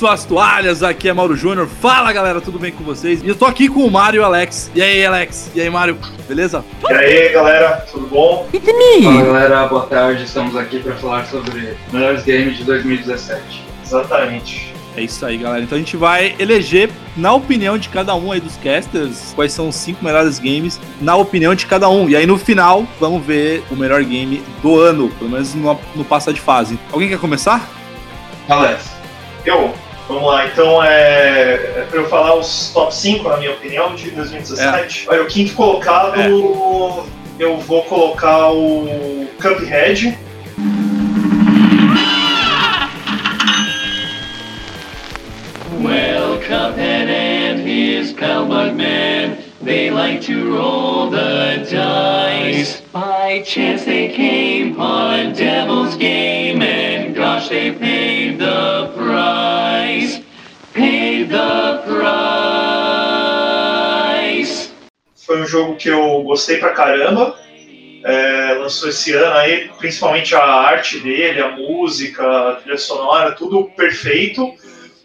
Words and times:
suas 0.00 0.24
toalhas, 0.24 0.82
aqui 0.82 1.10
é 1.10 1.12
Mauro 1.12 1.36
Júnior. 1.36 1.68
Fala 1.68 2.10
galera, 2.10 2.40
tudo 2.40 2.58
bem 2.58 2.72
com 2.72 2.82
vocês? 2.82 3.22
E 3.22 3.28
eu 3.28 3.34
tô 3.34 3.44
aqui 3.44 3.68
com 3.68 3.80
o 3.84 3.90
Mário 3.90 4.16
e 4.16 4.20
o 4.22 4.24
Alex. 4.24 4.70
E 4.74 4.80
aí, 4.80 5.04
Alex? 5.04 5.50
E 5.54 5.60
aí, 5.60 5.68
Mário? 5.68 5.98
Beleza? 6.26 6.64
E 6.88 6.94
aí, 6.94 7.28
galera, 7.28 7.86
tudo 7.92 8.06
bom? 8.06 8.48
Fala 9.04 9.22
galera, 9.22 9.66
boa 9.66 9.84
tarde. 9.84 10.24
Estamos 10.24 10.56
aqui 10.56 10.78
para 10.78 10.94
falar 10.94 11.26
sobre 11.26 11.76
melhores 11.92 12.24
games 12.24 12.56
de 12.56 12.64
2017. 12.64 13.62
Exatamente. 13.84 14.72
É 14.96 15.02
isso 15.02 15.26
aí, 15.26 15.36
galera. 15.36 15.62
Então 15.62 15.76
a 15.76 15.78
gente 15.78 15.98
vai 15.98 16.34
eleger, 16.38 16.88
na 17.14 17.34
opinião 17.34 17.76
de 17.76 17.90
cada 17.90 18.14
um 18.14 18.32
aí 18.32 18.40
dos 18.40 18.56
casters, 18.56 19.34
quais 19.34 19.52
são 19.52 19.68
os 19.68 19.76
cinco 19.76 20.02
melhores 20.02 20.38
games, 20.38 20.80
na 20.98 21.14
opinião 21.14 21.54
de 21.54 21.66
cada 21.66 21.90
um. 21.90 22.08
E 22.08 22.16
aí 22.16 22.24
no 22.24 22.38
final, 22.38 22.86
vamos 22.98 23.22
ver 23.22 23.62
o 23.70 23.76
melhor 23.76 24.02
game 24.02 24.42
do 24.62 24.80
ano, 24.80 25.10
pelo 25.10 25.28
menos 25.28 25.54
no, 25.54 25.78
no 25.94 26.06
passar 26.06 26.32
de 26.32 26.40
fase. 26.40 26.78
Alguém 26.90 27.10
quer 27.10 27.18
começar? 27.18 27.68
Alex. 28.48 28.98
Eu, 29.44 29.74
vamos 30.10 30.24
lá, 30.24 30.46
então 30.46 30.82
é, 30.82 31.54
é 31.54 31.86
pra 31.88 32.00
eu 32.00 32.08
falar 32.08 32.34
os 32.34 32.70
top 32.74 32.94
5, 32.94 33.28
na 33.28 33.36
minha 33.36 33.52
opinião, 33.52 33.94
de 33.94 34.10
2017. 34.10 35.06
Olha, 35.08 35.22
o 35.22 35.26
quinto 35.26 35.54
colocado, 35.54 36.20
É. 36.20 36.28
eu 37.38 37.56
vou 37.58 37.82
colocar 37.84 38.50
o 38.50 39.26
Cuphead. 39.40 40.18
Well, 45.82 46.38
Cuphead 46.40 47.08
and 47.08 47.60
his 47.66 48.12
pal 48.12 48.46
Bugman, 48.46 49.38
they 49.60 49.90
like 49.90 50.22
to 50.22 50.54
roll 50.54 51.10
the 51.10 51.66
dice. 51.70 52.80
By 52.92 53.42
chance 53.44 53.84
they 53.84 54.08
came 54.08 54.80
on 54.80 55.18
a 55.18 55.34
devil's 55.34 55.96
game, 55.96 56.62
and 56.62 57.14
gosh, 57.14 57.48
they 57.48 57.72
paid 57.72 58.38
the 58.38 58.92
price. 58.96 60.20
Paid 60.72 61.30
the 61.30 61.82
price. 61.86 62.30
Foi 65.26 65.42
um 65.42 65.46
jogo 65.46 65.76
que 65.76 65.88
eu 65.88 66.22
gostei 66.22 66.56
pra 66.56 66.70
caramba. 66.70 67.38
É, 68.02 68.54
lançou 68.58 68.88
esse 68.88 69.12
ano 69.12 69.36
aí, 69.36 69.70
principalmente 69.78 70.34
a 70.34 70.42
arte 70.42 70.98
dele, 71.00 71.40
a 71.40 71.50
música, 71.50 72.50
a 72.50 72.54
trilha 72.54 72.78
sonora, 72.78 73.32
tudo 73.32 73.64
perfeito. 73.76 74.54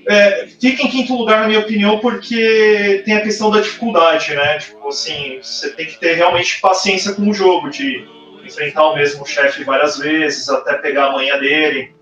É, 0.07 0.47
fica 0.61 0.83
em 0.83 0.89
quinto 0.89 1.15
lugar, 1.15 1.41
na 1.41 1.47
minha 1.47 1.59
opinião, 1.61 1.99
porque 1.99 3.01
tem 3.05 3.15
a 3.15 3.21
questão 3.21 3.49
da 3.49 3.59
dificuldade, 3.59 4.35
né? 4.35 4.59
Tipo 4.59 4.87
assim, 4.87 5.39
você 5.41 5.71
tem 5.71 5.87
que 5.87 5.99
ter 5.99 6.13
realmente 6.13 6.61
paciência 6.61 7.13
com 7.13 7.27
o 7.29 7.33
jogo, 7.33 7.69
de 7.69 8.07
enfrentar 8.45 8.87
o 8.87 8.95
mesmo 8.95 9.25
chefe 9.25 9.63
várias 9.63 9.97
vezes, 9.97 10.47
até 10.47 10.75
pegar 10.75 11.07
a 11.07 11.11
manha 11.13 11.37
dele. 11.39 11.93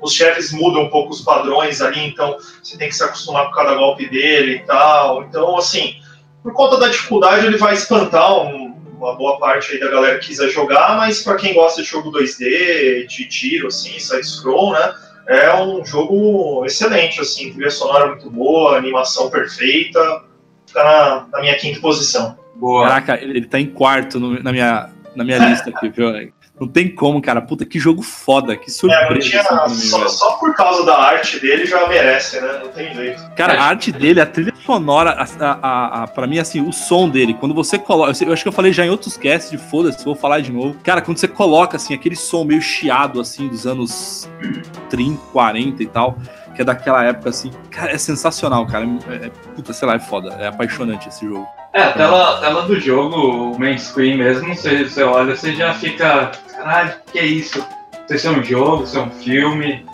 Os 0.00 0.12
chefes 0.12 0.52
mudam 0.52 0.82
um 0.82 0.90
pouco 0.90 1.12
os 1.12 1.20
padrões 1.20 1.80
ali, 1.80 2.00
então 2.00 2.36
você 2.62 2.76
tem 2.76 2.88
que 2.88 2.96
se 2.96 3.04
acostumar 3.04 3.46
com 3.46 3.52
cada 3.52 3.74
golpe 3.74 4.08
dele 4.08 4.56
e 4.56 4.58
tal. 4.60 5.22
Então, 5.22 5.56
assim, 5.56 5.94
por 6.42 6.52
conta 6.52 6.76
da 6.78 6.88
dificuldade, 6.88 7.46
ele 7.46 7.56
vai 7.56 7.74
espantar 7.74 8.36
um- 8.44 8.74
uma 8.98 9.14
boa 9.14 9.38
parte 9.38 9.72
aí 9.72 9.80
da 9.80 9.88
galera 9.88 10.18
que 10.18 10.26
quiser 10.26 10.48
jogar, 10.48 10.96
mas 10.96 11.22
para 11.22 11.36
quem 11.36 11.54
gosta 11.54 11.82
de 11.82 11.88
jogo 11.88 12.10
2D, 12.10 13.06
de 13.06 13.28
tiro, 13.28 13.68
assim, 13.68 13.98
side-scroll, 13.98 14.72
né? 14.72 14.94
É 15.26 15.54
um 15.62 15.84
jogo 15.84 16.64
excelente, 16.66 17.20
assim, 17.20 17.52
trilha 17.52 17.70
sonora 17.70 18.08
muito 18.08 18.28
boa, 18.30 18.76
animação 18.76 19.30
perfeita, 19.30 20.22
fica 20.66 20.84
na, 20.84 21.26
na 21.32 21.40
minha 21.40 21.56
quinta 21.56 21.80
posição. 21.80 22.36
Boa. 22.56 22.86
Caraca, 22.88 23.20
ele, 23.22 23.38
ele 23.38 23.46
tá 23.46 23.58
em 23.58 23.66
quarto 23.66 24.20
no- 24.20 24.42
na, 24.42 24.52
minha, 24.52 24.90
na 25.16 25.24
minha 25.24 25.38
lista 25.38 25.70
aqui, 25.70 25.88
viu? 25.88 26.08
Não 26.60 26.68
tem 26.68 26.88
como, 26.94 27.20
cara. 27.20 27.42
Puta, 27.42 27.64
que 27.66 27.80
jogo 27.80 28.00
foda, 28.00 28.56
que 28.56 28.70
É, 28.70 28.72
surpresa. 28.72 29.28
tinha, 29.28 29.42
pra 29.42 29.68
mim, 29.68 29.74
só, 29.74 30.06
só 30.06 30.32
por 30.36 30.54
causa 30.54 30.86
da 30.86 30.96
arte 30.96 31.40
dele 31.40 31.66
já 31.66 31.88
merece, 31.88 32.40
né? 32.40 32.60
Não 32.62 32.68
tem 32.70 32.94
jeito. 32.94 33.20
Cara, 33.36 33.54
a 33.60 33.64
arte 33.64 33.90
dele, 33.90 34.20
a 34.20 34.26
trilha 34.26 34.52
sonora, 34.64 35.10
a, 35.10 35.44
a, 35.50 36.02
a, 36.04 36.06
pra 36.06 36.28
mim, 36.28 36.38
assim, 36.38 36.60
o 36.60 36.72
som 36.72 37.08
dele, 37.08 37.34
quando 37.34 37.52
você 37.54 37.76
coloca. 37.76 38.12
Eu 38.24 38.32
acho 38.32 38.42
que 38.44 38.48
eu 38.48 38.52
falei 38.52 38.72
já 38.72 38.86
em 38.86 38.90
outros 38.90 39.16
casts 39.16 39.50
de 39.50 39.58
foda-se, 39.58 40.04
vou 40.04 40.14
falar 40.14 40.40
de 40.40 40.52
novo. 40.52 40.76
Cara, 40.84 41.00
quando 41.02 41.18
você 41.18 41.26
coloca, 41.26 41.76
assim, 41.76 41.92
aquele 41.92 42.14
som 42.14 42.44
meio 42.44 42.62
chiado, 42.62 43.20
assim, 43.20 43.48
dos 43.48 43.66
anos 43.66 44.28
30, 44.90 45.20
40 45.32 45.82
e 45.82 45.86
tal, 45.86 46.16
que 46.54 46.62
é 46.62 46.64
daquela 46.64 47.02
época, 47.04 47.30
assim, 47.30 47.50
cara, 47.70 47.92
é 47.92 47.98
sensacional, 47.98 48.66
cara. 48.66 48.86
É, 49.10 49.26
é- 49.26 49.30
puta, 49.54 49.72
sei 49.72 49.86
lá, 49.88 49.94
é 49.96 49.98
foda. 49.98 50.34
É 50.38 50.46
apaixonante 50.46 51.08
esse 51.08 51.26
jogo. 51.26 51.46
É, 51.72 51.82
a 51.82 51.92
tela, 51.92 52.40
tela 52.40 52.62
do 52.62 52.78
jogo, 52.78 53.52
o 53.52 53.58
main 53.58 53.76
screen 53.76 54.16
mesmo, 54.16 54.54
você, 54.54 54.84
você 54.84 55.02
olha, 55.02 55.34
você 55.36 55.54
já 55.54 55.74
fica. 55.74 56.30
Caralho, 56.56 56.94
que 57.12 57.18
é 57.18 57.26
isso? 57.26 57.58
Não 57.58 58.08
sei 58.08 58.18
se 58.18 58.26
é 58.26 58.30
um 58.30 58.42
jogo, 58.44 58.86
se 58.86 58.96
é 58.96 59.00
um 59.00 59.10
filme. 59.10 59.84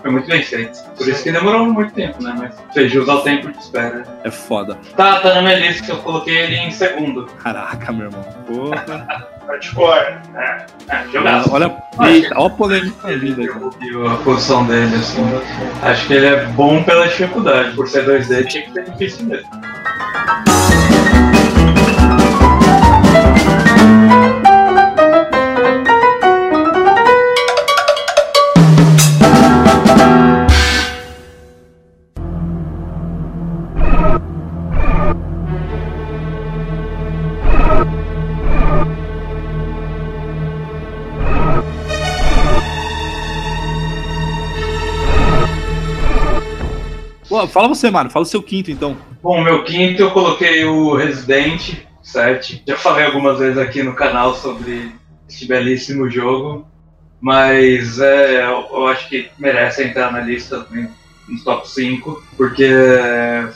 Foi 0.00 0.10
muito 0.10 0.28
bem 0.28 0.42
feito. 0.42 0.78
Por 0.96 1.08
isso 1.08 1.22
que 1.22 1.32
demorou 1.32 1.66
muito 1.66 1.92
tempo, 1.92 2.22
né? 2.22 2.34
Mas 2.38 2.54
fez 2.72 2.92
jus 2.92 3.08
ao 3.08 3.22
tempo 3.22 3.50
de 3.50 3.58
espera. 3.58 4.04
É 4.24 4.30
foda. 4.30 4.78
Tá, 4.96 5.20
tá 5.20 5.34
na 5.34 5.42
minha 5.42 5.58
lista 5.58 5.84
que 5.84 5.90
eu 5.90 5.98
coloquei 5.98 6.36
ele 6.36 6.56
em 6.56 6.70
segundo. 6.70 7.26
Caraca, 7.42 7.92
meu 7.92 8.06
irmão. 8.06 8.24
Porra. 8.46 9.26
Hardcore. 9.46 10.18
É, 10.34 10.66
é. 10.88 11.04
Olha, 11.50 11.76
eita, 12.08 12.34
olha 12.36 12.46
a 12.46 12.50
polêmica. 12.50 13.12
E 13.12 14.06
a 14.06 14.16
posição 14.16 14.64
dele, 14.66 14.94
assim. 14.96 15.22
Acho 15.82 16.06
que 16.06 16.14
ele 16.14 16.26
é 16.26 16.44
bom 16.46 16.82
pela 16.82 17.06
dificuldade. 17.06 17.74
Por 17.74 17.88
ser 17.88 18.06
2D, 18.06 18.46
tinha 18.46 18.64
que 18.64 18.72
ser 18.72 18.84
difícil 18.90 19.26
mesmo. 19.26 19.48
Pô, 47.46 47.48
fala 47.48 47.68
você, 47.68 47.90
mano. 47.90 48.10
Fala 48.10 48.24
o 48.24 48.28
seu 48.28 48.42
quinto, 48.42 48.70
então. 48.70 48.96
Bom, 49.22 49.42
meu 49.42 49.62
quinto 49.62 50.02
eu 50.02 50.10
coloquei 50.10 50.64
o 50.64 50.94
Resident 50.94 51.74
7. 52.02 52.62
Já 52.66 52.76
falei 52.76 53.06
algumas 53.06 53.38
vezes 53.38 53.58
aqui 53.58 53.82
no 53.82 53.94
canal 53.94 54.34
sobre 54.34 54.92
este 55.28 55.46
belíssimo 55.46 56.10
jogo, 56.10 56.66
mas 57.20 58.00
é, 58.00 58.44
eu, 58.44 58.66
eu 58.72 58.86
acho 58.88 59.08
que 59.08 59.28
merece 59.38 59.84
entrar 59.84 60.12
na 60.12 60.20
lista 60.20 60.60
também, 60.60 60.88
nos 61.28 61.42
top 61.42 61.68
5, 61.68 62.22
porque 62.36 62.68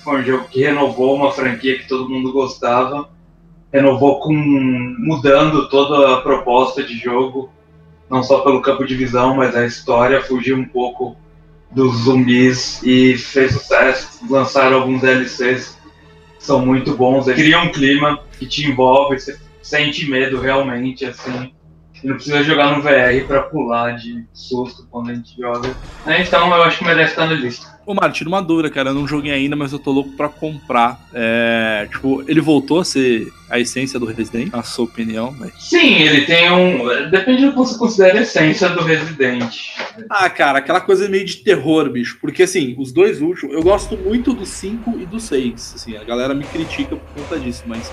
foi 0.02 0.20
um 0.20 0.24
jogo 0.24 0.48
que 0.48 0.62
renovou 0.62 1.14
uma 1.14 1.32
franquia 1.32 1.78
que 1.78 1.88
todo 1.88 2.08
mundo 2.08 2.32
gostava, 2.32 3.08
renovou 3.72 4.20
com 4.20 4.32
mudando 4.32 5.68
toda 5.68 6.14
a 6.14 6.20
proposta 6.20 6.82
de 6.82 6.96
jogo, 6.96 7.50
não 8.08 8.22
só 8.22 8.40
pelo 8.40 8.62
campo 8.62 8.84
de 8.84 8.94
visão, 8.94 9.36
mas 9.36 9.54
a 9.54 9.64
história 9.64 10.22
fugiu 10.22 10.56
um 10.56 10.64
pouco 10.64 11.16
dos 11.70 12.04
zumbis 12.04 12.82
e 12.82 13.16
fez 13.16 13.52
sucesso. 13.52 14.20
Lançaram 14.28 14.78
alguns 14.78 15.00
DLCs 15.00 15.78
que 16.38 16.44
são 16.44 16.64
muito 16.64 16.94
bons. 16.96 17.26
Criam 17.26 17.64
um 17.64 17.72
clima 17.72 18.22
que 18.38 18.46
te 18.46 18.66
envolve, 18.66 19.18
você 19.18 19.38
sente 19.62 20.08
medo 20.08 20.40
realmente, 20.40 21.04
assim. 21.04 21.52
E 22.02 22.06
não 22.06 22.14
precisa 22.14 22.42
jogar 22.42 22.76
no 22.76 22.82
VR 22.82 23.26
pra 23.26 23.42
pular 23.42 23.92
de 23.96 24.24
susto 24.32 24.86
quando 24.90 25.10
a 25.10 25.14
gente 25.14 25.36
joga. 25.36 25.74
É, 26.06 26.20
Então 26.22 26.48
eu 26.54 26.62
acho 26.62 26.78
que 26.78 26.84
merece 26.84 27.10
estar 27.10 27.26
na 27.26 27.34
lista. 27.34 27.80
Ô, 27.86 28.08
tira 28.10 28.28
uma 28.28 28.42
dúvida, 28.42 28.70
cara. 28.70 28.90
Eu 28.90 28.94
não 28.94 29.06
joguei 29.06 29.32
ainda, 29.32 29.56
mas 29.56 29.72
eu 29.72 29.78
tô 29.78 29.90
louco 29.90 30.10
pra 30.10 30.28
comprar. 30.28 31.00
É, 31.12 31.88
tipo, 31.90 32.22
ele 32.28 32.40
voltou 32.40 32.80
a 32.80 32.84
ser 32.84 33.32
a 33.48 33.58
essência 33.58 33.98
do 33.98 34.06
Resident, 34.06 34.52
na 34.52 34.62
sua 34.62 34.84
opinião? 34.84 35.34
Sim, 35.58 35.94
ele 35.96 36.24
tem 36.24 36.50
um. 36.52 37.10
Depende 37.10 37.46
do 37.46 37.50
que 37.50 37.58
você 37.58 37.76
considera 37.76 38.18
a 38.20 38.22
essência 38.22 38.68
do 38.68 38.84
Resident. 38.84 39.56
Ah, 40.08 40.30
cara, 40.30 40.58
aquela 40.60 40.80
coisa 40.80 41.08
meio 41.08 41.24
de 41.24 41.38
terror, 41.38 41.90
bicho. 41.90 42.18
Porque, 42.20 42.44
assim, 42.44 42.76
os 42.78 42.92
dois 42.92 43.20
últimos, 43.20 43.54
eu 43.54 43.62
gosto 43.62 43.96
muito 43.96 44.32
do 44.32 44.46
5 44.46 44.98
e 45.00 45.06
do 45.06 45.18
6. 45.18 45.72
Assim, 45.74 45.96
a 45.96 46.04
galera 46.04 46.32
me 46.32 46.44
critica 46.44 46.94
por 46.94 47.22
conta 47.22 47.40
disso, 47.40 47.64
mas 47.66 47.90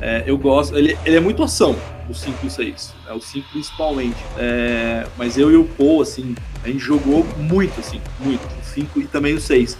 é, 0.00 0.22
eu 0.26 0.36
gosto. 0.38 0.76
Ele, 0.76 0.96
ele 1.04 1.16
é 1.16 1.20
muito 1.20 1.42
ação, 1.42 1.76
o 2.08 2.14
5 2.14 2.38
e 2.42 2.46
o 2.46 2.50
6. 2.50 2.94
É, 3.08 3.12
o 3.12 3.20
5 3.20 3.48
principalmente. 3.50 4.16
É, 4.38 5.06
mas 5.16 5.36
eu 5.38 5.50
e 5.50 5.56
o 5.56 5.64
Paul, 5.64 6.02
assim, 6.02 6.34
a 6.64 6.68
gente 6.68 6.78
jogou 6.80 7.26
muito, 7.36 7.78
assim, 7.80 8.00
muito. 8.20 8.42
O 8.46 8.64
5 8.64 9.00
e 9.00 9.04
também 9.06 9.34
o 9.34 9.40
6. 9.40 9.76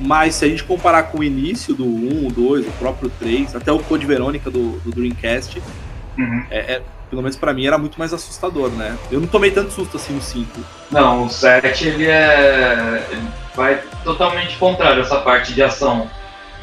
Mas 0.00 0.34
se 0.34 0.44
a 0.44 0.48
gente 0.48 0.64
comparar 0.64 1.04
com 1.04 1.18
o 1.18 1.24
início 1.24 1.72
do 1.74 1.84
1, 1.86 2.26
o 2.26 2.32
2, 2.32 2.66
o 2.66 2.70
próprio 2.72 3.10
3, 3.18 3.54
até 3.54 3.70
o 3.70 3.78
Code 3.78 4.04
Verônica 4.06 4.50
do, 4.50 4.78
do 4.80 4.90
Dreamcast, 4.90 5.62
Uhum. 6.16 6.44
é, 6.50 6.74
é- 6.74 6.82
pelo 7.10 7.22
menos 7.22 7.36
pra 7.36 7.52
mim 7.52 7.66
era 7.66 7.76
muito 7.78 7.96
mais 7.98 8.12
assustador, 8.12 8.70
né? 8.70 8.96
Eu 9.10 9.20
não 9.20 9.26
tomei 9.28 9.50
tanto 9.50 9.72
susto 9.72 9.96
assim 9.96 10.12
no 10.14 10.22
5. 10.22 10.48
Não, 10.90 11.26
o 11.26 11.30
7 11.30 11.86
ele 11.88 12.06
é. 12.06 13.06
ele 13.10 13.22
vai 13.54 13.80
totalmente 14.02 14.56
contrário 14.56 15.00
essa 15.02 15.16
parte 15.20 15.52
de 15.52 15.62
ação. 15.62 16.08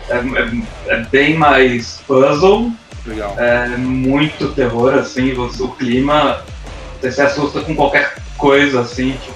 É, 0.10 0.16
é- 0.18 0.94
é 0.94 0.98
bem 1.12 1.36
mais 1.38 2.02
puzzle, 2.08 2.72
Legal. 3.06 3.36
é 3.38 3.68
muito 3.78 4.50
terror, 4.50 4.94
assim, 4.96 5.34
você- 5.34 5.64
o 5.64 5.70
clima, 5.70 6.42
você 7.00 7.12
se 7.12 7.22
assusta 7.22 7.62
com 7.62 7.76
qualquer 7.76 8.16
coisa, 8.38 8.82
assim, 8.82 9.12
tipo, 9.24 9.36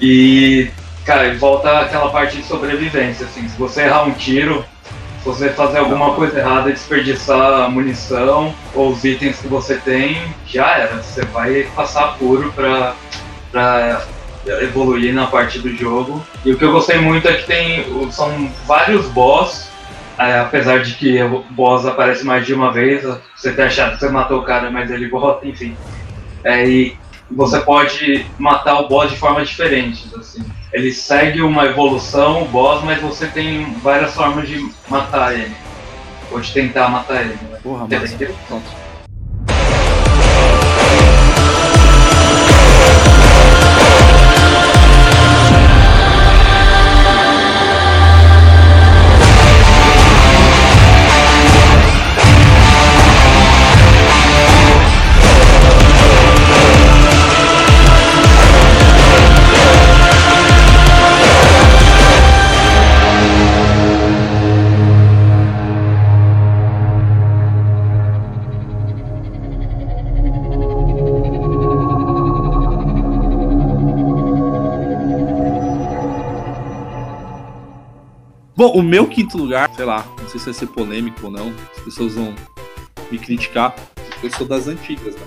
e, 0.00 0.68
cara, 1.04 1.32
volta 1.38 1.80
aquela 1.80 2.10
parte 2.10 2.38
de 2.38 2.44
sobrevivência, 2.44 3.26
assim. 3.26 3.48
Se 3.48 3.58
você 3.58 3.82
errar 3.82 4.04
um 4.04 4.12
tiro, 4.12 4.64
se 5.20 5.26
você 5.26 5.50
fazer 5.50 5.78
alguma 5.78 6.14
coisa 6.14 6.38
errada, 6.38 6.70
desperdiçar 6.72 7.64
a 7.64 7.68
munição 7.68 8.54
ou 8.74 8.90
os 8.92 9.04
itens 9.04 9.38
que 9.38 9.46
você 9.48 9.76
tem, 9.76 10.16
já 10.46 10.78
era. 10.78 10.96
Você 11.02 11.22
vai 11.26 11.64
passar 11.76 12.16
puro 12.18 12.50
pra, 12.52 12.94
pra 13.52 14.02
evoluir 14.62 15.12
na 15.12 15.26
parte 15.26 15.58
do 15.58 15.76
jogo. 15.76 16.24
E 16.44 16.52
o 16.52 16.56
que 16.56 16.64
eu 16.64 16.72
gostei 16.72 16.98
muito 16.98 17.28
é 17.28 17.34
que 17.34 17.46
tem. 17.46 17.84
São 18.10 18.50
vários 18.66 19.04
boss. 19.08 19.68
É, 20.20 20.38
apesar 20.38 20.82
de 20.82 20.94
que 20.94 21.22
o 21.22 21.42
boss 21.50 21.86
aparece 21.86 22.24
mais 22.24 22.44
de 22.44 22.52
uma 22.52 22.70
vez, 22.70 23.02
você 23.34 23.52
ter 23.52 23.62
achado 23.62 23.94
que 23.94 24.00
você 24.00 24.10
matou 24.10 24.40
o 24.40 24.44
cara, 24.44 24.70
mas 24.70 24.90
ele 24.90 25.08
volta, 25.08 25.48
enfim. 25.48 25.74
É, 26.44 26.68
e 26.68 26.98
você 27.30 27.58
pode 27.60 28.26
matar 28.38 28.80
o 28.80 28.88
boss 28.88 29.10
de 29.10 29.16
forma 29.16 29.42
diferente. 29.42 30.10
Assim. 30.14 30.44
Ele 30.74 30.92
segue 30.92 31.40
uma 31.40 31.64
evolução, 31.64 32.42
o 32.42 32.48
boss, 32.48 32.84
mas 32.84 33.00
você 33.00 33.26
tem 33.28 33.72
várias 33.82 34.14
formas 34.14 34.46
de 34.46 34.70
matar 34.90 35.32
ele. 35.32 35.56
Ou 36.30 36.38
de 36.38 36.52
tentar 36.52 36.88
matar 36.90 37.22
ele. 37.22 37.38
né? 37.50 37.58
Porra, 37.62 37.86
dizer, 37.88 38.34
Pronto. 38.46 38.89
O 78.74 78.82
meu 78.82 79.06
quinto 79.06 79.36
lugar, 79.36 79.70
sei 79.74 79.84
lá, 79.84 80.06
não 80.20 80.28
sei 80.28 80.38
se 80.38 80.46
vai 80.46 80.54
ser 80.54 80.66
polêmico 80.66 81.26
ou 81.26 81.30
não, 81.30 81.52
as 81.76 81.84
pessoas 81.84 82.14
vão 82.14 82.34
me 83.10 83.18
criticar, 83.18 83.74
eu 84.22 84.30
sou 84.30 84.46
das 84.46 84.68
antigas, 84.68 85.14
né? 85.14 85.22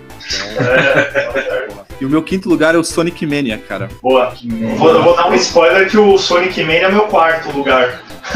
E 2.02 2.06
o 2.06 2.10
meu 2.10 2.22
quinto 2.24 2.50
lugar 2.50 2.76
é 2.76 2.78
o 2.78 2.84
Sonic 2.84 3.26
Mania, 3.26 3.58
cara. 3.58 3.88
Boa. 4.02 4.34
Eu 4.44 4.76
vou, 4.76 5.04
vou 5.04 5.16
dar 5.16 5.30
um 5.30 5.36
spoiler 5.36 5.90
que 5.90 5.98
o 5.98 6.18
Sonic 6.18 6.62
Mania 6.62 6.88
é 6.88 6.92
meu 6.92 7.04
quarto 7.08 7.50
lugar. 7.56 8.02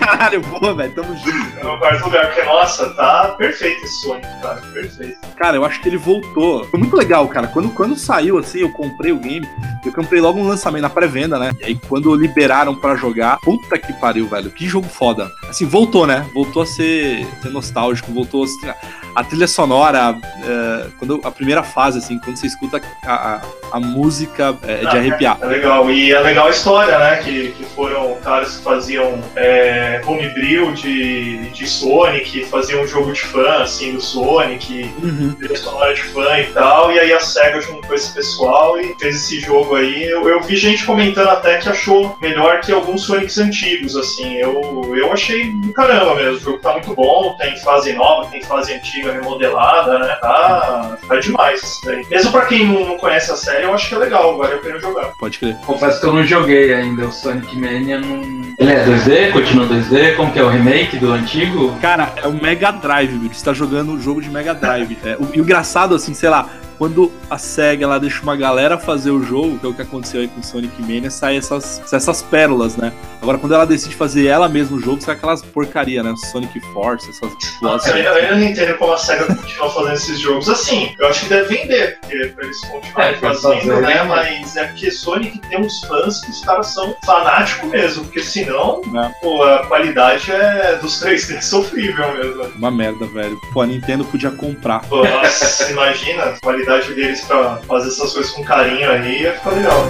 Caralho, 0.00 0.40
boa, 0.40 0.74
velho, 0.74 0.92
tamo 0.94 1.16
junto. 1.16 1.58
É 1.60 1.64
meu 1.64 1.78
quarto 1.78 2.04
lugar, 2.04 2.26
porque, 2.26 2.42
nossa, 2.42 2.90
tá 2.90 3.34
perfeito 3.38 3.82
esse 3.84 4.02
Sonic, 4.02 4.26
cara. 4.42 4.60
Perfeito. 4.74 5.16
Cara, 5.36 5.56
eu 5.56 5.64
acho 5.64 5.80
que 5.80 5.88
ele 5.88 5.96
voltou. 5.96 6.64
Foi 6.64 6.78
muito 6.78 6.96
legal, 6.96 7.26
cara. 7.28 7.46
Quando, 7.46 7.70
quando 7.70 7.96
saiu, 7.96 8.36
assim, 8.38 8.58
eu 8.60 8.70
comprei 8.70 9.12
o 9.12 9.18
game. 9.18 9.46
Eu 9.84 9.92
comprei 9.92 10.20
logo 10.20 10.38
um 10.40 10.46
lançamento 10.48 10.82
na 10.82 10.90
pré-venda, 10.90 11.38
né? 11.38 11.52
E 11.60 11.64
aí, 11.66 11.80
quando 11.88 12.14
liberaram 12.14 12.74
pra 12.74 12.96
jogar, 12.96 13.38
puta 13.40 13.78
que 13.78 13.92
pariu, 13.94 14.28
velho. 14.28 14.50
Que 14.50 14.66
jogo 14.68 14.88
foda. 14.88 15.30
Assim, 15.48 15.64
voltou, 15.66 16.06
né? 16.06 16.26
Voltou 16.34 16.62
a 16.62 16.66
ser, 16.66 17.24
ser 17.42 17.50
nostálgico, 17.50 18.12
voltou 18.12 18.44
a, 18.44 18.46
ser- 18.48 18.74
a 19.14 19.24
trilha 19.24 19.46
sonora. 19.46 20.16
é, 20.44 20.86
quando 20.98 21.15
a 21.24 21.30
primeira 21.30 21.62
fase, 21.62 21.98
assim, 21.98 22.18
quando 22.18 22.36
você 22.36 22.46
escuta 22.46 22.80
a, 23.04 23.14
a, 23.36 23.40
a 23.72 23.80
música 23.80 24.56
é, 24.66 24.78
de 24.78 24.86
Ah, 24.86 24.90
arrepiar. 24.92 25.38
É 25.40 25.46
legal. 25.46 25.90
E 25.90 26.12
é 26.12 26.20
legal 26.20 26.46
a 26.46 26.50
história, 26.50 26.98
né? 26.98 27.16
Que, 27.16 27.52
que 27.52 27.64
foram 27.64 28.16
caras 28.22 28.56
que 28.56 28.62
faziam 28.62 29.18
é, 29.34 30.00
homebrew 30.06 30.72
de, 30.72 31.50
de 31.50 31.66
Sonic, 31.66 32.44
faziam 32.46 32.82
um 32.82 32.86
jogo 32.86 33.12
de 33.12 33.20
fã, 33.20 33.62
assim, 33.62 33.92
do 33.94 34.00
Sonic, 34.00 34.90
Uhum. 35.02 35.36
sonora 35.56 35.94
de 35.94 36.02
fã 36.02 36.38
e 36.38 36.44
tal. 36.46 36.92
E 36.92 36.98
aí 36.98 37.12
a 37.12 37.20
SEGA 37.20 37.60
juntou 37.60 37.94
esse 37.94 38.12
pessoal 38.12 38.78
e 38.80 38.94
fez 38.98 39.16
esse 39.16 39.40
jogo 39.40 39.74
aí. 39.76 40.04
Eu, 40.04 40.28
eu 40.28 40.40
vi 40.42 40.56
gente 40.56 40.84
comentando 40.84 41.28
até 41.28 41.58
que 41.58 41.68
achou 41.68 42.16
melhor 42.20 42.60
que 42.60 42.72
alguns 42.72 43.02
Sonics 43.04 43.38
antigos, 43.38 43.96
assim. 43.96 44.34
Eu, 44.36 44.94
eu 44.96 45.12
achei 45.12 45.50
do 45.52 45.72
caramba 45.72 46.14
mesmo. 46.14 46.36
O 46.36 46.40
jogo 46.40 46.58
tá 46.58 46.72
muito 46.72 46.94
bom, 46.94 47.36
tem 47.38 47.56
fase 47.58 47.92
nova, 47.92 48.28
tem 48.30 48.42
fase 48.42 48.72
antiga 48.72 49.12
remodelada, 49.12 49.98
né? 49.98 50.16
Tá, 50.20 50.95
tá 50.96 51.16
demais 51.16 51.62
isso 51.62 51.80
daí. 51.84 52.06
Mesmo 52.10 52.32
pra 52.32 52.46
quem 52.46 52.66
não, 52.66 52.96
conhece 52.98 53.30
a 53.30 53.36
série, 53.36 53.64
eu 53.64 53.74
acho 53.74 53.88
que 53.88 53.94
é 53.94 53.98
legal, 53.98 54.36
vale 54.36 54.54
a 54.54 54.58
pena 54.58 54.78
jogar. 54.78 55.12
Pode 55.18 55.38
crer. 55.38 55.56
Confesso 55.66 56.00
que 56.00 56.06
eu 56.06 56.12
não 56.12 56.24
joguei 56.24 56.72
ainda 56.74 57.06
o 57.06 57.12
Sonic 57.12 57.56
Mania. 57.58 57.98
Não... 58.00 58.22
Ele 58.58 58.70
é 58.72 58.84
2D? 58.84 59.32
Continua 59.32 59.66
2D? 59.66 60.16
Como 60.16 60.32
que 60.32 60.38
é 60.38 60.42
o 60.42 60.48
remake 60.48 60.96
do 60.98 61.12
antigo? 61.12 61.76
Cara, 61.80 62.12
é 62.16 62.26
o 62.26 62.32
Mega 62.32 62.70
Drive? 62.70 63.28
Você 63.32 63.44
tá 63.44 63.52
jogando 63.52 63.92
um 63.92 64.00
jogo 64.00 64.20
de 64.20 64.30
Mega 64.30 64.54
Drive. 64.54 64.96
É, 65.04 65.16
o- 65.18 65.28
e 65.34 65.40
o 65.40 65.44
engraçado, 65.44 65.94
assim, 65.94 66.14
sei 66.14 66.28
lá, 66.28 66.48
quando 66.78 67.10
a 67.30 67.38
SEGA 67.38 67.84
ela 67.84 67.98
deixa 67.98 68.22
uma 68.22 68.36
galera 68.36 68.78
fazer 68.78 69.10
o 69.10 69.22
jogo, 69.22 69.58
que 69.58 69.66
é 69.66 69.68
o 69.68 69.74
que 69.74 69.82
aconteceu 69.82 70.20
aí 70.20 70.28
com 70.28 70.40
o 70.40 70.44
Sonic 70.44 70.80
Mania, 70.82 71.10
sai 71.10 71.36
essas, 71.36 71.82
sai 71.86 71.96
essas 71.98 72.22
pérolas, 72.22 72.76
né? 72.76 72.92
Agora, 73.22 73.38
quando 73.38 73.54
ela 73.54 73.66
decide 73.66 73.94
fazer 73.96 74.26
ela 74.26 74.48
mesma 74.48 74.76
o 74.76 74.80
jogo, 74.80 75.00
sai 75.00 75.14
aquelas 75.14 75.42
porcaria, 75.42 76.02
né? 76.02 76.14
Sonic 76.30 76.60
Force, 76.72 77.08
essas 77.10 77.32
Nossa, 77.62 77.90
eu, 77.90 78.12
eu 78.14 78.36
não 78.36 78.42
entendo 78.44 78.76
como 78.78 78.92
a 78.92 78.98
SEGA 78.98 79.24
continua 79.26 79.70
fazendo 79.70 79.94
esses 79.94 80.18
jogos 80.20 80.48
assim. 80.48 80.94
Eu 80.98 81.08
acho 81.08 81.20
que 81.24 81.28
deve 81.30 81.56
vender, 81.56 81.98
porque 82.00 82.26
pra 82.28 82.44
eles 82.44 82.60
continuarem 82.60 83.14
É, 83.14 83.18
fazendo, 83.18 83.60
fazer, 83.60 83.80
né? 83.80 83.94
né? 83.94 84.02
Mas 84.04 84.56
é 84.56 84.64
porque 84.64 84.90
Sonic 84.90 85.38
tem 85.48 85.60
uns 85.60 85.80
fãs 85.84 86.20
que 86.20 86.30
os 86.30 86.44
caras 86.44 86.66
são 86.68 86.94
fanáticos 87.04 87.70
mesmo, 87.70 88.04
porque 88.04 88.22
senão, 88.22 88.82
É. 88.94 89.08
pô, 89.22 89.42
a 89.42 89.66
qualidade 89.66 90.30
é 90.30 90.76
dos 90.80 91.02
3D 91.02 91.40
sofrível 91.42 92.12
mesmo. 92.14 92.44
Uma 92.56 92.70
merda, 92.70 93.06
velho. 93.06 93.38
Pô, 93.52 93.62
a 93.62 93.66
Nintendo 93.66 94.04
podia 94.04 94.30
comprar. 94.30 94.80
Pô, 94.88 95.02
nossa, 95.04 95.70
imagina 95.70 96.22
a 96.24 96.36
qualidade 96.66 96.94
deles 96.94 97.24
pra 97.24 97.58
fazer 97.58 97.88
essas 97.88 98.12
coisas 98.12 98.32
com 98.32 98.42
carinho 98.42 98.90
aí, 98.90 99.22
ia 99.22 99.32
ficar 99.34 99.50
legal. 99.50 99.86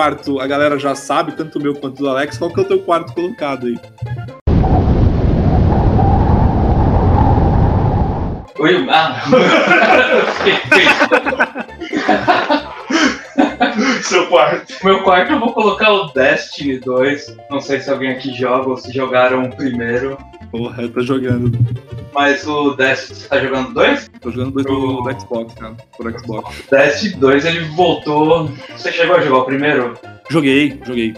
Quarto 0.00 0.40
a 0.40 0.46
galera 0.46 0.78
já 0.78 0.94
sabe, 0.94 1.32
tanto 1.32 1.58
o 1.58 1.62
meu 1.62 1.74
quanto 1.74 2.00
o 2.00 2.04
do 2.04 2.08
Alex, 2.08 2.38
qual 2.38 2.50
que 2.50 2.58
é 2.58 2.62
o 2.62 2.66
teu 2.66 2.78
quarto 2.78 3.12
colocado 3.12 3.66
aí? 3.66 3.78
Oi, 8.58 8.86
ah. 8.88 9.22
Seu 14.02 14.26
quarto. 14.28 14.72
Meu 14.82 15.02
quarto 15.02 15.32
eu 15.32 15.38
vou 15.38 15.52
colocar 15.52 15.92
o 15.92 16.06
Destiny 16.14 16.78
2. 16.78 17.36
Não 17.50 17.60
sei 17.60 17.78
se 17.80 17.90
alguém 17.90 18.12
aqui 18.12 18.32
joga 18.32 18.70
ou 18.70 18.78
se 18.78 18.90
jogaram 18.90 19.44
o 19.44 19.54
primeiro. 19.54 20.16
Porra, 20.50 20.80
eu 20.82 20.90
tô 20.90 21.02
jogando. 21.02 21.52
Mas 22.12 22.46
o 22.46 22.74
Destiny, 22.74 23.18
você 23.20 23.28
tá 23.28 23.38
jogando 23.38 23.72
dois? 23.72 24.10
Tô 24.20 24.30
jogando 24.30 24.52
dois 24.52 24.66
do, 24.66 25.02
do 25.02 25.20
Xbox, 25.20 25.54
cara. 25.54 25.76
Por 25.96 26.18
Xbox. 26.18 26.58
O 26.58 26.70
Destiny 26.70 27.14
2 27.16 27.44
ele 27.44 27.60
voltou. 27.70 28.50
Você 28.76 28.92
chegou 28.92 29.16
a 29.16 29.20
jogar 29.20 29.38
o 29.38 29.44
primeiro? 29.44 29.98
Joguei, 30.28 30.80
joguei, 30.84 31.14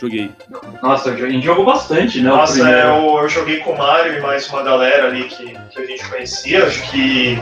joguei. 0.00 0.30
Nossa, 0.82 1.10
a 1.10 1.16
gente 1.16 1.44
jogou 1.44 1.64
bastante, 1.64 2.20
né? 2.20 2.28
Nossa, 2.28 2.68
é, 2.68 2.84
eu, 2.84 3.22
eu 3.22 3.28
joguei 3.28 3.58
com 3.58 3.72
o 3.72 3.78
Mario 3.78 4.18
e 4.18 4.20
mais 4.20 4.48
uma 4.48 4.62
galera 4.62 5.08
ali 5.08 5.24
que, 5.24 5.56
que 5.70 5.80
a 5.80 5.86
gente 5.86 6.08
conhecia. 6.08 6.66
Acho 6.66 6.90
que 6.90 7.38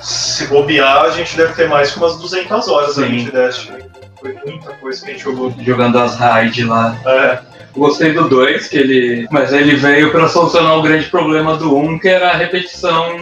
se 0.00 0.46
bobear, 0.46 1.04
a 1.04 1.10
gente 1.10 1.36
deve 1.36 1.54
ter 1.54 1.68
mais 1.68 1.92
que 1.92 1.98
umas 1.98 2.18
200 2.18 2.68
horas 2.68 2.94
Sim. 2.94 3.04
ali 3.04 3.24
de 3.24 3.30
Destiny. 3.30 3.84
Foi 4.20 4.36
muita 4.46 4.72
coisa 4.72 5.04
que 5.04 5.10
a 5.10 5.14
gente 5.14 5.22
jogou. 5.22 5.54
Jogando 5.60 5.98
as 5.98 6.16
raids 6.16 6.66
lá. 6.66 6.96
É, 7.06 7.38
Gostei 7.76 8.12
do 8.12 8.28
2, 8.28 8.68
que 8.68 8.76
ele. 8.76 9.28
Mas 9.30 9.52
ele 9.52 9.76
veio 9.76 10.10
pra 10.10 10.28
solucionar 10.28 10.78
o 10.78 10.82
grande 10.82 11.06
problema 11.08 11.56
do 11.56 11.76
1, 11.76 11.78
um, 11.78 11.98
que 11.98 12.08
era 12.08 12.30
a 12.30 12.36
repetição 12.36 13.16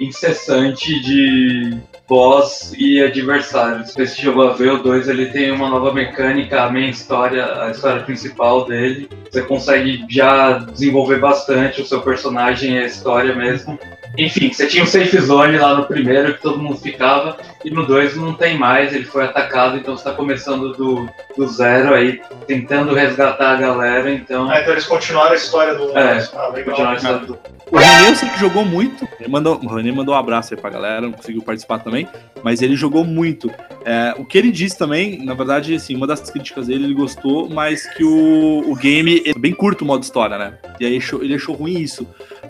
incessante 0.00 1.00
de, 1.00 1.80
boss 2.08 2.72
e 2.76 3.02
adversários. 3.02 3.90
Se 3.90 4.06
você 4.06 4.30
a 4.30 4.52
ver 4.52 4.72
o 4.72 4.82
2, 4.82 5.08
ele 5.08 5.26
tem 5.26 5.50
uma 5.50 5.68
nova 5.68 5.92
mecânica, 5.92 6.62
a 6.62 6.70
main 6.70 6.88
história, 6.88 7.62
a 7.62 7.70
história 7.70 8.02
principal 8.02 8.64
dele. 8.64 9.08
Você 9.30 9.42
consegue 9.42 10.04
já 10.08 10.58
desenvolver 10.58 11.18
bastante 11.18 11.80
o 11.80 11.86
seu 11.86 12.00
personagem 12.00 12.74
e 12.74 12.78
a 12.78 12.86
história 12.86 13.34
mesmo. 13.34 13.78
Enfim, 14.18 14.52
você 14.52 14.66
tinha 14.66 14.82
um 14.82 14.86
safe 14.86 15.18
zone 15.20 15.58
lá 15.58 15.74
no 15.76 15.84
primeiro 15.84 16.34
que 16.34 16.42
todo 16.42 16.58
mundo 16.58 16.76
ficava, 16.78 17.36
e 17.64 17.70
no 17.70 17.84
2 17.86 18.16
não 18.16 18.32
tem 18.34 18.56
mais, 18.58 18.94
ele 18.94 19.04
foi 19.04 19.24
atacado, 19.24 19.76
então 19.76 19.96
você 19.96 20.04
tá 20.04 20.12
começando 20.12 20.72
do, 20.72 21.08
do 21.36 21.46
zero 21.48 21.94
aí, 21.94 22.20
tentando 22.46 22.94
resgatar 22.94 23.52
a 23.52 23.56
galera, 23.56 24.10
então. 24.12 24.50
Ah, 24.50 24.60
então 24.60 24.72
eles 24.72 24.86
continuaram 24.86 25.32
a 25.32 25.36
história 25.36 25.74
do. 25.74 25.96
É, 25.96 26.26
ah, 26.34 26.48
legal. 26.48 26.86
a 26.88 26.94
história 26.94 27.18
do- 27.26 27.38
O 27.70 27.76
René 27.76 28.08
eu 28.08 28.14
sei 28.14 28.28
que 28.28 28.38
jogou 28.40 28.64
muito. 28.64 29.06
Ele 29.20 29.28
mandou, 29.28 29.60
o 29.62 29.74
René 29.74 29.92
mandou 29.92 30.14
um 30.14 30.18
abraço 30.18 30.54
aí 30.54 30.60
pra 30.60 30.70
galera, 30.70 31.00
não 31.02 31.12
conseguiu 31.12 31.42
participar 31.42 31.78
também, 31.80 32.08
mas 32.42 32.62
ele 32.62 32.76
jogou 32.76 33.04
muito. 33.04 33.50
É, 33.84 34.14
o 34.18 34.24
que 34.24 34.38
ele 34.38 34.50
disse 34.50 34.78
também, 34.78 35.24
na 35.24 35.34
verdade, 35.34 35.74
assim, 35.74 35.94
uma 35.94 36.06
das 36.06 36.20
críticas 36.30 36.66
dele, 36.68 36.84
ele 36.84 36.94
gostou, 36.94 37.48
mas 37.48 37.86
que 37.94 38.02
o, 38.04 38.64
o 38.70 38.74
game 38.74 39.22
é 39.26 39.38
bem 39.38 39.52
curto 39.52 39.82
o 39.82 39.84
modo 39.86 40.02
história, 40.02 40.38
né? 40.38 40.54
E 40.80 40.86
aí 40.86 40.96
achou- 40.96 41.22
ele 41.22 41.34
achou 41.34 41.54
ruim 41.54 41.78
isso. 41.78 42.06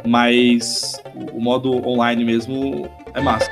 Mas 0.07 0.93
o, 1.33 1.41
modo 1.41 1.87
online 1.87 2.25
mesmo 2.25 2.89
é 3.13 3.21
massa. 3.21 3.51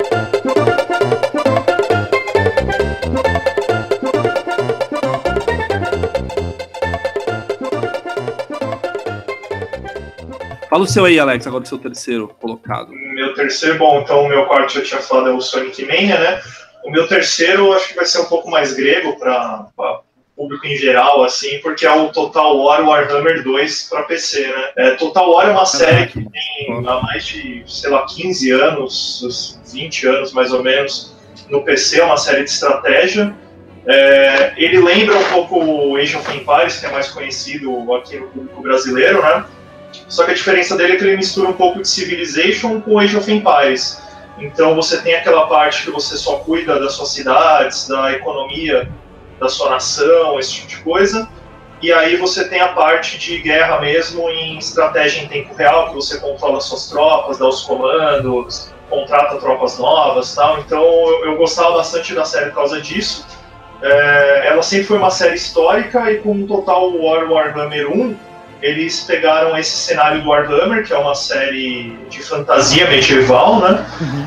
Fala 10.70 10.82
o 10.82 10.86
seu 10.86 11.04
aí, 11.04 11.20
Alex, 11.20 11.46
agora 11.46 11.62
o 11.62 11.66
seu 11.66 11.78
terceiro 11.78 12.28
colocado. 12.40 12.90
Meu 12.92 13.32
terceiro, 13.34 13.78
bom, 13.78 14.00
então 14.00 14.24
o 14.24 14.28
meu 14.28 14.46
quarto 14.46 14.78
eu 14.78 14.82
tinha 14.82 15.00
falado 15.00 15.30
é 15.30 15.32
o 15.32 15.40
Sonic 15.40 15.84
Mania, 15.84 16.18
né? 16.18 16.40
O 16.84 16.90
meu 16.90 17.06
terceiro 17.06 17.72
acho 17.72 17.88
que 17.88 17.96
vai 17.96 18.04
ser 18.04 18.20
um 18.20 18.26
pouco 18.26 18.50
mais 18.50 18.74
grego 18.74 19.18
para 19.18 19.68
público 20.44 20.66
em 20.66 20.76
geral, 20.76 21.24
assim, 21.24 21.58
porque 21.60 21.86
é 21.86 21.90
o 21.90 22.10
Total 22.10 22.56
War 22.58 22.86
Warhammer 22.86 23.42
2 23.42 23.84
para 23.84 24.02
PC, 24.02 24.46
né? 24.46 24.70
É, 24.76 24.90
Total 24.92 25.30
War 25.30 25.48
é 25.48 25.52
uma 25.52 25.64
série 25.64 26.06
que 26.06 26.20
tem 26.20 26.86
há 26.86 27.00
mais 27.00 27.24
de, 27.24 27.64
sei 27.66 27.90
lá, 27.90 28.04
15 28.04 28.50
anos, 28.50 29.22
uns 29.22 29.72
20 29.72 30.06
anos 30.06 30.32
mais 30.32 30.52
ou 30.52 30.62
menos, 30.62 31.14
no 31.48 31.62
PC, 31.62 32.00
é 32.00 32.04
uma 32.04 32.18
série 32.18 32.44
de 32.44 32.50
estratégia. 32.50 33.34
É, 33.86 34.52
ele 34.56 34.78
lembra 34.80 35.16
um 35.18 35.24
pouco 35.24 35.58
o 35.58 35.96
Age 35.96 36.16
of 36.16 36.30
Empires, 36.36 36.78
que 36.78 36.86
é 36.86 36.90
mais 36.90 37.08
conhecido 37.08 37.92
aqui 37.94 38.16
no 38.16 38.28
público 38.28 38.60
brasileiro, 38.60 39.22
né? 39.22 39.44
Só 40.08 40.24
que 40.24 40.32
a 40.32 40.34
diferença 40.34 40.76
dele 40.76 40.94
é 40.94 40.96
que 40.96 41.04
ele 41.04 41.16
mistura 41.16 41.48
um 41.48 41.54
pouco 41.54 41.80
de 41.80 41.88
Civilization 41.88 42.80
com 42.80 42.98
Age 42.98 43.16
of 43.16 43.30
Empires. 43.30 44.02
Então 44.38 44.74
você 44.74 45.00
tem 45.00 45.14
aquela 45.14 45.46
parte 45.46 45.84
que 45.84 45.90
você 45.90 46.16
só 46.16 46.36
cuida 46.38 46.80
das 46.80 46.94
suas 46.94 47.10
cidades, 47.10 47.88
da 47.88 48.12
economia 48.12 48.90
da 49.40 49.48
sua 49.48 49.70
nação, 49.70 50.38
esse 50.38 50.52
tipo 50.54 50.68
de 50.68 50.76
coisa. 50.78 51.28
E 51.82 51.92
aí 51.92 52.16
você 52.16 52.48
tem 52.48 52.60
a 52.60 52.68
parte 52.68 53.18
de 53.18 53.38
guerra 53.38 53.80
mesmo 53.80 54.30
em 54.30 54.56
estratégia 54.58 55.22
em 55.22 55.28
tempo 55.28 55.54
real, 55.54 55.88
que 55.88 55.94
você 55.94 56.18
controla 56.18 56.60
suas 56.60 56.88
tropas, 56.88 57.38
dá 57.38 57.46
os 57.46 57.62
comandos, 57.62 58.72
contrata 58.88 59.36
tropas 59.36 59.78
novas 59.78 60.34
tal. 60.34 60.60
Então 60.60 60.82
eu, 60.82 61.26
eu 61.26 61.36
gostava 61.36 61.72
bastante 61.76 62.14
da 62.14 62.24
série 62.24 62.46
por 62.46 62.56
causa 62.56 62.80
disso. 62.80 63.26
É, 63.82 64.48
ela 64.48 64.62
sempre 64.62 64.86
foi 64.86 64.96
uma 64.96 65.10
série 65.10 65.34
histórica 65.34 66.10
e 66.10 66.18
com 66.20 66.32
o 66.32 66.46
Total 66.46 66.90
War 66.96 67.30
Warhammer 67.30 67.90
1, 67.90 68.16
eles 68.62 69.00
pegaram 69.00 69.58
esse 69.58 69.76
cenário 69.76 70.22
do 70.22 70.30
Warhammer, 70.30 70.86
que 70.86 70.92
é 70.94 70.96
uma 70.96 71.14
série 71.14 71.98
de 72.08 72.22
fantasia 72.22 72.88
medieval, 72.88 73.60
né? 73.60 73.84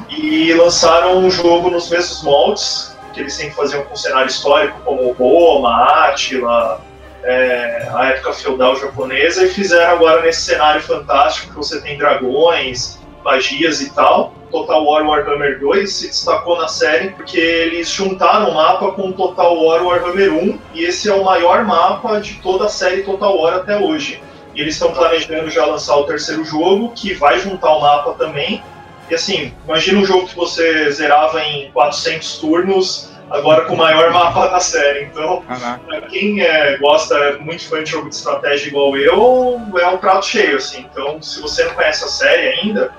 E 0.09 0.53
lançaram 0.53 1.17
um 1.17 1.31
jogo 1.31 1.71
nos 1.71 1.89
mesmos 1.89 2.21
moldes, 2.21 2.95
que 3.17 3.23
eles 3.23 3.33
sempre 3.33 3.55
faziam 3.55 3.83
com 3.83 3.95
cenário 3.95 4.27
histórico, 4.27 4.79
como 4.85 5.11
Roma, 5.13 6.05
Átila, 6.05 6.79
é, 7.23 7.89
a 7.93 8.09
época 8.09 8.31
feudal 8.33 8.75
japonesa, 8.75 9.43
e 9.43 9.49
fizeram 9.49 9.93
agora 9.93 10.21
nesse 10.21 10.41
cenário 10.41 10.81
fantástico 10.81 11.49
que 11.49 11.55
você 11.55 11.81
tem 11.81 11.97
dragões, 11.97 12.99
magias 13.25 13.81
e 13.81 13.89
tal. 13.89 14.33
Total 14.51 14.85
War 14.85 15.05
Warhammer 15.05 15.59
2 15.59 15.91
se 15.91 16.07
destacou 16.07 16.57
na 16.57 16.69
série 16.69 17.09
porque 17.09 17.37
eles 17.37 17.89
juntaram 17.89 18.51
o 18.51 18.55
mapa 18.55 18.91
com 18.91 19.11
Total 19.11 19.61
War 19.61 19.83
Warhammer 19.83 20.33
1 20.33 20.59
e 20.73 20.85
esse 20.85 21.09
é 21.09 21.13
o 21.13 21.25
maior 21.25 21.65
mapa 21.65 22.21
de 22.21 22.35
toda 22.35 22.65
a 22.65 22.69
série 22.69 23.01
Total 23.01 23.35
War 23.35 23.55
até 23.55 23.77
hoje. 23.77 24.23
E 24.55 24.61
eles 24.61 24.75
estão 24.75 24.93
planejando 24.93 25.49
já 25.49 25.65
lançar 25.65 25.97
o 25.97 26.05
terceiro 26.05 26.45
jogo, 26.45 26.93
que 26.95 27.13
vai 27.13 27.39
juntar 27.39 27.75
o 27.75 27.81
mapa 27.81 28.13
também. 28.13 28.63
E 29.09 29.15
assim, 29.15 29.53
imagina 29.65 29.99
um 29.99 30.05
jogo 30.05 30.27
que 30.27 30.35
você 30.35 30.91
zerava 30.91 31.41
em 31.41 31.71
400 31.71 32.39
turnos, 32.39 33.09
agora 33.29 33.65
com 33.65 33.73
o 33.73 33.77
maior 33.77 34.11
mapa 34.11 34.47
da 34.47 34.59
série. 34.59 35.05
Então, 35.05 35.41
Caraca. 35.47 35.81
Pra 35.85 36.01
quem 36.01 36.41
é, 36.41 36.77
gosta, 36.77 37.15
é 37.15 37.37
muito 37.37 37.67
fã 37.67 37.83
de 37.83 37.91
jogo 37.91 38.09
de 38.09 38.15
estratégia 38.15 38.67
igual 38.67 38.97
eu, 38.97 39.59
é 39.77 39.87
um 39.87 39.97
prato 39.97 40.25
cheio, 40.25 40.57
assim. 40.57 40.85
Então, 40.91 41.21
se 41.21 41.41
você 41.41 41.63
não 41.63 41.73
conhece 41.73 42.03
a 42.03 42.07
série 42.07 42.59
ainda, 42.59 42.91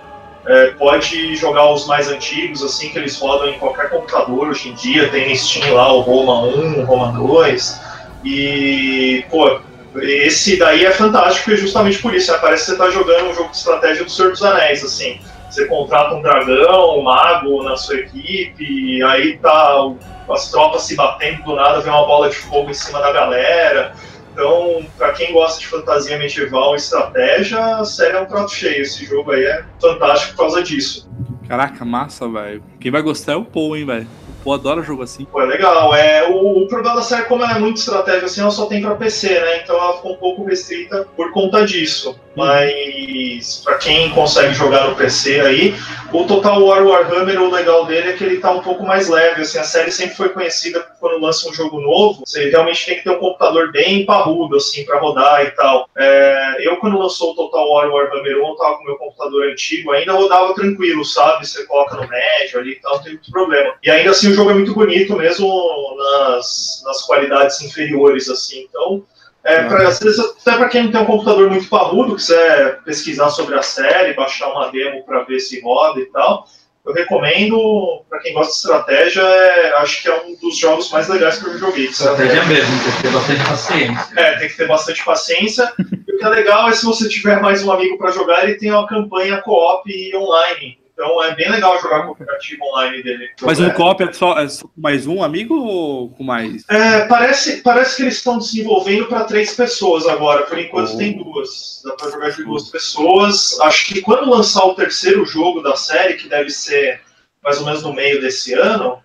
é, 0.46 0.68
pode 0.78 1.36
jogar 1.36 1.70
os 1.70 1.86
mais 1.86 2.08
antigos, 2.08 2.62
assim, 2.62 2.88
que 2.88 2.98
eles 2.98 3.18
rodam 3.18 3.48
em 3.48 3.58
qualquer 3.58 3.90
computador 3.90 4.48
hoje 4.48 4.70
em 4.70 4.74
dia. 4.74 5.08
Tem 5.10 5.34
Steam 5.36 5.74
lá 5.74 5.92
o 5.92 6.00
Roma 6.00 6.42
1, 6.42 6.80
o 6.80 6.84
Roma 6.84 7.12
2. 7.12 7.80
E, 8.24 9.24
pô, 9.30 9.60
esse 9.96 10.56
daí 10.56 10.84
é 10.84 10.90
fantástico 10.90 11.44
porque 11.44 11.60
justamente 11.60 11.98
por 11.98 12.14
isso. 12.14 12.32
né? 12.32 12.38
Parece 12.40 12.64
que 12.64 12.70
você 12.72 12.78
tá 12.78 12.90
jogando 12.90 13.30
um 13.30 13.34
jogo 13.34 13.50
de 13.50 13.56
estratégia 13.56 14.04
do 14.04 14.10
Senhor 14.10 14.30
dos 14.30 14.42
Anéis, 14.42 14.84
assim. 14.84 15.20
Você 15.58 15.66
contrata 15.66 16.14
um 16.14 16.22
dragão, 16.22 17.00
um 17.00 17.02
mago 17.02 17.64
na 17.64 17.76
sua 17.76 17.96
equipe, 17.96 18.62
e 18.62 19.02
aí 19.02 19.38
tá 19.38 19.92
as 20.30 20.52
tropas 20.52 20.82
se 20.82 20.94
batendo 20.94 21.42
do 21.42 21.56
nada, 21.56 21.80
vem 21.80 21.92
uma 21.92 22.06
bola 22.06 22.28
de 22.28 22.36
fogo 22.36 22.70
em 22.70 22.74
cima 22.74 23.00
da 23.00 23.10
galera. 23.10 23.92
Então, 24.32 24.86
pra 24.96 25.10
quem 25.14 25.32
gosta 25.32 25.58
de 25.58 25.66
fantasia 25.66 26.16
medieval 26.16 26.74
e 26.74 26.76
estratégia, 26.76 27.58
a 27.58 27.84
série 27.84 28.16
é 28.16 28.20
um 28.20 28.26
prato 28.26 28.52
cheio. 28.52 28.82
Esse 28.82 29.04
jogo 29.04 29.32
aí 29.32 29.42
é 29.42 29.64
fantástico 29.80 30.36
por 30.36 30.42
causa 30.42 30.62
disso. 30.62 31.10
Caraca, 31.48 31.84
massa, 31.84 32.28
velho. 32.28 32.62
Quem 32.78 32.92
vai 32.92 33.02
gostar 33.02 33.32
é 33.32 33.36
o 33.36 33.44
Paul, 33.44 33.76
hein, 33.76 33.84
velho. 33.84 34.06
O 34.28 34.44
Paul 34.44 34.54
adora 34.54 34.82
jogo 34.82 35.02
assim. 35.02 35.24
Pô, 35.24 35.42
é 35.42 35.46
legal. 35.46 35.92
É, 35.92 36.28
o, 36.28 36.62
o 36.62 36.68
problema 36.68 36.94
da 36.94 37.02
série, 37.02 37.24
como 37.24 37.42
ela 37.42 37.56
é 37.56 37.58
muito 37.58 37.78
estratégia, 37.78 38.26
assim, 38.26 38.42
ela 38.42 38.52
só 38.52 38.66
tem 38.66 38.80
pra 38.80 38.94
PC, 38.94 39.28
né? 39.28 39.62
Então 39.64 39.74
ela 39.74 39.94
ficou 39.94 40.12
um 40.12 40.18
pouco 40.18 40.44
restrita 40.44 41.08
por 41.16 41.32
conta 41.32 41.66
disso. 41.66 42.16
Mas 42.38 43.62
pra 43.64 43.74
quem 43.78 44.10
consegue 44.10 44.54
jogar 44.54 44.88
no 44.88 44.94
PC 44.94 45.40
aí, 45.40 45.74
o 46.12 46.24
Total 46.24 46.64
War 46.64 46.86
Warhammer, 46.86 47.42
o 47.42 47.50
legal 47.50 47.84
dele 47.84 48.10
é 48.10 48.12
que 48.12 48.22
ele 48.22 48.38
tá 48.38 48.52
um 48.52 48.62
pouco 48.62 48.84
mais 48.84 49.08
leve. 49.08 49.42
Assim, 49.42 49.58
a 49.58 49.64
série 49.64 49.90
sempre 49.90 50.14
foi 50.14 50.28
conhecida 50.28 50.86
quando 51.00 51.20
lança 51.20 51.48
um 51.48 51.52
jogo 51.52 51.80
novo, 51.80 52.22
você 52.24 52.48
realmente 52.48 52.86
tem 52.86 52.94
que 52.94 53.02
ter 53.02 53.10
um 53.10 53.18
computador 53.18 53.72
bem 53.72 54.06
parrudo, 54.06 54.56
assim, 54.56 54.84
pra 54.84 55.00
rodar 55.00 55.44
e 55.46 55.50
tal. 55.50 55.90
É, 55.98 56.56
eu, 56.60 56.76
quando 56.76 56.96
lançou 56.96 57.32
o 57.32 57.34
Total 57.34 57.68
War 57.68 57.90
Warhammer 57.90 58.36
1, 58.36 58.48
eu 58.48 58.54
tava 58.54 58.78
com 58.78 58.84
meu 58.84 58.96
computador 58.96 59.50
antigo, 59.50 59.90
ainda 59.90 60.12
rodava 60.12 60.54
tranquilo, 60.54 61.04
sabe? 61.04 61.44
Você 61.44 61.66
coloca 61.66 61.96
no 61.96 62.06
médio 62.06 62.60
ali 62.60 62.70
e 62.70 62.76
tal, 62.76 62.98
não 62.98 63.02
tem 63.02 63.14
muito 63.14 63.32
problema. 63.32 63.74
E 63.82 63.90
ainda 63.90 64.10
assim 64.10 64.30
o 64.30 64.34
jogo 64.34 64.52
é 64.52 64.54
muito 64.54 64.74
bonito, 64.74 65.16
mesmo 65.16 65.96
nas, 65.98 66.82
nas 66.84 67.02
qualidades 67.02 67.60
inferiores, 67.62 68.28
assim. 68.28 68.64
Então, 68.68 69.02
é, 69.44 69.64
pra, 69.64 69.88
às 69.88 69.98
vezes, 69.98 70.18
até 70.18 70.56
para 70.56 70.68
quem 70.68 70.84
não 70.84 70.92
tem 70.92 71.00
um 71.00 71.06
computador 71.06 71.48
muito 71.48 71.68
parrudo, 71.68 72.16
quiser 72.16 72.82
pesquisar 72.82 73.30
sobre 73.30 73.54
a 73.54 73.62
série, 73.62 74.14
baixar 74.14 74.52
uma 74.52 74.70
demo 74.70 75.04
para 75.04 75.22
ver 75.24 75.40
se 75.40 75.60
roda 75.60 76.00
e 76.00 76.06
tal, 76.06 76.46
eu 76.88 76.94
recomendo, 76.94 78.02
para 78.08 78.18
quem 78.20 78.32
gosta 78.32 78.52
de 78.52 78.58
estratégia, 78.58 79.20
é, 79.20 79.74
acho 79.76 80.02
que 80.02 80.08
é 80.08 80.22
um 80.22 80.34
dos 80.36 80.56
jogos 80.56 80.90
mais 80.90 81.06
legais 81.06 81.38
que 81.38 81.46
eu 81.46 81.58
joguei. 81.58 81.84
Estratégia 81.86 82.44
mesmo, 82.44 82.82
tem 82.82 82.92
que 82.92 83.02
ter 83.02 83.12
bastante 83.12 83.44
paciência. 83.44 84.08
é, 84.16 84.36
tem 84.38 84.48
que 84.48 84.56
ter 84.56 84.66
bastante 84.66 85.04
paciência. 85.04 85.72
E 85.78 86.14
o 86.14 86.18
que 86.18 86.24
é 86.24 86.28
legal 86.28 86.68
é 86.68 86.72
se 86.72 86.86
você 86.86 87.08
tiver 87.08 87.40
mais 87.42 87.62
um 87.62 87.70
amigo 87.70 87.98
para 87.98 88.10
jogar, 88.10 88.44
ele 88.44 88.54
tem 88.54 88.70
uma 88.70 88.86
campanha 88.86 89.42
co-op 89.42 89.84
online. 90.16 90.77
Então 90.98 91.22
é 91.22 91.32
bem 91.36 91.48
legal 91.48 91.80
jogar 91.80 92.06
cooperativo 92.06 92.64
online 92.64 93.00
dele. 93.04 93.30
Mas 93.42 93.60
no 93.60 93.72
co-op 93.72 94.02
é 94.02 94.12
só, 94.12 94.36
é 94.36 94.48
só 94.48 94.66
com 94.66 94.80
mais 94.80 95.06
um 95.06 95.22
amigo 95.22 95.54
ou 95.54 96.10
com 96.10 96.24
mais? 96.24 96.64
é, 96.68 97.06
parece, 97.06 97.58
parece 97.62 97.96
que 97.98 98.02
eles 98.02 98.16
estão 98.16 98.36
desenvolvendo 98.36 99.06
para 99.06 99.22
três 99.22 99.54
pessoas 99.54 100.08
agora. 100.08 100.42
Por 100.42 100.58
enquanto 100.58 100.94
Oh. 100.94 100.98
tem 100.98 101.16
duas. 101.16 101.82
Dá 101.84 101.92
para 101.94 102.10
jogar 102.10 102.30
de 102.32 102.42
duas 102.42 102.68
pessoas. 102.68 103.60
Acho 103.60 103.86
que 103.86 104.00
quando 104.02 104.28
lançar 104.28 104.64
o 104.64 104.74
terceiro 104.74 105.24
jogo 105.24 105.62
da 105.62 105.76
série, 105.76 106.14
que 106.14 106.28
deve 106.28 106.50
ser 106.50 107.00
mais 107.44 107.60
ou 107.60 107.66
menos 107.66 107.84
no 107.84 107.92
meio 107.92 108.20
desse 108.20 108.54
ano, 108.54 108.98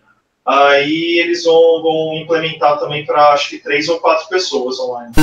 aí 0.44 1.20
eles 1.20 1.44
vão, 1.44 1.84
vão 1.84 2.16
implementar 2.16 2.80
também 2.80 3.06
para 3.06 3.34
acho 3.34 3.50
que 3.52 3.60
três 3.60 3.88
ou 3.88 4.00
quatro 4.00 4.28
pessoas 4.30 4.80
online. 4.80 5.14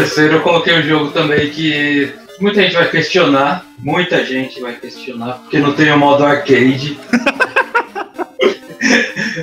Terceiro, 0.00 0.36
eu 0.36 0.42
coloquei 0.42 0.78
um 0.78 0.82
jogo 0.82 1.10
também 1.10 1.50
que 1.50 2.10
muita 2.40 2.62
gente 2.62 2.74
vai 2.74 2.88
questionar, 2.88 3.66
muita 3.78 4.24
gente 4.24 4.58
vai 4.60 4.74
questionar, 4.74 5.34
porque 5.34 5.58
não 5.58 5.74
tem 5.74 5.92
o 5.92 5.98
modo 5.98 6.24
arcade. 6.24 6.98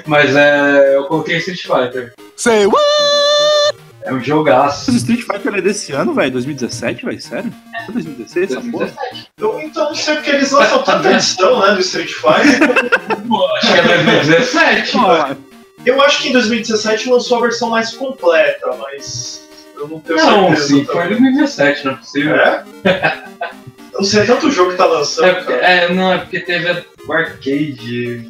Mas 0.05 0.35
é, 0.35 0.95
eu 0.95 1.03
coloquei 1.03 1.37
Street 1.37 1.61
Fighter. 1.61 2.13
Say 2.35 2.65
what? 2.65 3.77
É 4.03 4.11
um 4.13 4.23
jogaço. 4.23 4.85
Mas 4.87 4.95
o 4.95 4.97
Street 4.97 5.21
Fighter 5.21 5.55
é 5.55 5.61
desse 5.61 5.91
ano, 5.91 6.13
velho? 6.13 6.31
2017, 6.31 7.05
velho? 7.05 7.21
Sério? 7.21 7.53
É 7.87 7.91
2016 7.91 8.51
essa 8.51 8.61
porra? 8.61 8.85
2017. 8.85 9.31
Então, 9.37 9.61
então 9.61 9.85
não 9.85 9.95
sei 9.95 10.15
porque 10.15 10.29
eles 10.31 10.51
lançam 10.51 10.81
tanta 10.81 11.11
edição, 11.11 11.59
né, 11.59 11.75
do 11.75 11.81
Street 11.81 12.11
Fighter. 12.11 12.89
Pô, 13.27 13.45
acho 13.57 13.73
que 13.73 13.79
é 13.79 13.83
2017. 13.83 14.97
Ah, 14.97 15.35
Eu 15.85 16.01
acho 16.01 16.23
que 16.23 16.29
em 16.29 16.33
2017 16.33 17.09
lançou 17.09 17.37
a 17.37 17.41
versão 17.41 17.69
mais 17.69 17.93
completa, 17.93 18.75
mas 18.79 19.46
eu 19.77 19.87
não 19.87 19.99
tenho 19.99 20.17
Não, 20.19 20.47
certeza. 20.49 20.67
sim, 20.67 20.85
foi 20.85 21.07
2017, 21.07 21.85
não 21.85 21.93
é 21.93 21.95
possível. 21.95 22.35
É? 22.35 22.63
Eu 23.93 23.99
não 24.01 24.03
sei, 24.03 24.21
é 24.21 24.25
tanto 24.25 24.51
jogo 24.51 24.71
que 24.71 24.77
tá 24.77 24.85
lançando, 24.85 25.27
É, 25.27 25.33
porque- 25.33 25.53
é, 25.53 25.93
não, 25.93 26.13
é 26.13 26.17
porque 26.19 26.39
teve 26.39 26.69
a- 26.69 26.83
o 27.07 27.13
arcade, 27.13 28.29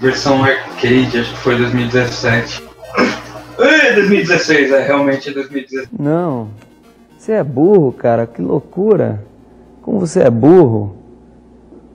versão 0.00 0.44
arcade, 0.44 1.18
acho 1.20 1.30
que 1.32 1.38
foi 1.38 1.56
2017. 1.56 2.62
É, 3.58 3.92
2016, 3.94 4.70
é, 4.72 4.82
realmente 4.86 5.28
é 5.28 5.32
2016. 5.32 5.88
Não. 5.98 6.48
Você 7.18 7.32
é 7.32 7.44
burro, 7.44 7.92
cara. 7.92 8.26
Que 8.26 8.42
loucura. 8.42 9.22
Como 9.82 10.00
você 10.00 10.20
é 10.20 10.30
burro. 10.30 10.96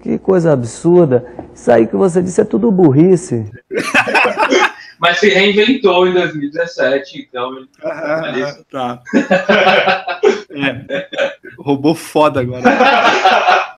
Que 0.01 0.17
coisa 0.17 0.53
absurda. 0.53 1.25
Isso 1.53 1.70
aí 1.72 1.86
que 1.88 1.96
você 1.96 2.22
disse 2.22 2.39
é 2.39 2.46
tudo 2.46 2.72
burrice. 2.72 3.46
Mas 5.00 5.20
se 5.20 5.30
reinventou 5.30 6.08
em 6.08 6.13
2017, 6.13 7.27
então 7.30 7.58
ele 7.58 7.68
ah, 7.84 8.22
Beleza. 8.22 8.66
tá. 8.72 9.01
É. 10.50 11.08
Robô 11.60 11.94
foda 11.94 12.39
agora. 12.42 12.63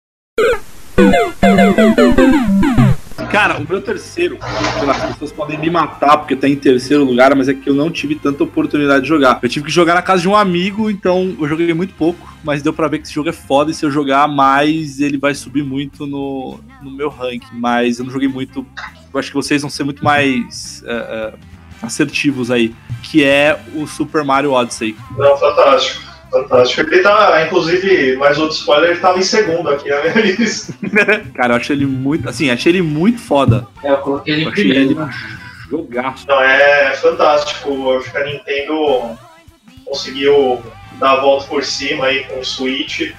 Cara, 3.40 3.58
o 3.58 3.66
meu 3.66 3.82
terceiro, 3.82 4.38
as 4.42 5.14
pessoas 5.14 5.32
podem 5.32 5.58
me 5.58 5.70
matar 5.70 6.18
porque 6.18 6.36
tá 6.36 6.46
em 6.46 6.58
terceiro 6.58 7.06
lugar, 7.06 7.34
mas 7.38 7.48
é 7.48 7.54
que 7.54 7.70
eu 7.70 7.74
não 7.74 7.90
tive 7.90 8.16
tanta 8.16 8.44
oportunidade 8.44 9.04
de 9.04 9.08
jogar. 9.08 9.40
Eu 9.42 9.48
tive 9.48 9.68
que 9.68 9.72
jogar 9.72 9.94
na 9.94 10.02
casa 10.02 10.24
de 10.24 10.28
um 10.28 10.36
amigo, 10.36 10.90
então 10.90 11.38
eu 11.40 11.48
joguei 11.48 11.74
muito 11.74 11.94
pouco, 11.94 12.36
mas 12.44 12.62
deu 12.62 12.74
pra 12.74 12.90
ver 12.90 13.00
que 13.00 13.06
esse 13.06 13.14
jogo 13.14 13.30
é 13.30 13.32
foda 13.32 13.72
e 13.72 13.74
se 13.74 13.86
eu 13.86 13.90
jogar 13.90 14.28
mais, 14.28 15.00
ele 15.00 15.18
vai 15.18 15.34
subir 15.34 15.64
muito 15.64 16.06
no, 16.06 16.60
no 16.82 16.92
meu 16.92 17.08
ranking. 17.08 17.48
Mas 17.54 17.98
eu 17.98 18.04
não 18.04 18.12
joguei 18.12 18.28
muito. 18.28 18.68
Eu 19.14 19.18
acho 19.18 19.30
que 19.30 19.36
vocês 19.36 19.62
vão 19.62 19.70
ser 19.70 19.86
muito 19.86 20.04
mais 20.04 20.84
é, 20.86 20.92
é, 20.92 21.34
assertivos 21.82 22.52
aí, 22.52 22.76
que 23.02 23.24
é 23.24 23.58
o 23.74 23.88
Super 23.88 24.26
Mario 24.26 24.52
Odyssey. 24.52 24.98
Não, 25.18 25.38
fantástico. 25.38 26.04
Fantástico. 26.32 26.82
Ele 26.94 27.02
tá, 27.02 27.44
inclusive, 27.46 28.16
mais 28.18 28.38
outro 28.38 28.56
spoiler, 28.56 28.92
ele 28.92 29.00
tava 29.00 29.18
em 29.20 29.24
segundo 29.24 29.70
aqui 29.70 29.90
na 29.90 30.02
minha 30.02 30.14
lista. 30.38 30.74
Cara, 31.34 31.54
eu 31.54 31.58
achei 31.58 31.76
ele 31.76 31.86
muito. 31.86 32.30
Assim, 32.30 32.50
achei 32.52 32.72
ele 32.72 32.82
muito 32.82 33.20
foda. 33.20 33.66
É, 33.84 33.92
eu 33.92 33.98
coloquei 33.98 34.34
ele 34.34 34.44
Eu 34.44 34.50
em 34.50 34.52
achei 34.52 34.64
primeiro. 34.66 34.92
ele 34.92 35.00
né? 35.00 35.06
um 35.66 35.70
jogaço. 35.70 36.26
Não, 36.28 36.42
é 36.42 36.94
fantástico. 36.96 37.70
Eu 37.70 37.98
acho 38.00 38.12
que 38.12 38.18
a 38.18 38.26
Nintendo 38.26 39.18
conseguiu 39.86 40.62
dar 41.00 41.14
a 41.14 41.22
volta 41.22 41.48
por 41.48 41.64
cima 41.64 42.06
aí 42.06 42.24
com 42.26 42.40
o 42.40 42.46
Switch, 42.46 43.12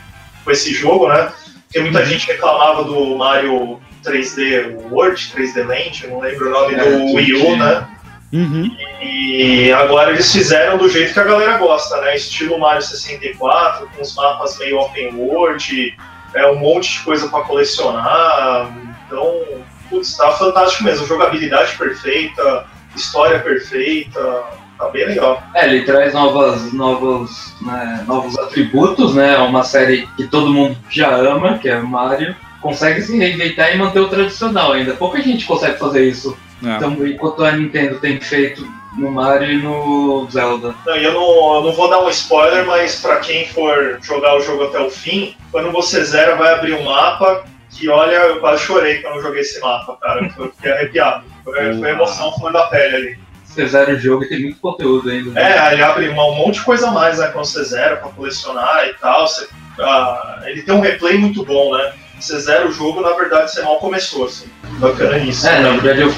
com 0.45 0.51
esse 0.51 0.73
jogo, 0.73 1.09
né? 1.09 1.33
Porque 1.67 1.81
muita 1.81 2.05
gente 2.05 2.27
reclamava 2.27 2.85
do 2.85 3.17
Mario 3.17 3.81
3D 4.05 4.77
World, 4.91 5.33
3D 5.37 5.65
Land, 5.67 6.05
eu 6.05 6.11
não 6.11 6.21
lembro 6.21 6.49
o 6.49 6.51
nome 6.53 6.75
É, 6.75 6.79
do 6.85 7.15
Wii 7.15 7.35
U, 7.35 7.57
né? 7.57 7.87
Uhum. 8.33 8.71
E 9.01 9.73
agora 9.73 10.13
eles 10.13 10.31
fizeram 10.31 10.79
do 10.79 10.89
jeito 10.89 11.13
que 11.13 11.21
a 11.21 11.25
galera 11.25 11.59
gosta, 11.59 12.01
né? 12.01 12.17
Estilo 12.17 12.59
Mario 12.59 12.83
64, 12.83 13.89
com 13.89 14.03
os 14.03 14.15
mapas 14.15 14.59
meio 14.59 14.79
open 14.79 15.15
world, 15.17 15.97
é 16.35 16.47
um 16.47 16.57
monte 16.57 16.93
de 16.93 17.01
coisa 17.01 17.29
para 17.29 17.45
colecionar. 17.45 18.71
Então, 19.07 19.41
putz, 19.89 20.17
tá 20.17 20.31
fantástico 20.33 20.85
mesmo. 20.85 21.07
Jogabilidade 21.07 21.77
perfeita, 21.77 22.67
história 22.95 23.41
perfeita, 23.41 24.45
tá 24.79 24.89
bem 24.89 25.07
legal. 25.07 25.43
É, 25.55 25.67
ele 25.67 25.83
traz 25.83 26.15
novas, 26.15 26.73
novos, 26.73 27.55
né, 27.61 28.05
novos 28.07 28.39
atributos, 28.39 29.15
né? 29.15 29.35
É 29.35 29.39
uma 29.39 29.65
série 29.65 30.07
que 30.17 30.29
todo 30.29 30.53
mundo 30.53 30.79
já 30.89 31.15
ama, 31.15 31.59
que 31.59 31.69
é 31.69 31.77
o 31.77 31.87
Mario. 31.87 32.37
Consegue 32.63 33.01
se 33.03 33.17
reinventar 33.17 33.75
e 33.75 33.79
manter 33.79 34.01
o 34.01 34.09
tradicional 34.09 34.73
ainda. 34.73 34.95
Pouca 34.95 35.21
gente 35.21 35.47
consegue 35.47 35.79
fazer 35.79 36.07
isso. 36.07 36.37
É. 36.65 36.77
Então, 36.77 37.07
enquanto 37.07 37.45
a 37.45 37.53
Nintendo 37.53 37.99
tem 37.99 38.21
feito 38.21 38.67
no 38.97 39.11
Mario 39.11 39.51
e 39.51 39.63
no 39.63 40.29
Zelda. 40.31 40.75
Não, 40.85 40.97
eu 40.97 41.13
não, 41.13 41.55
eu 41.57 41.63
não 41.65 41.73
vou 41.73 41.89
dar 41.89 42.01
um 42.01 42.09
spoiler, 42.11 42.67
mas 42.67 43.01
para 43.01 43.17
quem 43.21 43.47
for 43.49 43.99
jogar 44.03 44.37
o 44.37 44.41
jogo 44.41 44.65
até 44.65 44.81
o 44.81 44.91
fim, 44.91 45.37
quando 45.53 45.71
você 45.71 46.05
zera, 46.05 46.37
vai 46.37 46.53
abrir 46.55 46.75
um 46.75 46.85
mapa 46.85 47.45
que, 47.71 47.89
olha, 47.89 48.17
eu 48.17 48.41
quase 48.41 48.63
chorei 48.65 48.99
quando 48.99 49.17
eu 49.17 49.23
joguei 49.23 49.41
esse 49.41 49.61
mapa, 49.61 49.97
cara. 50.01 50.29
Eu 50.37 50.53
fiquei 50.53 50.73
arrepiado. 50.73 51.25
Foi, 51.45 51.79
foi 51.79 51.91
emoção 51.91 52.33
flor 52.33 52.53
da 52.53 52.67
pele 52.67 52.97
ali. 52.97 53.19
Você 53.45 53.67
zera 53.67 53.93
o 53.93 53.99
jogo 53.99 54.25
e 54.25 54.29
tem 54.29 54.43
muito 54.43 54.61
conteúdo 54.61 55.11
ainda. 55.11 55.31
né? 55.31 55.69
É, 55.69 55.73
ele 55.73 55.83
abre 55.83 56.09
um 56.09 56.15
monte 56.15 56.55
de 56.55 56.65
coisa 56.65 56.89
a 56.89 56.93
mais, 56.93 57.19
né, 57.19 57.29
quando 57.29 57.47
você 57.47 57.65
zera 57.65 57.97
pra 57.97 58.11
colecionar 58.11 58.87
e 58.89 58.95
tal. 58.95 59.27
Você, 59.27 59.49
ah, 59.81 60.43
ele 60.47 60.63
tem 60.63 60.75
um 60.75 60.81
replay 60.81 61.19
muito 61.19 61.45
bom, 61.45 61.77
né? 61.77 61.93
Você 62.19 62.39
zera 62.39 62.69
o 62.69 62.73
jogo, 62.73 63.01
na 63.01 63.13
verdade, 63.13 63.51
você 63.51 63.63
mal 63.63 63.79
começou, 63.79 64.27
assim. 64.27 64.47
Bacana 64.79 65.19
isso. 65.19 65.49
É, 65.49 65.61
na 65.61 65.71
verdade 65.71 66.03
eu 66.03 66.15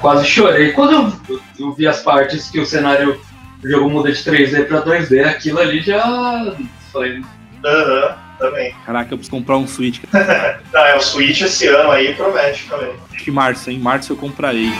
quase 0.00 0.26
chorei. 0.26 0.72
Quando 0.72 1.12
eu, 1.28 1.40
eu 1.58 1.72
vi 1.72 1.86
as 1.86 2.02
partes 2.02 2.50
que 2.50 2.58
o 2.58 2.66
cenário 2.66 3.20
o 3.62 3.68
jogo 3.68 3.90
muda 3.90 4.10
de 4.10 4.18
3D 4.18 4.66
pra 4.66 4.82
2D, 4.82 5.24
aquilo 5.24 5.58
ali 5.58 5.80
já. 5.80 6.54
Falei, 6.92 7.22
Aham, 7.64 8.16
também. 8.38 8.74
Caraca, 8.86 9.12
eu 9.12 9.18
preciso 9.18 9.36
comprar 9.36 9.58
um 9.58 9.66
Switch. 9.66 10.00
Ah, 10.12 10.58
é, 10.88 10.96
o 10.96 11.00
Switch 11.00 11.42
esse 11.42 11.66
ano 11.66 11.90
aí 11.90 12.14
promete 12.14 12.66
também. 12.68 12.94
Acho 13.12 13.24
que 13.24 13.30
março, 13.30 13.70
hein? 13.70 13.78
Março 13.78 14.12
eu 14.12 14.16
comprarei. 14.16 14.70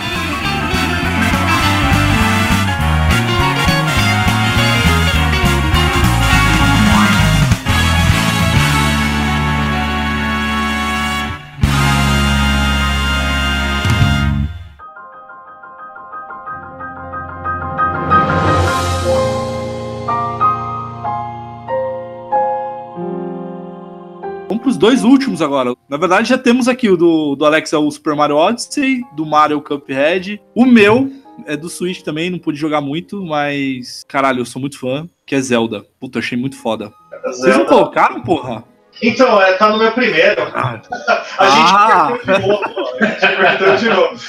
Dois 24.81 25.05
últimos 25.05 25.41
agora. 25.43 25.75
Na 25.89 25.97
verdade, 25.97 26.29
já 26.29 26.39
temos 26.39 26.67
aqui 26.67 26.89
o 26.89 26.97
do, 26.97 27.37
do 27.37 27.45
Alex 27.45 27.73
é 27.73 27.79
o 27.79 27.91
Super 27.91 28.17
Mario 28.17 28.37
Odyssey, 28.37 29.03
do 29.15 29.25
Mario 29.27 29.61
Cuphead. 29.61 30.41
O 30.55 30.65
meu 30.67 31.11
é 31.47 31.57
do 31.57 31.69
Switch 31.69 32.01
também, 32.03 32.31
não 32.31 32.39
pude 32.39 32.59
jogar 32.59 32.81
muito, 32.81 33.23
mas 33.25 34.03
caralho, 34.09 34.41
eu 34.41 34.45
sou 34.45 34.59
muito 34.61 34.79
fã, 34.79 35.09
que 35.27 35.35
é 35.35 35.41
Zelda. 35.41 35.85
Puta, 36.01 36.19
achei 36.19 36.37
muito 36.37 36.57
foda. 36.57 36.93
Vocês 37.25 37.39
não 37.41 37.53
Zelda. 37.53 37.65
colocaram, 37.67 38.21
porra? 38.23 38.65
Então, 39.03 39.41
é, 39.41 39.53
tá 39.55 39.71
no 39.71 39.79
meu 39.79 39.93
primeiro. 39.93 40.43
Ah, 40.55 40.81
A 41.39 41.49
gente 41.51 41.73
Ah. 41.73 42.13
perdeu 42.25 42.41
de 42.41 42.47
novo, 42.49 42.65
a 43.01 43.05
gente 43.07 43.37
perdeu 43.37 43.77
de 43.77 43.89
novo. 43.89 44.21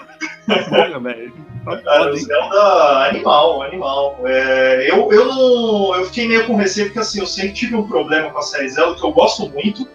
porra, 0.68 1.00
velho. 1.00 1.32
Cara, 1.84 2.12
o? 2.12 2.16
Zelda, 2.16 3.08
animal, 3.08 3.62
animal. 3.62 4.20
É, 4.24 4.86
eu, 4.90 5.12
eu 5.12 5.24
não. 5.26 5.94
Eu 5.94 6.04
fiquei 6.06 6.26
meio 6.26 6.46
com 6.46 6.56
receio, 6.56 6.86
porque 6.86 7.00
assim, 7.00 7.20
eu 7.20 7.26
sempre 7.26 7.52
tive 7.52 7.76
um 7.76 7.86
problema 7.86 8.30
com 8.30 8.38
a 8.38 8.42
série 8.42 8.68
Zelda, 8.68 8.94
que 8.98 9.04
eu 9.04 9.12
gosto 9.12 9.48
muito. 9.50 9.86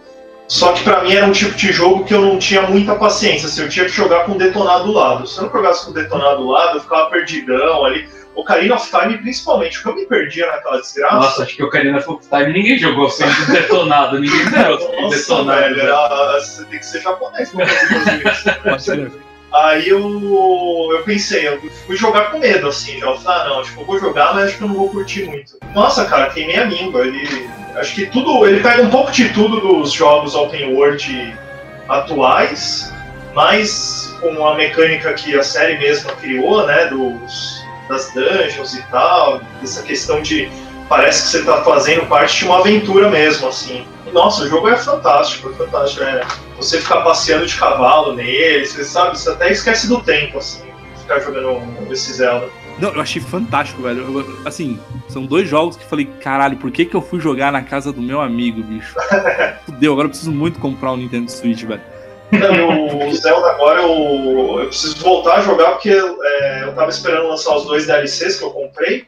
Só 0.48 0.74
que 0.74 0.84
pra 0.84 1.04
mim 1.04 1.16
era 1.16 1.26
um 1.26 1.32
tipo 1.32 1.56
de 1.56 1.72
jogo 1.72 2.04
que 2.06 2.14
eu 2.14 2.22
não 2.22 2.38
tinha 2.38 2.62
muita 2.64 2.94
paciência. 2.96 3.48
Assim, 3.48 3.64
eu 3.64 3.70
tinha 3.70 3.86
que 3.86 3.92
jogar 3.92 4.26
com 4.26 4.34
o 4.34 4.38
detonado 4.38 4.84
do 4.86 4.92
lado. 4.92 5.26
Se 5.26 5.40
eu 5.40 5.46
não 5.46 5.52
jogasse 5.52 5.86
com 5.86 5.90
o 5.92 5.94
detonado 5.96 6.38
do 6.44 6.50
lado, 6.52 6.78
eu 6.78 6.82
ficava 6.82 7.10
perdidão 7.10 7.84
ali. 7.84 8.08
Ocarina 8.36 8.76
of 8.76 8.88
Time, 8.92 9.18
principalmente, 9.18 9.82
porque 9.82 9.90
eu 9.90 9.96
me 10.04 10.06
perdia 10.08 10.46
naquela 10.46 10.78
desgraça. 10.82 11.16
nossa, 11.16 11.44
acho 11.44 11.56
que 11.56 11.64
o 11.64 11.68
Ocarina 11.68 11.98
of 11.98 12.08
Time 12.30 12.54
ninguém 12.54 12.78
jogou 12.78 13.10
sem 13.10 13.26
detonado, 13.50 14.20
ninguém 14.20 14.46
zerou 14.52 14.78
sem 14.78 15.02
Nossa, 15.02 15.18
detonado. 15.18 15.60
velho, 15.62 15.82
era- 15.82 16.40
você 16.40 16.66
tem 16.66 16.78
que 16.80 16.86
ser 16.86 17.02
japonês 17.02 17.50
pra 17.52 17.66
fazer 17.66 19.08
isso. 19.08 19.20
Aí 19.56 19.88
eu, 19.88 20.02
eu 20.92 21.04
pensei, 21.04 21.48
eu 21.48 21.62
fui 21.88 21.96
jogar 21.96 22.32
com 22.32 22.40
medo, 22.40 22.68
assim, 22.68 23.00
já. 23.00 23.06
Eu 23.06 23.18
falei, 23.18 23.42
ah, 23.42 23.50
não, 23.50 23.62
tipo, 23.64 23.82
eu 23.82 23.86
vou 23.86 23.98
jogar, 23.98 24.34
mas 24.34 24.50
acho 24.50 24.58
que 24.58 24.64
eu 24.64 24.68
não 24.68 24.76
vou 24.76 24.90
curtir 24.90 25.24
muito. 25.30 25.58
Nossa, 25.74 26.04
cara, 26.04 26.30
queimei 26.30 26.58
a 26.58 26.66
língua. 26.66 27.08
Ele, 27.08 27.50
acho 27.76 27.96
que 27.96 28.06
tudo, 28.08 28.46
ele 28.46 28.60
pega 28.60 28.84
um 28.84 28.90
pouco 28.90 29.14
de 29.14 29.30
tudo 29.30 29.62
dos 29.62 29.94
jogos 29.94 30.36
open 30.36 30.76
world 30.76 31.38
atuais, 31.88 32.92
mas 33.34 34.14
com 34.20 34.46
a 34.46 34.56
mecânica 34.56 35.14
que 35.14 35.38
a 35.38 35.44
série 35.44 35.78
mesma 35.78 36.12
criou, 36.14 36.66
né, 36.68 36.88
dos, 36.88 37.64
das 37.88 38.14
dungeons 38.14 38.74
e 38.74 38.82
tal, 38.92 39.42
essa 39.64 39.84
questão 39.84 40.22
de 40.22 40.50
parece 40.88 41.24
que 41.24 41.28
você 41.30 41.44
tá 41.44 41.64
fazendo 41.64 42.06
parte 42.08 42.40
de 42.40 42.46
uma 42.46 42.60
aventura 42.60 43.10
mesmo, 43.10 43.48
assim. 43.48 43.86
E, 44.06 44.12
nossa, 44.12 44.44
o 44.44 44.48
jogo 44.48 44.70
é 44.70 44.76
fantástico, 44.78 45.50
é 45.52 45.54
fantástico. 45.54 46.04
É, 46.04 46.22
você 46.58 46.80
ficar 46.80 47.02
passeando 47.02 47.46
de 47.46 47.56
cavalo 47.56 48.14
nele, 48.14 48.66
você 48.66 48.84
sabe, 48.84 49.18
você 49.18 49.30
até 49.30 49.52
esquece 49.52 49.88
do 49.88 50.00
tempo, 50.02 50.38
assim, 50.38 50.64
ficar 51.02 51.20
jogando 51.20 51.62
esse 51.92 52.14
Zelda. 52.14 52.48
Não, 52.78 52.94
eu 52.94 53.02
achei 53.02 53.22
fantástico, 53.22 53.82
velho. 53.82 54.02
Eu- 54.02 54.40
assim, 54.46 54.80
são 55.08 55.26
dois 55.26 55.48
jogos 55.48 55.78
que 55.78 55.84
eu 55.84 55.88
falei, 55.88 56.06
caralho, 56.22 56.58
por 56.58 56.70
que, 56.72 56.86
que 56.86 56.96
eu 56.96 57.02
fui 57.02 57.20
jogar 57.20 57.52
na 57.52 57.62
casa 57.62 57.92
do 57.92 58.02
meu 58.02 58.20
amigo, 58.22 58.62
bicho? 58.62 58.94
Fudeu, 59.66 59.94
agora 59.94 60.06
eu 60.08 60.10
preciso 60.10 60.32
muito 60.32 60.60
comprar 60.60 60.92
um 60.92 60.98
Nintendo 60.98 61.32
Switch, 61.32 61.64
velho. 61.64 61.82
Não, 62.32 63.08
o 63.08 63.14
Zelda 63.14 63.52
agora 63.52 63.82
eu, 63.82 64.60
eu 64.60 64.68
preciso 64.68 64.98
voltar 65.02 65.36
a 65.36 65.42
jogar 65.42 65.72
porque 65.74 65.90
é, 65.92 66.64
eu 66.64 66.74
tava 66.74 66.90
esperando 66.90 67.28
lançar 67.30 67.56
os 67.56 67.66
dois 67.66 67.86
DLCs 67.86 68.38
que 68.38 68.44
eu 68.44 68.50
comprei. 68.50 69.06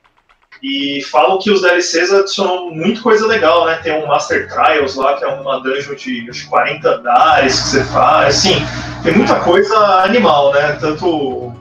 E 0.61 1.01
falam 1.11 1.37
que 1.37 1.51
os 1.51 1.61
DLCs 1.61 2.11
adicionam 2.11 2.71
muita 2.71 3.01
coisa 3.01 3.27
legal, 3.27 3.65
né? 3.65 3.75
Tem 3.83 3.93
um 3.93 4.07
Master 4.07 4.47
Trials 4.47 4.95
lá, 4.95 5.15
que 5.15 5.23
é 5.23 5.27
uma 5.27 5.59
dungeon 5.59 5.95
de 5.95 6.27
acho, 6.29 6.49
40 6.49 6.89
andares 6.89 7.59
que 7.59 7.67
você 7.67 7.83
faz. 7.85 8.37
Assim, 8.37 8.55
tem 9.03 9.13
muita 9.13 9.35
coisa 9.41 9.77
animal, 10.03 10.51
né? 10.53 10.77
Tanto 10.79 11.53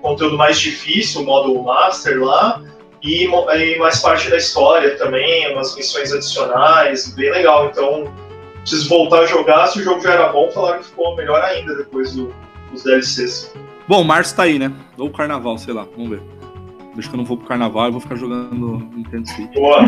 conteúdo 0.00 0.36
mais 0.36 0.58
difícil, 0.58 1.22
o 1.22 1.24
modo 1.24 1.62
Master 1.62 2.22
lá, 2.22 2.60
e, 3.02 3.24
e, 3.24 3.78
mais 3.78 4.00
parte 4.00 4.30
da 4.30 4.36
história 4.36 4.96
também, 4.96 5.52
umas 5.52 5.74
missões 5.76 6.12
adicionais, 6.12 7.14
bem 7.14 7.30
legal. 7.30 7.66
Então, 7.66 8.12
preciso 8.60 8.88
voltar 8.88 9.20
a 9.20 9.26
jogar. 9.26 9.66
Se 9.68 9.80
o 9.80 9.82
jogo 9.82 10.00
já 10.00 10.12
era 10.12 10.28
bom, 10.28 10.50
falaram 10.50 10.78
que 10.78 10.86
ficou 10.86 11.16
melhor 11.16 11.42
ainda 11.42 11.74
depois 11.76 12.14
do, 12.14 12.34
dos 12.70 12.82
DLCs. 12.82 13.52
Bom, 13.88 14.04
março 14.04 14.34
tá 14.34 14.44
aí, 14.44 14.58
né? 14.58 14.72
Ou 14.96 15.10
carnaval, 15.10 15.58
sei 15.58 15.74
lá, 15.74 15.86
vamos 15.96 16.10
ver. 16.10 16.41
Acho 16.96 17.08
que 17.08 17.14
eu 17.14 17.18
não 17.18 17.24
vou 17.24 17.36
pro 17.36 17.46
carnaval, 17.46 17.86
eu 17.86 17.92
vou 17.92 18.00
ficar 18.00 18.16
jogando 18.16 18.86
Nintendo 18.94 19.28
Switch. 19.28 19.54
Boa. 19.54 19.80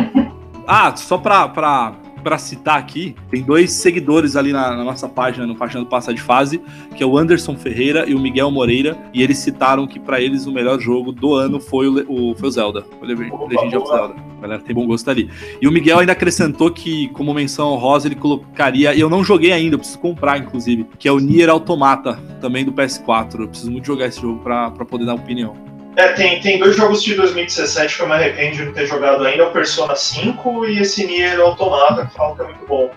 Ah, 0.66 0.94
só 0.96 1.18
pra, 1.18 1.46
pra, 1.48 1.94
pra 2.22 2.38
citar 2.38 2.78
aqui, 2.78 3.14
tem 3.30 3.42
dois 3.42 3.70
seguidores 3.70 4.34
ali 4.34 4.50
na, 4.50 4.74
na 4.74 4.82
nossa 4.82 5.06
página, 5.06 5.46
no 5.46 5.54
página 5.54 5.80
do 5.80 5.86
Passa 5.86 6.12
de 6.12 6.22
Fase, 6.22 6.60
que 6.96 7.02
é 7.02 7.06
o 7.06 7.18
Anderson 7.18 7.54
Ferreira 7.54 8.08
e 8.08 8.14
o 8.14 8.18
Miguel 8.18 8.50
Moreira, 8.50 8.96
e 9.12 9.22
eles 9.22 9.38
citaram 9.38 9.86
que 9.86 10.00
pra 10.00 10.20
eles 10.20 10.46
o 10.46 10.52
melhor 10.52 10.80
jogo 10.80 11.12
do 11.12 11.34
ano 11.34 11.60
foi 11.60 11.86
o, 11.86 12.30
o, 12.30 12.34
foi 12.34 12.48
o 12.48 12.52
Zelda, 12.52 12.84
o 13.00 13.04
Legend 13.04 13.76
of 13.76 13.88
Zelda. 13.88 14.14
A 14.38 14.40
galera 14.40 14.62
tem 14.62 14.74
bom 14.74 14.86
gosto 14.86 15.08
ali. 15.10 15.30
E 15.60 15.68
o 15.68 15.72
Miguel 15.72 15.98
ainda 15.98 16.12
acrescentou 16.12 16.70
que, 16.70 17.08
como 17.08 17.32
menção 17.34 17.72
honrosa, 17.72 18.08
ele 18.08 18.14
colocaria, 18.14 18.94
e 18.94 19.00
eu 19.00 19.10
não 19.10 19.22
joguei 19.22 19.52
ainda, 19.52 19.74
eu 19.74 19.78
preciso 19.78 19.98
comprar, 19.98 20.38
inclusive, 20.38 20.86
que 20.98 21.06
é 21.06 21.12
o 21.12 21.18
Nier 21.18 21.50
Automata, 21.50 22.18
também 22.40 22.64
do 22.64 22.72
PS4. 22.72 23.40
Eu 23.40 23.48
preciso 23.48 23.70
muito 23.70 23.86
jogar 23.86 24.06
esse 24.06 24.20
jogo 24.20 24.40
pra, 24.40 24.70
pra 24.70 24.84
poder 24.84 25.04
dar 25.04 25.14
opinião. 25.14 25.54
É, 25.96 26.08
tem, 26.08 26.40
tem 26.40 26.58
dois 26.58 26.76
jogos 26.76 27.02
de 27.02 27.14
2017 27.14 27.96
que 27.96 28.02
eu 28.02 28.08
me 28.08 28.14
arrependo 28.14 28.56
de 28.56 28.64
não 28.64 28.72
ter 28.72 28.86
jogado 28.86 29.24
ainda, 29.24 29.46
o 29.46 29.50
Persona 29.50 29.94
5 29.94 30.66
e 30.66 30.80
esse 30.80 31.06
Nier 31.06 31.40
Automata, 31.40 32.06
que 32.06 32.14
falam 32.14 32.34
que 32.34 32.42
é 32.42 32.44
muito 32.44 32.66
bom. 32.66 32.90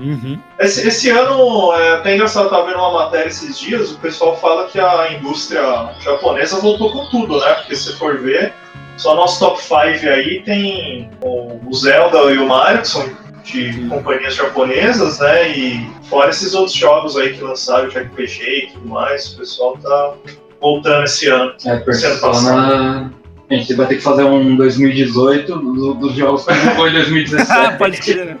Uhum. 0.00 0.38
Esse, 0.58 0.86
esse 0.86 1.10
ano, 1.10 1.72
é 1.74 1.92
até 1.92 2.14
engraçado, 2.14 2.46
eu 2.46 2.50
tava 2.50 2.66
vendo 2.66 2.78
uma 2.78 3.04
matéria 3.04 3.28
esses 3.28 3.58
dias, 3.58 3.92
o 3.92 3.98
pessoal 3.98 4.36
fala 4.36 4.66
que 4.66 4.78
a 4.78 5.12
indústria 5.12 5.94
japonesa 6.00 6.60
voltou 6.60 6.92
com 6.92 7.06
tudo, 7.06 7.40
né? 7.40 7.54
Porque 7.54 7.76
se 7.76 7.96
for 7.96 8.18
ver, 8.18 8.52
só 8.96 9.14
nosso 9.14 9.38
top 9.38 9.62
5 9.62 9.78
aí 10.08 10.42
tem 10.42 11.10
o 11.22 11.72
Zelda 11.74 12.18
e 12.32 12.38
o 12.38 12.46
Mario, 12.46 12.82
que 12.82 12.88
são 12.88 13.22
de 13.44 13.88
companhias 13.88 14.34
japonesas, 14.34 15.18
né? 15.18 15.48
E 15.50 15.90
fora 16.08 16.30
esses 16.30 16.54
outros 16.54 16.74
jogos 16.74 17.16
aí 17.16 17.34
que 17.34 17.42
lançaram 17.42 17.88
de 17.88 17.98
RPG 17.98 18.42
e 18.42 18.70
tudo 18.72 18.88
mais, 18.88 19.32
o 19.32 19.38
pessoal 19.38 19.76
tá 19.78 20.14
voltando 20.62 21.04
esse 21.04 21.28
ano. 21.28 21.52
É, 21.66 21.76
Persona. 21.76 23.12
A 23.50 23.54
gente 23.54 23.74
vai 23.74 23.86
ter 23.86 23.96
que 23.96 24.00
fazer 24.00 24.22
um 24.24 24.56
2018 24.56 25.58
do- 25.58 25.94
dos 25.94 26.14
jogos 26.14 26.46
que 26.46 26.54
não 26.54 26.74
foi 26.74 26.88
em 26.88 26.92
2017. 26.94 27.76
Pode 27.76 27.98
crer, 28.00 28.24
né? 28.26 28.36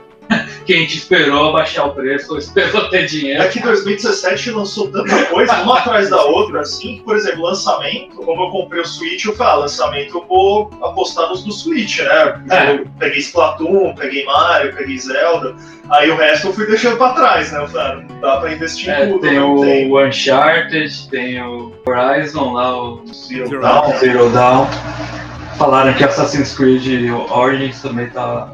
Que 0.66 0.72
a 0.72 0.76
gente 0.76 0.96
esperou 0.98 1.52
baixar 1.52 1.84
o 1.86 1.90
preço, 1.94 2.32
ou 2.32 2.38
esperou 2.38 2.88
ter 2.90 3.06
dinheiro. 3.06 3.42
É 3.42 3.48
que 3.48 3.60
2017 3.60 4.50
lançou 4.52 4.88
tanta 4.88 5.24
coisa, 5.26 5.52
uma 5.62 5.78
atrás 5.78 6.10
da 6.10 6.22
outra, 6.22 6.60
assim, 6.60 6.96
que, 6.96 7.02
por 7.02 7.16
exemplo, 7.16 7.42
lançamento, 7.42 8.16
como 8.16 8.44
eu 8.44 8.50
comprei 8.50 8.80
o 8.80 8.86
Switch, 8.86 9.24
eu 9.24 9.34
falei, 9.34 9.52
ah, 9.52 9.56
lançamento 9.56 10.16
eu 10.18 10.24
vou 10.28 10.70
apostar 10.82 11.28
nos 11.28 11.42
do 11.44 11.52
Switch, 11.52 11.98
né? 12.00 12.42
É. 12.50 12.70
Eu 12.72 12.86
peguei 12.98 13.18
Splatoon, 13.18 13.94
peguei 13.94 14.24
Mario, 14.24 14.74
peguei 14.74 14.98
Zelda, 14.98 15.54
aí 15.90 16.10
o 16.10 16.16
resto 16.16 16.48
eu 16.48 16.52
fui 16.52 16.66
deixando 16.66 16.96
pra 16.96 17.12
trás, 17.12 17.50
né? 17.52 17.60
Eu 17.62 17.68
falei, 17.68 17.86
ah, 17.86 18.04
não 18.08 18.20
dá 18.20 18.36
pra 18.38 18.52
investir 18.52 18.88
em 18.88 18.92
É, 18.92 19.06
tudo, 19.06 19.20
tem 19.20 19.38
não 19.38 19.60
tem. 19.60 19.90
o 19.92 20.06
Uncharted, 20.06 21.08
tem 21.10 21.42
o 21.42 21.72
Horizon 21.86 22.52
lá, 22.52 22.82
o 22.82 23.02
Zero 23.12 23.46
Zero 23.48 23.60
Dawn. 23.60 23.98
Zero 23.98 24.30
Dawn. 24.30 24.66
Falaram 25.58 25.92
que 25.94 26.02
Assassin's 26.04 26.54
Creed 26.56 27.10
Origins 27.30 27.80
também 27.82 28.08
tá 28.10 28.52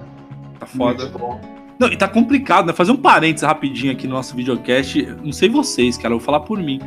Tá 0.59 0.67
foda. 0.67 1.05
muito 1.05 1.19
bom. 1.19 1.41
Não, 1.79 1.88
e 1.88 1.97
tá 1.97 2.09
complicado, 2.09 2.67
né? 2.67 2.73
Fazer 2.73 2.91
um 2.93 2.97
parênteses 2.97 3.47
rapidinho 3.47 3.93
aqui 3.93 4.07
no 4.07 4.14
nosso 4.14 4.35
videocast. 4.35 4.97
Não 5.23 5.33
sei 5.33 5.49
vocês, 5.49 5.97
cara, 5.97 6.12
eu 6.12 6.19
vou 6.19 6.25
falar 6.25 6.41
por 6.41 6.59
mim. 6.59 6.81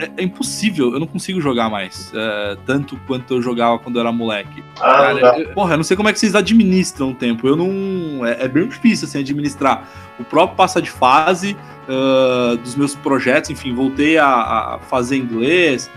É, 0.00 0.10
é 0.16 0.24
impossível, 0.24 0.92
eu 0.92 0.98
não 0.98 1.06
consigo 1.06 1.40
jogar 1.40 1.68
mais. 1.70 2.10
é, 2.14 2.56
tanto 2.66 2.98
quanto 3.06 3.34
eu 3.34 3.42
jogava 3.42 3.78
quando 3.78 3.96
eu 3.96 4.00
era 4.00 4.10
moleque. 4.10 4.64
Ah. 4.80 4.80
Cara, 4.80 5.38
eu- 5.38 5.48
porra, 5.50 5.74
eu 5.74 5.76
não 5.76 5.84
sei 5.84 5.96
como 5.96 6.08
é 6.08 6.12
que 6.12 6.18
vocês 6.18 6.34
administram 6.34 7.10
o 7.10 7.14
tempo. 7.14 7.46
Eu 7.46 7.54
não. 7.56 8.26
É, 8.26 8.44
é 8.44 8.48
bem 8.48 8.66
difícil, 8.66 9.06
assim, 9.06 9.18
administrar 9.20 9.88
o 10.18 10.24
próprio 10.24 10.56
passa 10.56 10.80
de 10.82 10.90
fase 10.90 11.56
ah, 11.88 12.56
dos 12.56 12.74
meus 12.74 12.94
projetos. 12.96 13.50
Enfim, 13.50 13.72
voltei 13.74 14.18
a, 14.18 14.26
a 14.26 14.78
fazer 14.88 15.16
inglês. 15.18 15.88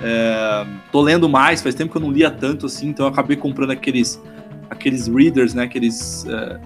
é, 0.00 0.66
tô 0.92 1.00
lendo 1.00 1.28
mais, 1.28 1.60
faz 1.60 1.74
tempo 1.74 1.90
que 1.90 1.96
eu 1.96 2.02
não 2.02 2.12
lia 2.12 2.30
tanto 2.30 2.66
assim, 2.66 2.88
então 2.88 3.06
eu 3.06 3.10
acabei 3.12 3.36
comprando 3.36 3.72
aqueles, 3.72 4.22
aqueles 4.70 5.08
readers, 5.08 5.54
né? 5.54 5.64
Aqueles 5.64 6.24
é, 6.28 6.60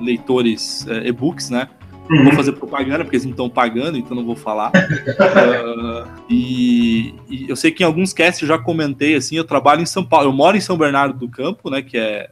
leitores 0.00 0.86
é, 0.88 1.08
e-books, 1.08 1.50
né? 1.50 1.68
Não 2.10 2.24
vou 2.24 2.32
fazer 2.32 2.52
propaganda 2.52 3.04
porque 3.04 3.16
eles 3.16 3.24
não 3.26 3.32
estão 3.32 3.50
pagando, 3.50 3.98
então 3.98 4.16
não 4.16 4.24
vou 4.24 4.34
falar. 4.36 4.72
Ah, 5.18 6.06
e, 6.28 7.14
e 7.28 7.46
eu 7.48 7.54
sei 7.54 7.70
que 7.70 7.82
em 7.82 7.86
alguns 7.86 8.12
casts 8.14 8.40
eu 8.40 8.48
já 8.48 8.58
comentei 8.58 9.14
assim, 9.14 9.36
eu 9.36 9.44
trabalho 9.44 9.82
em 9.82 9.86
São 9.86 10.02
Paulo, 10.02 10.28
eu 10.28 10.32
moro 10.32 10.56
em 10.56 10.60
São 10.60 10.78
Bernardo 10.78 11.18
do 11.18 11.28
Campo, 11.28 11.68
né, 11.68 11.82
que 11.82 11.98
é, 11.98 12.30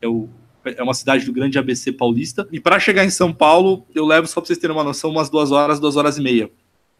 é, 0.00 0.08
o- 0.08 0.28
é 0.64 0.82
uma 0.82 0.94
cidade 0.94 1.26
do 1.26 1.32
grande 1.32 1.58
ABC 1.58 1.92
paulista. 1.92 2.48
E 2.50 2.58
para 2.58 2.78
chegar 2.78 3.04
em 3.04 3.10
São 3.10 3.30
Paulo, 3.30 3.84
eu 3.94 4.06
levo 4.06 4.26
só 4.26 4.40
para 4.40 4.46
vocês 4.46 4.58
terem 4.58 4.74
uma 4.74 4.84
noção, 4.84 5.10
umas 5.10 5.28
duas 5.28 5.52
horas, 5.52 5.78
duas 5.78 5.96
horas 5.96 6.16
e 6.16 6.22
meia, 6.22 6.50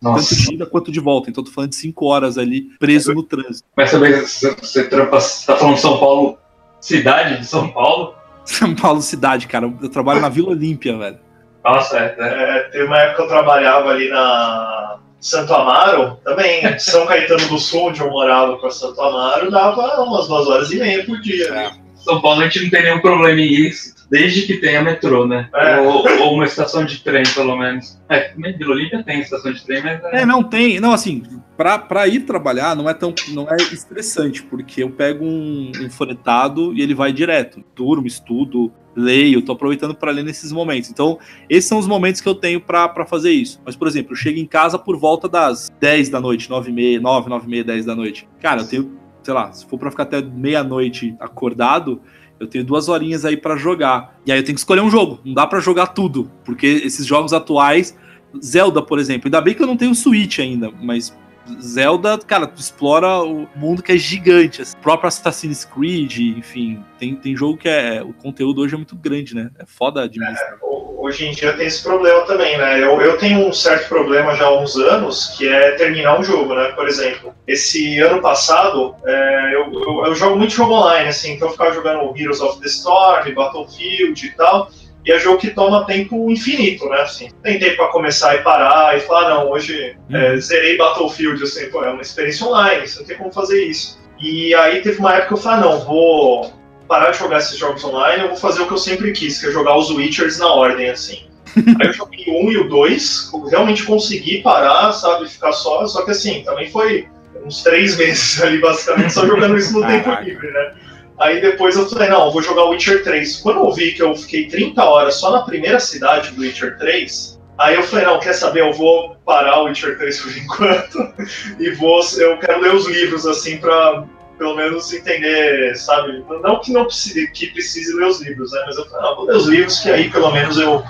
Nossa. 0.02 0.28
tanto 0.28 0.42
de 0.42 0.54
ida 0.54 0.66
quanto 0.66 0.92
de 0.92 1.00
volta. 1.00 1.31
Então 1.31 1.40
eu 1.40 1.46
tô 1.46 1.52
falando 1.52 1.70
de 1.70 1.76
cinco 1.76 2.04
horas 2.07 2.37
ali 2.37 2.62
preso 2.78 3.14
no 3.14 3.22
trânsito. 3.22 3.66
Mas 3.74 3.90
também 3.90 4.12
você, 4.20 4.54
você 4.54 4.87
trampa, 4.87 5.16
tá 5.46 5.57
falando 5.57 5.78
São 5.78 5.98
Paulo, 5.98 6.37
cidade 6.78 7.40
de 7.40 7.46
São 7.46 7.70
Paulo? 7.70 8.17
São 8.49 8.75
Paulo 8.75 9.03
cidade, 9.03 9.47
cara. 9.47 9.71
Eu 9.81 9.89
trabalho 9.89 10.21
na 10.21 10.29
Vila 10.29 10.51
Olímpia, 10.51 10.97
velho. 10.97 11.19
Nossa, 11.65 11.99
é, 11.99 12.17
é. 12.19 12.57
É, 12.57 12.59
teve 12.71 12.85
uma 12.85 12.99
época 12.99 13.17
que 13.17 13.23
eu 13.23 13.29
trabalhava 13.29 13.91
ali 13.91 14.09
na 14.09 14.99
Santo 15.21 15.53
Amaro, 15.53 16.17
também, 16.25 16.79
São 16.79 17.07
Caetano 17.07 17.47
do 17.49 17.59
Sul, 17.59 17.89
onde 17.89 18.01
eu 18.01 18.11
morava 18.11 18.57
com 18.57 18.67
a 18.67 18.71
Santo 18.71 19.01
Amaro, 19.03 19.51
dava 19.51 20.03
umas 20.03 20.29
duas 20.29 20.47
horas 20.49 20.71
e 20.71 20.79
meia 20.79 21.05
por 21.05 21.21
dia. 21.21 21.51
né? 21.51 21.73
São 22.09 22.23
Paulo 22.23 22.40
a 22.40 22.44
gente 22.44 22.62
não 22.62 22.71
tem 22.71 22.83
nenhum 22.85 23.01
problema 23.01 23.38
em 23.38 23.53
isso, 23.53 23.94
desde 24.11 24.47
que 24.47 24.57
tenha 24.57 24.83
metrô, 24.83 25.27
né? 25.27 25.47
É. 25.55 25.79
Ou, 25.79 26.09
ou 26.23 26.35
uma 26.35 26.47
estação 26.47 26.87
de 26.87 27.01
trem, 27.05 27.23
pelo 27.35 27.55
menos. 27.55 28.01
É, 28.09 28.33
Vila 28.35 28.73
Olímpia 28.73 29.03
tem 29.03 29.21
estação 29.21 29.53
de 29.53 29.62
trem, 29.62 29.83
mas 29.83 30.03
é. 30.05 30.23
É, 30.23 30.27
não 30.27 30.42
tem. 30.42 30.81
Não, 30.81 30.92
assim, 30.92 31.23
pra, 31.55 31.79
pra 31.79 32.09
ir 32.09 32.21
trabalhar 32.21 32.75
não 32.75 32.88
é 32.88 32.94
tão 32.94 33.12
não 33.29 33.47
é 33.47 33.57
estressante, 33.57 34.42
porque 34.42 34.83
eu 34.83 34.88
pego 34.88 35.23
um, 35.23 35.71
um 35.83 35.90
foretado 35.90 36.73
e 36.73 36.81
ele 36.81 36.94
vai 36.94 37.12
direto. 37.12 37.62
Durmo, 37.77 38.07
estudo, 38.07 38.73
leio, 38.97 39.42
tô 39.42 39.53
aproveitando 39.53 39.94
para 39.94 40.11
ler 40.11 40.25
nesses 40.25 40.51
momentos. 40.51 40.88
Então, 40.88 41.18
esses 41.49 41.68
são 41.68 41.79
os 41.79 41.87
momentos 41.87 42.23
que 42.23 42.29
eu 42.29 42.35
tenho 42.35 42.59
pra 42.59 42.88
pra 42.88 43.05
fazer 43.05 43.33
isso. 43.33 43.61
Mas, 43.66 43.77
por 43.77 43.87
exemplo, 43.87 44.12
eu 44.12 44.16
chego 44.16 44.38
em 44.38 44.47
casa 44.47 44.79
por 44.79 44.97
volta 44.97 45.29
das 45.29 45.71
10 45.79 46.09
da 46.09 46.21
noite, 46.21 46.49
9 46.49 46.71
e 46.71 46.73
meia, 46.73 47.01
9, 47.01 47.29
9 47.29 47.47
e 47.47 47.51
meia, 47.51 47.64
10 47.64 47.85
da 47.85 47.94
noite. 47.94 48.27
Cara, 48.40 48.62
eu 48.62 48.66
tenho, 48.66 48.99
sei 49.29 49.35
lá, 49.35 49.53
se 49.53 49.67
for 49.67 49.79
pra 49.79 49.91
ficar 49.91 50.05
até 50.05 50.23
meia-noite 50.23 51.14
acordado, 51.21 52.01
eu 52.41 52.47
tenho 52.47 52.64
duas 52.64 52.88
horinhas 52.88 53.27
aí 53.27 53.37
pra 53.37 53.57
jogar. 53.57 54.19
E 54.25 54.33
aí 54.33 54.38
eu 54.38 54.43
tenho 54.43 54.55
que 54.55 54.61
escolher 54.61 54.81
um 54.81 54.88
jogo. 54.88 55.21
Não 55.23 55.35
dá 55.35 55.47
pra 55.47 55.61
jogar 55.61 55.88
tudo, 55.88 56.31
porque 56.47 56.67
esses 56.67 57.05
jogos 57.05 57.35
atuais 57.35 57.95
Zelda, 58.43 58.81
por 58.81 58.99
exemplo. 58.99 59.27
Ainda 59.27 59.43
bem 59.43 59.53
que 59.53 59.62
eu 59.62 59.67
não 59.67 59.77
tenho 59.77 59.95
Switch 59.95 60.38
ainda, 60.38 60.73
mas 60.81 61.14
Zelda, 61.61 62.19
cara, 62.19 62.47
tu 62.47 62.61
explora 62.61 63.23
o 63.23 63.49
mundo 63.57 63.83
que 63.83 63.93
é 63.93 63.97
gigante. 63.97 64.63
assim. 64.63 64.77
O 64.77 64.81
próprio 64.81 65.09
Assassin's 65.09 65.65
Creed, 65.65 66.19
enfim, 66.39 66.83
tem, 66.99 67.15
tem 67.17 67.37
jogo 67.37 67.57
que 67.57 67.69
é. 67.69 68.03
O 68.03 68.13
conteúdo 68.13 68.61
hoje 68.63 68.75
é 68.75 68.77
muito 68.77 68.97
grande, 68.97 69.35
né? 69.35 69.51
É 69.59 69.65
foda 69.67 70.03
administrar. 70.03 70.59
Ho- 70.63 70.89
Hoje 71.01 71.27
em 71.27 71.31
dia 71.31 71.53
tem 71.57 71.67
esse 71.67 71.83
problema 71.83 72.23
também, 72.27 72.59
né? 72.59 72.83
Eu, 72.83 73.01
eu 73.01 73.17
tenho 73.17 73.47
um 73.49 73.53
certo 73.53 73.89
problema 73.89 74.35
já 74.35 74.47
há 74.47 74.61
uns 74.61 74.77
anos, 74.77 75.29
que 75.39 75.49
é 75.49 75.71
terminar 75.71 76.19
um 76.19 76.25
jogo, 76.25 76.53
né? 76.55 76.73
Por 76.73 76.87
exemplo, 76.89 77.33
esse 77.47 77.99
ano 78.01 78.21
passado, 78.21 78.95
é, 79.07 79.55
eu, 79.55 79.73
eu, 79.73 80.07
eu 80.07 80.15
jogo 80.17 80.37
muito 80.37 80.53
jogo 80.53 80.75
online, 80.75 81.09
assim, 81.09 81.35
então 81.35 81.49
eu 81.49 81.53
ficava 81.53 81.73
jogando 81.73 82.13
Heroes 82.17 82.41
of 82.41 82.61
the 82.61 82.67
Storm, 82.67 83.33
Battlefield 83.33 84.27
e 84.27 84.31
tal, 84.33 84.71
e 85.09 85.12
é 85.12 85.18
jogo 85.18 85.38
que 85.38 85.49
toma 85.49 85.87
tempo 85.87 86.31
infinito, 86.31 86.87
né? 86.87 87.01
Assim, 87.01 87.31
tem 87.42 87.59
tempo 87.59 87.79
para 87.79 87.88
começar 87.88 88.35
e 88.35 88.42
parar 88.42 88.94
e 88.94 89.01
falar, 89.01 89.31
não, 89.31 89.51
hoje 89.51 89.97
é, 90.12 90.37
zerei 90.37 90.77
Battlefield, 90.77 91.42
assim, 91.42 91.71
pô, 91.71 91.83
é 91.83 91.88
uma 91.88 92.03
experiência 92.03 92.47
online, 92.47 92.87
você 92.87 92.99
não 92.99 93.07
tem 93.07 93.16
como 93.16 93.33
fazer 93.33 93.64
isso. 93.64 93.99
E 94.21 94.55
aí 94.55 94.83
teve 94.83 94.99
uma 94.99 95.14
época 95.14 95.29
que 95.29 95.33
eu 95.33 95.38
falei, 95.38 95.61
ah, 95.61 95.62
não, 95.62 95.81
vou 95.81 96.53
parar 96.87 97.11
de 97.11 97.16
jogar 97.16 97.38
esses 97.38 97.57
jogos 97.57 97.83
online, 97.85 98.23
eu 98.23 98.29
vou 98.29 98.37
fazer 98.37 98.61
o 98.61 98.66
que 98.66 98.75
eu 98.75 98.79
sempre 98.79 99.11
quis, 99.12 99.40
que 99.40 99.47
é 99.47 99.51
jogar 99.51 99.79
os 99.79 99.90
Witchers 99.90 100.38
na 100.38 100.53
ordem, 100.53 100.90
assim. 100.90 101.27
Aí 101.81 101.87
eu 101.87 101.92
joguei 101.94 102.27
o 102.29 102.47
1 102.47 102.53
e 102.53 102.59
o 102.59 102.68
2, 102.68 103.33
realmente 103.51 103.85
consegui 103.85 104.42
parar, 104.42 104.92
sabe, 104.92 105.27
ficar 105.27 105.53
só, 105.53 105.87
só 105.87 106.05
que 106.05 106.11
assim, 106.11 106.42
também 106.42 106.71
foi 106.71 107.09
uns 107.47 107.62
três 107.62 107.97
meses 107.97 108.38
ali, 108.44 108.61
basicamente, 108.61 109.14
só 109.14 109.27
jogando 109.27 109.57
isso 109.57 109.73
no 109.73 109.87
tempo 109.87 110.11
livre, 110.21 110.51
né? 110.51 110.75
Aí 111.18 111.40
depois 111.40 111.76
eu 111.76 111.88
falei, 111.88 112.09
não, 112.09 112.26
eu 112.26 112.33
vou 112.33 112.42
jogar 112.42 112.64
Witcher 112.64 113.02
3. 113.02 113.40
Quando 113.40 113.64
eu 113.64 113.72
vi 113.72 113.92
que 113.92 114.02
eu 114.02 114.14
fiquei 114.14 114.46
30 114.46 114.85
horas 114.85 115.16
só 115.16 115.33
na 115.33 115.42
primeira 115.42 115.81
cidade 115.81 116.31
do 116.31 116.42
Witcher 116.42 116.78
3, 116.78 117.40
aí 117.59 117.74
eu 117.74 117.83
falei, 117.83 118.07
não, 118.07 118.20
quer 118.20 118.35
saber, 118.35 118.61
eu 118.61 118.72
vou 118.72 119.16
parar 119.26 119.61
o 119.61 119.64
Witcher 119.64 119.98
3 119.98 120.20
por 120.20 120.37
enquanto 120.38 121.14
e 121.59 121.70
vou, 121.70 122.00
eu 122.18 122.38
quero 122.38 122.61
ler 122.61 122.74
os 122.74 122.87
livros, 122.87 123.26
assim, 123.26 123.59
pra 123.59 124.04
pelo 124.38 124.54
menos 124.54 124.92
entender, 124.92 125.76
sabe? 125.76 126.24
Não 126.28 126.61
que 126.61 126.72
não 126.72 126.85
precise, 126.85 127.28
que 127.33 127.48
precise 127.48 127.92
ler 127.94 128.07
os 128.07 128.20
livros, 128.20 128.52
né? 128.52 128.62
Mas 128.66 128.76
eu 128.76 128.88
falei, 128.88 129.02
não, 129.02 129.16
vou 129.16 129.24
ler 129.24 129.37
os 129.37 129.46
livros 129.46 129.81
que 129.81 129.90
aí 129.90 130.09
pelo 130.09 130.31
menos 130.31 130.57
eu, 130.57 130.85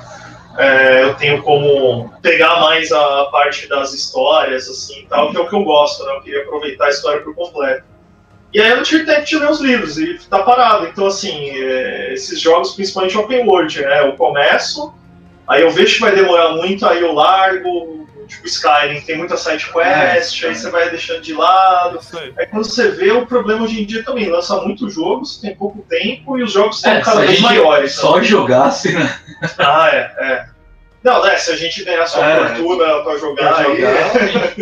é, 0.58 1.04
eu 1.04 1.14
tenho 1.14 1.42
como 1.42 2.12
pegar 2.20 2.60
mais 2.60 2.92
a 2.92 3.24
parte 3.32 3.66
das 3.66 3.94
histórias, 3.94 4.68
assim, 4.68 5.06
tal, 5.08 5.30
que 5.30 5.38
é 5.38 5.40
o 5.40 5.48
que 5.48 5.54
eu 5.54 5.64
gosto, 5.64 6.04
né? 6.04 6.16
Eu 6.16 6.20
queria 6.20 6.42
aproveitar 6.42 6.84
a 6.84 6.90
história 6.90 7.22
por 7.22 7.34
completo. 7.34 7.87
E 8.52 8.60
aí 8.60 8.70
eu 8.70 8.82
tive 8.82 9.04
tempo 9.04 9.24
de 9.26 9.36
ler 9.38 9.50
os 9.50 9.60
livros 9.60 9.98
e 9.98 10.18
tá 10.28 10.38
parado. 10.42 10.86
Então, 10.86 11.06
assim, 11.06 11.50
é, 11.50 12.12
esses 12.14 12.40
jogos, 12.40 12.72
principalmente 12.74 13.16
open 13.18 13.46
world, 13.46 13.80
né? 13.80 14.00
Eu 14.08 14.12
começo, 14.14 14.94
aí 15.46 15.62
eu 15.62 15.70
vejo 15.70 15.94
que 15.96 16.00
vai 16.00 16.14
demorar 16.14 16.50
muito, 16.54 16.86
aí 16.86 17.00
eu 17.00 17.12
largo, 17.12 18.06
tipo 18.26 18.46
Skyrim, 18.46 19.00
tem 19.02 19.18
muita 19.18 19.36
side 19.36 19.66
quest, 19.70 20.42
É, 20.42 20.48
aí 20.48 20.54
você 20.54 20.70
vai 20.70 20.88
deixando 20.88 21.20
de 21.20 21.34
lado. 21.34 22.00
Aí 22.38 22.46
quando 22.46 22.64
você 22.64 22.90
vê, 22.90 23.10
o 23.12 23.26
problema 23.26 23.64
hoje 23.64 23.82
em 23.82 23.84
dia 23.86 24.02
também, 24.02 24.30
lança 24.30 24.56
muitos 24.62 24.94
jogos, 24.94 25.38
tem 25.38 25.54
pouco 25.54 25.84
tempo 25.88 26.38
e 26.38 26.42
os 26.42 26.50
jogos 26.52 26.76
estão 26.76 26.92
É, 26.92 27.00
cada 27.02 27.20
vez 27.20 27.40
maiores. 27.40 27.92
só 27.92 28.16
né? 28.16 28.24
jogasse, 28.24 28.92
né? 28.92 29.14
Ah, 29.58 29.90
é, 29.92 30.12
é. 30.20 30.44
Não, 31.08 31.24
né, 31.24 31.36
se 31.38 31.50
a 31.50 31.56
gente 31.56 31.84
ganhasse 31.84 32.18
uma 32.18 32.26
É, 32.26 32.54
fortuna 32.54 33.02
pra 33.02 33.16
jogar, 33.16 33.54
pra 33.54 33.64
jogar, 33.64 34.10
aí... 34.12 34.60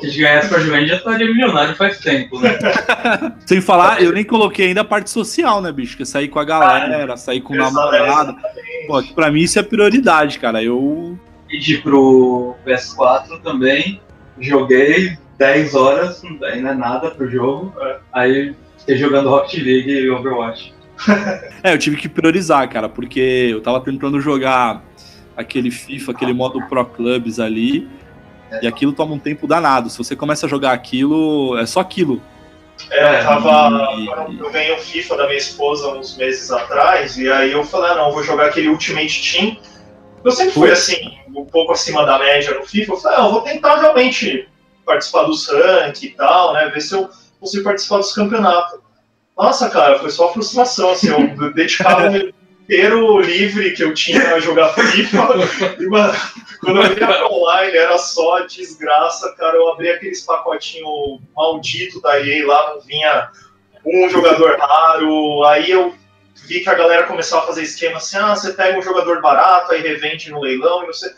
Se 0.00 0.06
a 0.06 0.08
gente 0.08 0.20
ganhasse 0.20 0.48
pra 0.48 0.58
jogar, 0.58 0.76
a 0.76 0.80
gente 0.80 0.88
já 0.88 0.96
estaria 0.96 1.26
milionário 1.28 1.76
faz 1.76 1.98
tempo, 1.98 2.40
né? 2.40 2.58
Sem 3.46 3.60
falar, 3.60 4.02
eu 4.02 4.12
nem 4.12 4.24
coloquei 4.24 4.66
ainda 4.66 4.80
a 4.80 4.84
parte 4.84 5.08
social, 5.08 5.62
né, 5.62 5.70
bicho? 5.70 5.96
Que 5.96 6.02
é 6.02 6.06
sair 6.06 6.26
com 6.26 6.40
a 6.40 6.44
galera, 6.44 7.16
sair 7.16 7.40
com 7.40 7.54
o 7.54 7.56
namorado. 7.56 8.34
Pô, 8.88 9.00
que 9.00 9.14
pra 9.14 9.30
mim 9.30 9.42
isso 9.42 9.58
é 9.58 9.62
prioridade, 9.62 10.40
cara. 10.40 10.62
Eu. 10.62 11.16
Pedi 11.46 11.78
pro 11.78 12.56
PS4 12.66 13.40
também, 13.40 14.00
joguei 14.40 15.16
10 15.38 15.74
horas, 15.74 16.22
aí 16.42 16.60
não 16.60 16.70
é 16.70 16.74
nada 16.74 17.10
pro 17.10 17.30
jogo. 17.30 17.72
É. 17.80 17.96
Aí 18.12 18.54
fiquei 18.78 18.96
jogando 18.96 19.30
Rocket 19.30 19.62
League 19.62 19.90
e 19.90 20.10
Overwatch. 20.10 20.74
É, 21.60 21.72
eu 21.72 21.78
tive 21.78 21.96
que 21.96 22.08
priorizar, 22.08 22.68
cara, 22.68 22.88
porque 22.88 23.48
eu 23.50 23.60
tava 23.60 23.80
tentando 23.80 24.20
jogar 24.20 24.84
aquele 25.38 25.70
FIFA, 25.70 26.12
aquele 26.12 26.32
modo 26.32 26.60
Pro 26.68 26.84
Clubs 26.84 27.38
ali. 27.38 27.88
E 28.62 28.66
aquilo 28.66 28.92
toma 28.92 29.14
um 29.14 29.18
tempo 29.18 29.46
danado. 29.46 29.88
Se 29.88 29.98
você 29.98 30.16
começa 30.16 30.46
a 30.46 30.48
jogar 30.48 30.72
aquilo, 30.72 31.56
é 31.58 31.66
só 31.66 31.80
aquilo. 31.80 32.20
É, 32.90 33.20
eu 33.20 33.24
tava. 33.24 33.92
E- 33.96 34.38
Eu 34.38 34.50
ganhei 34.50 34.72
o 34.72 34.78
FIFA 34.78 35.16
da 35.16 35.26
minha 35.26 35.38
esposa 35.38 35.88
uns 35.94 36.16
meses 36.16 36.50
atrás, 36.50 37.16
e 37.18 37.30
aí 37.30 37.52
eu 37.52 37.62
falei, 37.64 37.90
ah 37.90 37.94
não, 37.96 38.12
vou 38.12 38.22
jogar 38.22 38.46
aquele 38.46 38.68
Ultimate 38.68 39.32
Team. 39.32 39.56
Eu 40.24 40.32
sempre 40.32 40.52
fui 40.54 40.70
assim, 40.70 41.18
um 41.34 41.44
pouco 41.44 41.72
acima 41.72 42.04
da 42.04 42.18
média 42.18 42.54
no 42.58 42.64
FIFA. 42.64 42.92
Eu 42.92 42.96
falei, 42.96 43.18
ah, 43.18 43.24
eu 43.26 43.30
vou 43.32 43.40
tentar 43.42 43.80
realmente 43.80 44.48
participar 44.84 45.24
dos 45.24 45.46
rank 45.48 46.02
e 46.02 46.08
tal, 46.10 46.54
né? 46.54 46.70
Ver 46.70 46.80
se 46.80 46.94
eu 46.94 47.08
consigo 47.38 47.64
participar 47.64 47.98
dos 47.98 48.12
campeonatos. 48.12 48.80
Nossa, 49.36 49.68
cara, 49.70 49.98
foi 49.98 50.10
só 50.10 50.32
frustração, 50.32 50.90
assim, 50.90 51.08
eu 51.10 51.52
dedicava 51.54 52.08
inteiro 52.68 53.18
livre 53.20 53.72
que 53.72 53.82
eu 53.82 53.94
tinha 53.94 54.34
a 54.34 54.40
jogar 54.40 54.74
FIFA. 54.74 55.28
E, 55.80 55.86
mano, 55.86 56.14
quando 56.60 56.82
eu 56.82 56.98
ia 56.98 57.26
online 57.26 57.76
era 57.76 57.96
só 57.96 58.40
desgraça, 58.40 59.34
cara. 59.36 59.56
Eu 59.56 59.72
abri 59.72 59.90
aqueles 59.90 60.20
pacotinhos 60.20 61.20
malditos 61.34 62.02
da 62.02 62.20
EA 62.20 62.46
lá, 62.46 62.74
não 62.74 62.80
vinha 62.82 63.30
um 63.84 64.10
jogador 64.10 64.58
raro. 64.58 65.44
Aí 65.44 65.70
eu 65.70 65.94
vi 66.46 66.60
que 66.60 66.68
a 66.68 66.74
galera 66.74 67.04
começava 67.04 67.44
a 67.44 67.46
fazer 67.46 67.62
esquema 67.62 67.96
assim: 67.96 68.18
ah, 68.18 68.36
você 68.36 68.52
pega 68.52 68.78
um 68.78 68.82
jogador 68.82 69.22
barato, 69.22 69.72
aí 69.72 69.80
revende 69.80 70.30
no 70.30 70.40
leilão 70.40 70.82
e 70.82 70.86
não 70.86 70.92
sei. 70.92 71.10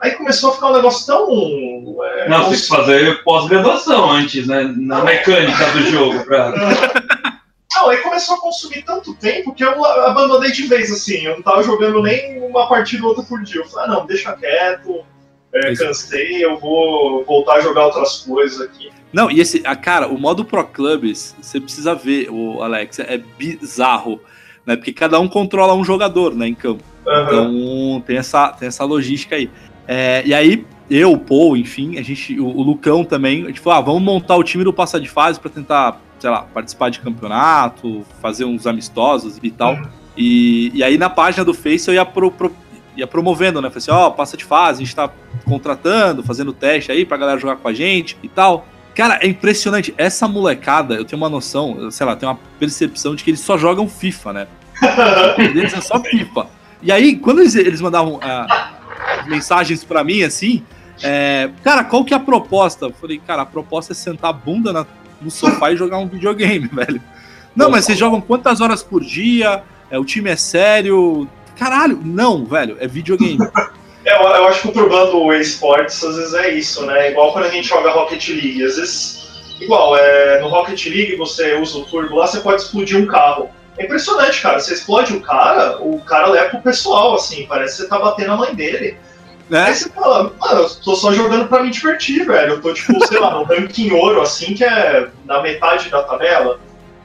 Aí 0.00 0.12
começou 0.12 0.50
a 0.50 0.54
ficar 0.54 0.70
um 0.70 0.74
negócio 0.74 1.06
tão. 1.06 2.04
é, 2.04 2.28
Não, 2.28 2.48
tem 2.48 2.58
que 2.58 2.66
fazer 2.66 3.22
pós-graduação 3.22 4.10
antes, 4.10 4.46
né? 4.46 4.70
Na 4.76 5.04
mecânica 5.04 5.70
do 5.70 5.82
jogo. 5.82 6.24
Pra... 6.24 6.52
Não, 7.76 7.90
aí 7.90 7.98
começou 7.98 8.36
a 8.36 8.40
consumir 8.40 8.82
tanto 8.82 9.14
tempo 9.14 9.54
que 9.54 9.64
eu 9.64 9.84
abandonei 9.84 10.52
de 10.52 10.66
vez, 10.66 10.90
assim. 10.90 11.24
Eu 11.24 11.36
não 11.36 11.42
tava 11.42 11.62
jogando 11.62 12.02
nem 12.02 12.40
uma 12.42 12.68
partida 12.68 13.02
ou 13.02 13.10
outra 13.10 13.24
por 13.24 13.42
dia. 13.42 13.60
Eu 13.60 13.66
falei, 13.66 13.86
ah, 13.86 13.94
não, 13.94 14.06
deixa 14.06 14.32
quieto, 14.32 15.04
é, 15.52 15.74
cansei, 15.74 16.44
eu 16.44 16.58
vou 16.58 17.24
voltar 17.24 17.54
a 17.54 17.60
jogar 17.60 17.86
outras 17.86 18.18
coisas 18.18 18.60
aqui. 18.60 18.90
Não, 19.12 19.30
e 19.30 19.40
esse. 19.40 19.62
A, 19.64 19.76
cara, 19.76 20.08
o 20.08 20.18
modo 20.18 20.44
Pro 20.44 20.64
Clubs, 20.64 21.36
você 21.40 21.60
precisa 21.60 21.94
ver, 21.94 22.28
o 22.30 22.62
Alex, 22.62 22.98
é 22.98 23.16
bizarro. 23.16 24.20
Né? 24.66 24.76
Porque 24.76 24.92
cada 24.92 25.20
um 25.20 25.28
controla 25.28 25.74
um 25.74 25.84
jogador, 25.84 26.34
né, 26.34 26.48
em 26.48 26.54
campo. 26.54 26.82
Aham. 27.06 27.22
Então 27.22 28.00
tem 28.06 28.16
essa, 28.16 28.48
tem 28.48 28.66
essa 28.66 28.84
logística 28.84 29.36
aí. 29.36 29.50
É, 29.86 30.22
e 30.26 30.34
aí, 30.34 30.66
eu, 30.90 31.12
o 31.12 31.18
Paul, 31.18 31.56
enfim, 31.56 31.98
a 31.98 32.02
gente, 32.02 32.40
o, 32.40 32.46
o 32.46 32.62
Lucão 32.62 33.04
também, 33.04 33.44
a 33.44 33.46
gente 33.48 33.60
falou, 33.60 33.78
ah, 33.78 33.82
vamos 33.82 34.02
montar 34.02 34.36
o 34.36 34.42
time 34.42 34.64
do 34.64 34.72
passa 34.72 35.00
de 35.00 35.08
fase 35.08 35.38
pra 35.38 35.50
tentar, 35.50 36.00
sei 36.24 36.30
lá, 36.30 36.40
participar 36.54 36.88
de 36.88 37.00
campeonato, 37.00 38.02
fazer 38.22 38.46
uns 38.46 38.66
amistosos 38.66 39.38
e 39.42 39.50
tal. 39.50 39.76
E, 40.16 40.70
e 40.72 40.82
aí 40.82 40.96
na 40.96 41.10
página 41.10 41.44
do 41.44 41.52
Face 41.52 41.86
eu 41.86 41.92
ia, 41.92 42.02
pro, 42.02 42.30
pro- 42.30 42.50
ia 42.96 43.06
promovendo, 43.06 43.60
né? 43.60 43.68
Falei 43.68 43.76
assim, 43.76 43.90
ó, 43.90 44.08
passa 44.08 44.34
de 44.34 44.42
fase, 44.42 44.82
a 44.82 44.86
gente 44.86 44.96
tá 44.96 45.10
contratando, 45.44 46.22
fazendo 46.22 46.50
teste 46.50 46.90
aí 46.90 47.04
pra 47.04 47.18
galera 47.18 47.38
jogar 47.38 47.56
com 47.56 47.68
a 47.68 47.74
gente 47.74 48.16
e 48.22 48.28
tal. 48.28 48.66
Cara, 48.94 49.18
é 49.20 49.26
impressionante. 49.26 49.92
Essa 49.98 50.26
molecada, 50.26 50.94
eu 50.94 51.04
tenho 51.04 51.20
uma 51.20 51.28
noção, 51.28 51.90
sei 51.90 52.06
lá, 52.06 52.16
tenho 52.16 52.32
uma 52.32 52.38
percepção 52.58 53.14
de 53.14 53.22
que 53.22 53.28
eles 53.28 53.40
só 53.40 53.58
jogam 53.58 53.86
FIFA, 53.86 54.32
né? 54.32 54.46
Eles 55.36 55.74
é 55.74 55.80
só 55.82 56.00
FIFA. 56.00 56.46
E 56.82 56.90
aí, 56.90 57.16
quando 57.16 57.40
eles, 57.40 57.54
eles 57.54 57.82
mandavam 57.82 58.18
ah, 58.22 58.72
mensagens 59.26 59.84
pra 59.84 60.02
mim, 60.02 60.22
assim, 60.22 60.62
é, 61.02 61.50
cara, 61.62 61.84
qual 61.84 62.02
que 62.02 62.14
é 62.14 62.16
a 62.16 62.20
proposta? 62.20 62.86
Eu 62.86 62.92
falei, 62.92 63.18
cara, 63.18 63.42
a 63.42 63.46
proposta 63.46 63.92
é 63.92 63.94
sentar 63.94 64.30
a 64.30 64.32
bunda 64.32 64.72
na- 64.72 64.86
no 65.20 65.30
sofá 65.30 65.72
e 65.72 65.76
jogar 65.76 65.98
um 65.98 66.08
videogame, 66.08 66.68
velho. 66.72 67.00
Não, 67.54 67.70
mas 67.70 67.84
vocês 67.84 67.98
jogam 67.98 68.20
quantas 68.20 68.60
horas 68.60 68.82
por 68.82 69.02
dia? 69.02 69.62
É, 69.90 69.98
o 69.98 70.04
time 70.04 70.30
é 70.30 70.36
sério? 70.36 71.28
Caralho, 71.56 72.00
não, 72.04 72.44
velho, 72.44 72.76
é 72.80 72.86
videogame. 72.86 73.38
É, 74.06 74.14
eu, 74.14 74.20
eu 74.20 74.48
acho 74.48 74.60
que 74.60 74.68
o 74.68 74.72
problema 74.72 75.06
do 75.06 75.32
esportes 75.32 76.04
às 76.04 76.16
vezes 76.16 76.34
é 76.34 76.50
isso, 76.50 76.84
né? 76.84 77.10
Igual 77.10 77.32
quando 77.32 77.46
a 77.46 77.48
gente 77.48 77.66
joga 77.66 77.90
Rocket 77.90 78.28
League. 78.28 78.62
Às 78.62 78.76
vezes, 78.76 79.28
igual, 79.58 79.96
é, 79.96 80.40
no 80.40 80.48
Rocket 80.48 80.84
League 80.86 81.16
você 81.16 81.54
usa 81.54 81.78
o 81.78 81.84
turbo 81.84 82.16
lá, 82.16 82.26
você 82.26 82.40
pode 82.40 82.60
explodir 82.60 82.98
um 82.98 83.06
carro. 83.06 83.48
É 83.78 83.84
impressionante, 83.84 84.42
cara. 84.42 84.60
Você 84.60 84.74
explode 84.74 85.16
o 85.16 85.20
cara, 85.20 85.78
o 85.80 85.98
cara 86.00 86.28
leva 86.28 86.50
pro 86.50 86.60
pessoal, 86.60 87.14
assim, 87.14 87.46
parece 87.46 87.76
que 87.76 87.82
você 87.82 87.88
tá 87.88 87.98
batendo 87.98 88.32
a 88.32 88.36
mãe 88.36 88.54
dele. 88.54 88.98
Aí 89.50 89.58
né? 89.58 89.74
você 89.74 89.88
fala, 89.90 90.32
mano, 90.40 90.60
eu 90.62 90.70
tô 90.76 90.94
só 90.94 91.12
jogando 91.12 91.48
pra 91.48 91.62
me 91.62 91.70
divertir, 91.70 92.26
velho. 92.26 92.54
Eu 92.54 92.62
tô, 92.62 92.72
tipo, 92.72 92.98
sei 93.06 93.18
lá, 93.18 93.32
no 93.34 93.44
ranking 93.44 93.92
ouro, 93.92 94.20
assim, 94.20 94.54
que 94.54 94.64
é 94.64 95.08
na 95.24 95.42
metade 95.42 95.90
da 95.90 96.02
tabela. 96.02 96.58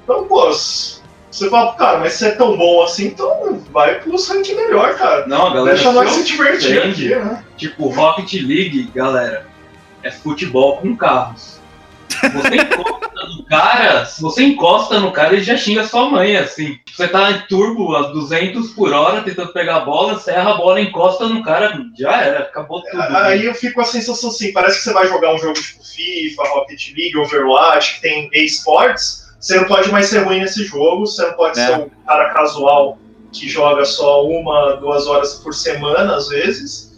Então, 0.03 0.25
pô, 0.25 0.51
você 0.51 1.49
fala, 1.49 1.73
cara, 1.73 1.99
mas 1.99 2.13
você 2.13 2.27
é 2.27 2.31
tão 2.31 2.57
bom 2.57 2.81
assim, 2.81 3.07
então 3.07 3.61
vai 3.71 3.99
pros 3.99 4.27
ranking 4.27 4.55
melhor, 4.55 4.95
cara. 4.95 5.27
Não, 5.27 5.53
galera 5.53 5.75
Deixa 5.75 5.91
nós 5.91 6.11
se 6.11 6.21
se 6.21 6.27
divertir 6.27 6.81
aqui, 6.81 7.09
né? 7.09 7.43
Tipo, 7.57 7.89
Rocket 7.89 8.33
League, 8.33 8.89
galera, 8.95 9.45
é 10.01 10.09
futebol 10.09 10.77
com 10.77 10.95
carros. 10.95 11.58
Você 12.09 12.55
encosta 12.55 13.27
no 13.27 13.43
cara, 13.45 14.05
se 14.05 14.21
você 14.21 14.43
encosta 14.43 14.99
no 14.99 15.11
cara, 15.11 15.33
ele 15.33 15.43
já 15.43 15.55
xinga 15.57 15.87
sua 15.87 16.09
mãe, 16.09 16.35
assim. 16.37 16.77
Você 16.91 17.07
tá 17.07 17.31
em 17.31 17.39
turbo 17.47 17.95
a 17.95 18.07
200 18.11 18.71
por 18.71 18.91
hora, 18.93 19.21
tentando 19.21 19.53
pegar 19.53 19.77
a 19.77 19.79
bola, 19.81 20.15
você 20.15 20.31
erra 20.31 20.51
a 20.51 20.57
bola, 20.57 20.81
encosta 20.81 21.27
no 21.27 21.43
cara, 21.43 21.79
já 21.97 22.21
era, 22.21 22.39
acabou 22.39 22.81
tudo. 22.83 23.01
Aí 23.01 23.45
eu 23.45 23.53
fico 23.53 23.75
com 23.75 23.81
a 23.81 23.85
sensação 23.85 24.29
assim, 24.29 24.51
parece 24.51 24.77
que 24.79 24.83
você 24.83 24.93
vai 24.93 25.07
jogar 25.07 25.33
um 25.33 25.37
jogo 25.37 25.53
tipo 25.53 25.83
FIFA, 25.83 26.43
Rocket 26.49 26.93
League, 26.97 27.17
Overwatch, 27.17 27.95
que 27.95 28.01
tem 28.01 28.29
esportes, 28.33 29.29
você 29.39 29.55
não 29.57 29.65
pode 29.65 29.91
mais 29.91 30.07
ser 30.07 30.19
ruim 30.19 30.39
nesse 30.39 30.65
jogo, 30.65 31.05
você 31.05 31.25
não 31.25 31.33
pode 31.33 31.59
É. 31.59 31.65
ser 31.65 31.73
um 31.73 31.89
cara 32.05 32.33
casual 32.33 32.97
que 33.31 33.47
joga 33.47 33.85
só 33.85 34.25
uma, 34.25 34.75
duas 34.77 35.07
horas 35.07 35.35
por 35.35 35.53
semana, 35.53 36.15
às 36.15 36.29
vezes. 36.29 36.88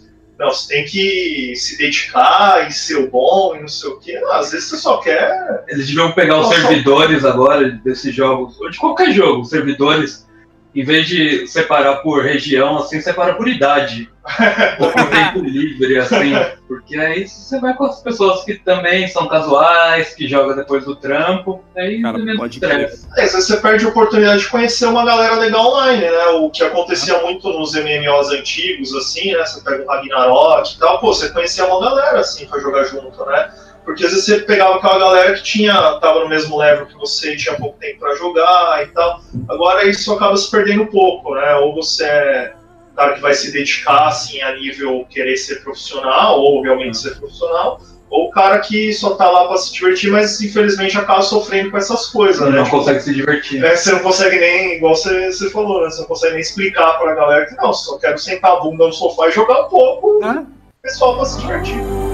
Não, 0.42 0.52
você 0.52 0.74
tem 0.74 0.86
que 0.86 1.54
se 1.56 1.78
dedicar 1.78 2.68
e 2.68 2.74
ser 2.74 2.96
o 2.96 3.12
bom 3.12 3.56
e 3.56 3.62
não 3.62 3.68
sei 3.68 3.92
o 3.92 4.00
quê. 4.00 4.20
Não, 4.20 4.34
às 4.34 4.52
vezes 4.52 4.70
você 4.70 4.78
só 4.78 4.98
quer. 4.98 5.64
Eles 5.68 5.86
deviam 5.86 6.12
pegar 6.14 6.40
os 6.40 6.48
servidores 6.48 7.24
agora 7.24 7.70
desses 7.70 8.16
jogos, 8.16 8.60
ou 8.60 8.68
de 8.72 8.80
qualquer 8.80 9.12
jogo, 9.12 9.42
os 9.42 9.50
servidores, 9.50 10.28
em 10.74 10.84
vez 10.84 11.08
de 11.08 11.48
separar 11.48 11.98
por 11.98 12.24
região, 12.24 12.78
assim, 12.78 13.02
separa 13.02 13.34
por 13.34 13.48
idade. 13.48 14.10
ou 14.80 14.92
por 14.92 15.10
tempo 15.10 15.40
livre, 15.40 15.98
assim. 15.98 16.34
Porque 16.68 16.96
aí 16.96 17.28
você 17.28 17.60
vai 17.60 17.74
com 17.74 17.86
as 17.86 18.02
pessoas 18.02 18.44
que 18.46 18.54
também 18.54 19.08
são 19.08 19.28
casuais, 19.28 20.14
que 20.14 20.28
jogam 20.28 20.56
depois 20.56 20.86
do 20.86 20.96
trampo, 20.96 21.64
aí 21.76 22.02
Cara, 22.02 22.20
pode. 22.38 22.64
É, 22.64 23.28
você 23.28 23.58
perde 23.58 23.86
a 23.86 23.90
oportunidade 23.90 24.44
de 24.44 24.50
conhecer 24.50 24.86
uma 24.86 25.04
galera 25.04 25.36
legal 25.36 25.66
online, 25.66 26.02
né? 26.02 26.26
O 26.36 26.50
que 26.50 26.64
acontecia 26.64 27.20
muito 27.24 27.50
nos 27.50 27.74
MMOs 27.74 28.30
antigos, 28.30 28.96
assim, 28.96 29.34
né? 29.34 29.44
Você 29.44 29.62
pega 29.62 29.84
o 29.84 29.88
Ragnarok 29.88 30.76
e 30.76 30.80
tal, 30.80 31.00
pô, 31.00 31.14
você 31.14 31.30
conhecia 31.30 31.66
uma 31.66 31.82
galera, 31.82 32.20
assim, 32.20 32.46
pra 32.46 32.60
jogar 32.60 32.84
junto, 32.84 33.26
né? 33.26 33.52
Porque 33.84 34.06
às 34.06 34.12
vezes 34.12 34.26
você 34.26 34.40
pegava 34.42 34.76
aquela 34.76 35.00
galera 35.00 35.34
que 35.34 35.44
tinha, 35.44 35.74
tava 36.00 36.20
no 36.22 36.30
mesmo 36.30 36.58
level 36.58 36.86
que 36.86 36.96
você 36.96 37.34
e 37.34 37.38
tinha 37.38 37.56
pouco 37.56 37.80
tempo 37.80 38.00
pra 38.00 38.16
jogar 38.16 38.84
e 38.84 38.88
tal. 38.88 39.22
Agora 39.50 39.86
isso 39.88 40.14
acaba 40.14 40.38
se 40.38 40.50
perdendo 40.52 40.84
um 40.84 40.88
pouco, 40.88 41.34
né? 41.36 41.56
Ou 41.56 41.74
você 41.76 42.06
é 42.06 42.54
um 42.92 42.96
cara 42.96 43.14
que 43.14 43.22
vai 43.22 43.34
se 43.34 43.52
dedicar, 43.52 44.08
assim, 44.08 44.42
a 44.42 44.54
nível 44.56 45.06
querer 45.10 45.36
ser 45.38 45.64
profissional, 45.64 46.40
ou 46.40 46.62
realmente 46.62 46.98
ser 46.98 47.16
profissional, 47.18 47.80
Ou 48.10 48.28
o 48.28 48.30
cara 48.32 48.60
que 48.60 48.92
só 48.92 49.12
tá 49.16 49.30
lá 49.32 49.48
pra 49.48 49.56
se 49.56 49.72
divertir, 49.72 50.12
mas 50.12 50.42
infelizmente 50.42 50.98
acaba 50.98 51.22
sofrendo 51.22 51.72
com 51.72 51.78
essas 51.78 52.08
coisas, 52.08 52.42
né? 52.42 52.58
Não 52.58 52.66
Tipo, 52.66 52.78
consegue 52.80 53.00
se 53.00 53.14
divertir. 53.14 53.64
é, 53.64 53.74
você 53.76 53.94
não 53.94 54.00
consegue 54.00 54.38
nem, 54.38 54.76
igual 54.76 54.94
você, 54.96 55.32
você 55.32 55.50
falou, 55.50 55.82
né? 55.82 55.90
Você 55.90 56.02
não 56.02 56.08
consegue 56.10 56.34
nem 56.34 56.42
explicar 56.42 57.00
pra 57.00 57.16
galera 57.16 57.46
que 57.46 57.56
não, 57.56 57.72
só 57.74 57.98
quero 57.98 58.18
sentar 58.20 58.52
a 58.52 58.60
bunda 58.60 58.86
no 58.86 58.92
sofá 58.92 59.30
e 59.30 59.32
jogar 59.32 59.62
um 59.66 59.70
pouco, 59.70 60.20
É. 60.26 60.40
o 60.42 60.46
pessoal 60.84 61.16
pra 61.16 61.26
se 61.26 61.40
divertir. 61.40 62.11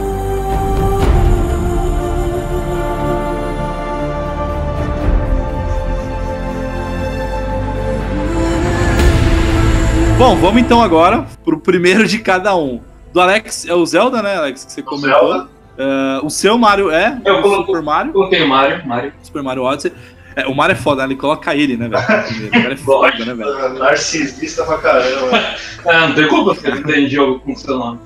Bom, 10.17 10.35
vamos 10.37 10.61
então 10.61 10.81
agora 10.81 11.25
pro 11.45 11.59
primeiro 11.59 12.07
de 12.07 12.19
cada 12.19 12.55
um. 12.55 12.81
Do 13.13 13.21
Alex, 13.21 13.65
é 13.67 13.73
o 13.73 13.85
Zelda, 13.85 14.21
né, 14.21 14.35
Alex, 14.37 14.65
que 14.65 14.71
você 14.71 14.81
comentou. 14.81 15.31
Zelda. 15.31 15.47
É, 15.77 16.19
o 16.23 16.29
seu 16.29 16.57
Mario 16.57 16.89
é 16.89 17.19
Eu 17.23 17.35
o 17.37 17.41
coloco- 17.41 17.65
Super 17.67 17.81
Mario, 17.83 18.11
Coloquei 18.13 18.43
o 18.43 18.47
Mario, 18.47 18.85
Mario. 18.87 19.13
Super 19.21 19.43
Mario 19.43 19.63
Odyssey. 19.63 19.93
É, 20.35 20.45
o 20.47 20.55
Mario 20.55 20.73
é 20.73 20.75
foda, 20.75 21.01
né? 21.01 21.07
ele 21.13 21.15
coloca 21.19 21.55
ele, 21.55 21.77
né, 21.77 21.87
velho? 21.87 22.01
O 22.03 22.49
cara 22.51 22.73
é 22.73 22.77
foda, 22.77 23.25
né, 23.25 23.33
velho? 23.33 23.73
Narcisista 23.79 24.63
pra 24.65 24.77
caramba. 24.79 25.55
Ah, 25.85 26.07
não 26.09 26.15
tem 26.15 26.27
culpa 26.27 26.55
porque 26.55 26.69
não 26.69 26.83
tem 26.83 27.07
jogo 27.07 27.39
com 27.39 27.55
seu 27.55 27.77
nome. 27.77 27.99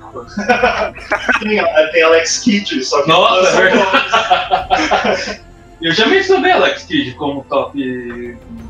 tem, 1.40 1.62
tem 1.92 2.02
Alex 2.02 2.38
Kidd, 2.40 2.84
só 2.84 3.02
que. 3.02 3.08
Nossa, 3.08 3.48
é 3.48 3.62
verdade. 3.70 5.40
Eu 5.82 5.90
já 5.92 6.06
mencionei 6.06 6.52
Alex 6.52 6.84
Kidd 6.84 7.12
como 7.14 7.44
top 7.48 7.76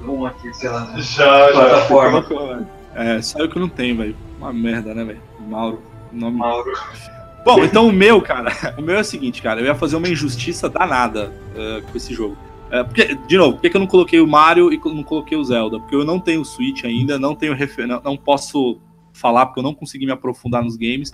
1 0.09 0.27
aqui, 0.27 0.55
sei 0.55 0.71
lá, 0.71 0.89
Já, 0.97 1.25
já. 1.27 1.49
plataforma. 1.53 2.23
Colocou, 2.23 2.49
velho. 2.49 2.67
É, 2.95 3.21
só 3.23 3.39
eu 3.39 3.49
que 3.49 3.59
não 3.59 3.69
tenho, 3.69 3.97
velho. 3.97 4.17
Uma 4.39 4.53
merda, 4.53 4.95
né, 4.95 5.05
velho? 5.05 5.21
Mauro. 5.49 5.83
Nome 6.13 6.39
Mauro. 6.39 6.73
Bom, 7.45 7.65
então 7.65 7.89
o 7.89 7.93
meu, 7.93 8.21
cara, 8.21 8.53
o 8.79 8.83
meu 8.83 8.97
é 8.97 9.01
o 9.01 9.05
seguinte, 9.05 9.43
cara, 9.43 9.61
eu 9.61 9.67
ia 9.67 9.75
fazer 9.75 9.97
uma 9.97 10.09
injustiça 10.09 10.69
danada 10.69 11.33
eh, 11.57 11.83
com 11.91 11.97
esse 11.97 12.15
jogo. 12.15 12.37
Eh, 12.71 12.85
porque, 12.85 13.15
de 13.27 13.37
novo, 13.37 13.59
por 13.59 13.69
que 13.69 13.77
eu 13.77 13.81
não 13.81 13.87
coloquei 13.87 14.21
o 14.21 14.27
Mario 14.27 14.73
e 14.73 14.81
não 14.85 15.03
coloquei 15.03 15.37
o 15.37 15.45
Zelda? 15.45 15.81
Porque 15.81 15.95
eu 15.95 16.05
não 16.05 16.21
tenho 16.21 16.43
o 16.43 16.45
Switch 16.45 16.85
ainda, 16.85 17.19
não 17.19 17.35
tenho 17.35 17.55
refer... 17.55 17.87
não, 17.87 18.01
não 18.03 18.17
posso 18.17 18.79
falar 19.13 19.47
porque 19.47 19.61
eu 19.61 19.65
não 19.65 19.75
consegui 19.75 20.07
me 20.07 20.13
aprofundar 20.13 20.63
nos 20.63 20.77
games, 20.77 21.13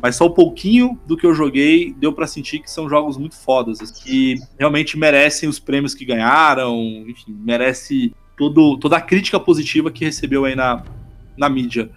mas 0.00 0.16
só 0.16 0.26
um 0.26 0.32
pouquinho 0.32 0.98
do 1.06 1.16
que 1.16 1.26
eu 1.26 1.34
joguei 1.34 1.92
deu 1.98 2.12
pra 2.12 2.26
sentir 2.26 2.60
que 2.60 2.70
são 2.70 2.88
jogos 2.88 3.16
muito 3.16 3.36
fodas, 3.36 3.80
assim, 3.80 4.02
que 4.04 4.34
realmente 4.58 4.96
merecem 4.96 5.48
os 5.48 5.58
prêmios 5.58 5.94
que 5.94 6.04
ganharam, 6.04 6.76
enfim, 7.08 7.36
merece 7.40 8.14
todo, 8.36 8.78
toda 8.78 8.96
a 8.96 9.00
crítica 9.00 9.40
positiva 9.40 9.90
que 9.90 10.04
recebeu 10.04 10.44
aí 10.44 10.54
na, 10.54 10.84
na 11.36 11.48
mídia. 11.48 11.90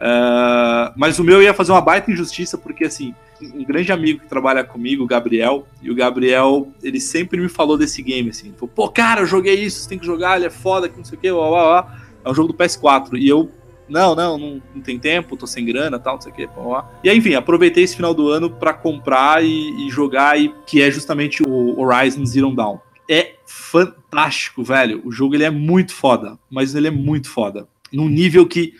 Eh, 0.00 0.92
mas 0.96 1.18
o 1.18 1.24
meu 1.24 1.42
ia 1.42 1.54
fazer 1.54 1.72
uma 1.72 1.80
baita 1.80 2.10
injustiça, 2.10 2.58
porque 2.58 2.84
assim, 2.84 3.14
um 3.54 3.64
grande 3.64 3.90
amigo 3.90 4.20
que 4.20 4.28
trabalha 4.28 4.62
comigo, 4.62 5.04
o 5.04 5.06
Gabriel, 5.06 5.66
e 5.82 5.90
o 5.90 5.94
Gabriel, 5.94 6.68
ele 6.82 7.00
sempre 7.00 7.40
me 7.40 7.48
falou 7.48 7.78
desse 7.78 8.02
game, 8.02 8.30
assim, 8.30 8.52
falou, 8.52 8.72
pô, 8.74 8.88
cara, 8.88 9.22
eu 9.22 9.26
joguei 9.26 9.54
isso, 9.54 9.80
você 9.80 9.88
tem 9.88 9.98
que 9.98 10.06
jogar, 10.06 10.36
ele 10.36 10.46
é 10.46 10.50
foda, 10.50 10.88
que 10.88 10.96
não 10.98 11.04
sei 11.04 11.16
o 11.16 11.20
que, 11.20 11.32
blá, 11.32 11.48
blá, 11.48 11.62
blá. 11.62 11.98
é 12.24 12.30
um 12.30 12.34
jogo 12.34 12.52
do 12.52 12.54
PS4, 12.54 13.14
e 13.14 13.28
eu, 13.28 13.50
não, 13.88 14.14
não, 14.14 14.38
não, 14.38 14.62
não 14.74 14.82
tem 14.82 14.98
tempo, 14.98 15.36
tô 15.36 15.46
sem 15.46 15.64
grana, 15.64 15.98
tal, 15.98 16.14
não 16.14 16.20
sei 16.20 16.32
o 16.32 16.34
que, 16.34 16.46
blá, 16.48 16.62
blá. 16.62 16.90
e 17.02 17.08
aí, 17.08 17.16
enfim, 17.16 17.34
aproveitei 17.34 17.84
esse 17.84 17.96
final 17.96 18.12
do 18.12 18.28
ano 18.28 18.50
pra 18.50 18.74
comprar 18.74 19.44
e, 19.44 19.86
e 19.86 19.90
jogar, 19.90 20.38
e, 20.38 20.54
que 20.66 20.82
é 20.82 20.90
justamente 20.90 21.42
o 21.42 21.80
Horizon 21.80 22.26
Zero 22.26 22.54
Dawn. 22.54 22.78
É 23.08 23.34
fantástico, 23.46 24.62
velho, 24.62 25.02
o 25.04 25.12
jogo 25.12 25.34
ele 25.34 25.44
é 25.44 25.50
muito 25.50 25.94
foda, 25.94 26.38
mas 26.50 26.74
ele 26.74 26.88
é 26.88 26.90
muito 26.90 27.28
foda, 27.30 27.68
num 27.94 28.08
nível 28.08 28.46
que 28.46 28.74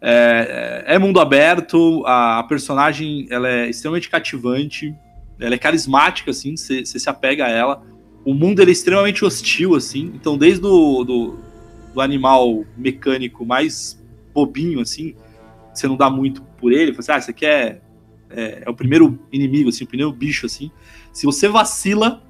é, 0.00 0.84
é 0.86 0.98
mundo 0.98 1.20
aberto, 1.20 2.04
a, 2.06 2.44
personagem 2.44 3.26
ela 3.30 3.48
é 3.48 3.70
extremamente 3.70 4.08
cativante, 4.08 4.94
ela 5.38 5.54
é 5.54 5.58
carismática, 5.58 6.30
assim, 6.30 6.56
você 6.56 6.84
se 6.84 7.08
apega 7.08 7.46
a 7.46 7.48
ela. 7.48 7.82
O 8.24 8.34
mundo 8.34 8.60
ele 8.60 8.70
é 8.70 8.72
extremamente 8.72 9.24
hostil, 9.24 9.74
assim, 9.74 10.12
então 10.14 10.36
desde 10.36 10.60
do, 10.60 11.04
do, 11.04 11.38
do 11.94 12.00
animal 12.00 12.64
mecânico 12.76 13.44
mais 13.44 14.02
bobinho, 14.34 14.80
assim, 14.80 15.14
você 15.72 15.86
não 15.86 15.96
dá 15.96 16.10
muito 16.10 16.42
por 16.58 16.72
ele, 16.72 16.92
você, 16.92 17.12
ah, 17.12 17.16
aqui 17.16 17.46
é, 17.46 17.80
é, 18.30 18.62
é 18.66 18.70
o 18.70 18.74
primeiro 18.74 19.18
inimigo, 19.32 19.68
assim, 19.68 19.84
o 19.84 19.86
primeiro 19.86 20.12
bicho, 20.12 20.46
assim. 20.46 20.70
Se 21.12 21.24
você 21.24 21.48
vacila, 21.48 22.22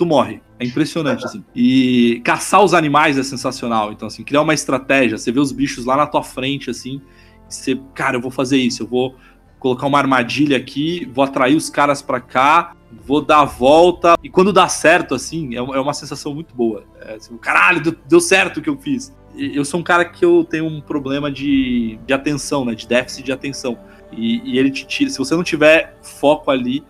tu 0.00 0.06
morre. 0.06 0.40
É 0.58 0.64
impressionante, 0.64 1.26
assim. 1.26 1.44
E 1.54 2.22
caçar 2.24 2.64
os 2.64 2.72
animais 2.72 3.18
é 3.18 3.22
sensacional. 3.22 3.92
Então, 3.92 4.08
assim, 4.08 4.24
criar 4.24 4.40
uma 4.40 4.54
estratégia, 4.54 5.18
você 5.18 5.30
vê 5.30 5.38
os 5.38 5.52
bichos 5.52 5.84
lá 5.84 5.94
na 5.94 6.06
tua 6.06 6.22
frente, 6.22 6.70
assim, 6.70 7.02
você, 7.46 7.78
cara, 7.94 8.16
eu 8.16 8.20
vou 8.20 8.30
fazer 8.30 8.56
isso, 8.56 8.82
eu 8.82 8.86
vou 8.86 9.14
colocar 9.58 9.86
uma 9.86 9.98
armadilha 9.98 10.56
aqui, 10.56 11.06
vou 11.12 11.22
atrair 11.22 11.54
os 11.54 11.68
caras 11.68 12.00
pra 12.00 12.18
cá, 12.18 12.74
vou 12.90 13.20
dar 13.20 13.40
a 13.40 13.44
volta. 13.44 14.16
E 14.22 14.30
quando 14.30 14.54
dá 14.54 14.68
certo, 14.68 15.14
assim, 15.14 15.54
é 15.54 15.60
uma, 15.60 15.76
é 15.76 15.80
uma 15.80 15.92
sensação 15.92 16.34
muito 16.34 16.54
boa. 16.54 16.82
É, 17.02 17.16
assim, 17.16 17.36
caralho, 17.36 17.94
deu, 18.08 18.20
certo 18.20 18.56
o 18.56 18.62
que 18.62 18.70
eu 18.70 18.78
fiz. 18.78 19.14
Eu 19.36 19.66
sou 19.66 19.80
um 19.80 19.82
cara 19.82 20.02
que 20.06 20.24
eu 20.24 20.46
tenho 20.48 20.64
um 20.64 20.80
problema 20.80 21.30
de, 21.30 21.98
de 22.06 22.14
atenção, 22.14 22.64
né? 22.64 22.74
De 22.74 22.88
déficit 22.88 23.22
de 23.22 23.32
atenção. 23.32 23.78
E, 24.10 24.40
e 24.50 24.58
ele 24.58 24.70
te 24.70 24.86
tira. 24.86 25.10
Se 25.10 25.18
você 25.18 25.36
não 25.36 25.44
tiver 25.44 25.98
foco 26.02 26.50
ali, 26.50 26.82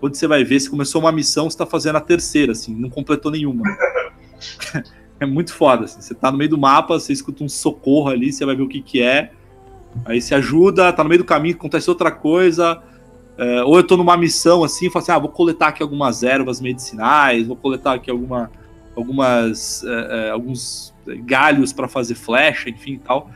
quando 0.00 0.14
você 0.14 0.26
vai 0.26 0.44
ver, 0.44 0.60
se 0.60 0.70
começou 0.70 1.00
uma 1.00 1.12
missão, 1.12 1.50
você 1.50 1.58
tá 1.58 1.66
fazendo 1.66 1.96
a 1.96 2.00
terceira, 2.00 2.52
assim, 2.52 2.74
não 2.74 2.88
completou 2.88 3.32
nenhuma. 3.32 3.64
é 5.18 5.26
muito 5.26 5.52
foda, 5.52 5.84
assim. 5.84 6.00
Você 6.00 6.14
tá 6.14 6.30
no 6.30 6.38
meio 6.38 6.50
do 6.50 6.58
mapa, 6.58 6.98
você 6.98 7.12
escuta 7.12 7.42
um 7.42 7.48
socorro 7.48 8.08
ali, 8.08 8.32
você 8.32 8.46
vai 8.46 8.54
ver 8.54 8.62
o 8.62 8.68
que 8.68 8.80
que 8.80 9.02
é. 9.02 9.32
Aí 10.04 10.20
você 10.20 10.34
ajuda, 10.34 10.92
tá 10.92 11.02
no 11.02 11.08
meio 11.08 11.22
do 11.22 11.24
caminho, 11.24 11.56
acontece 11.56 11.90
outra 11.90 12.10
coisa. 12.10 12.80
é, 13.36 13.62
ou 13.64 13.76
eu 13.76 13.84
tô 13.84 13.96
numa 13.96 14.16
missão 14.16 14.62
assim, 14.62 14.90
falo 14.90 15.02
assim, 15.02 15.12
ah, 15.12 15.18
vou 15.18 15.30
coletar 15.30 15.68
aqui 15.68 15.82
algumas 15.82 16.22
ervas 16.22 16.60
medicinais, 16.60 17.46
vou 17.46 17.56
coletar 17.56 17.94
aqui 17.94 18.10
alguma, 18.10 18.50
algumas, 18.96 19.82
é, 19.84 20.28
é, 20.28 20.30
alguns 20.30 20.94
galhos 21.24 21.72
para 21.72 21.88
fazer 21.88 22.14
flecha, 22.14 22.68
enfim 22.70 22.94
e 22.94 22.98
tal. 22.98 23.30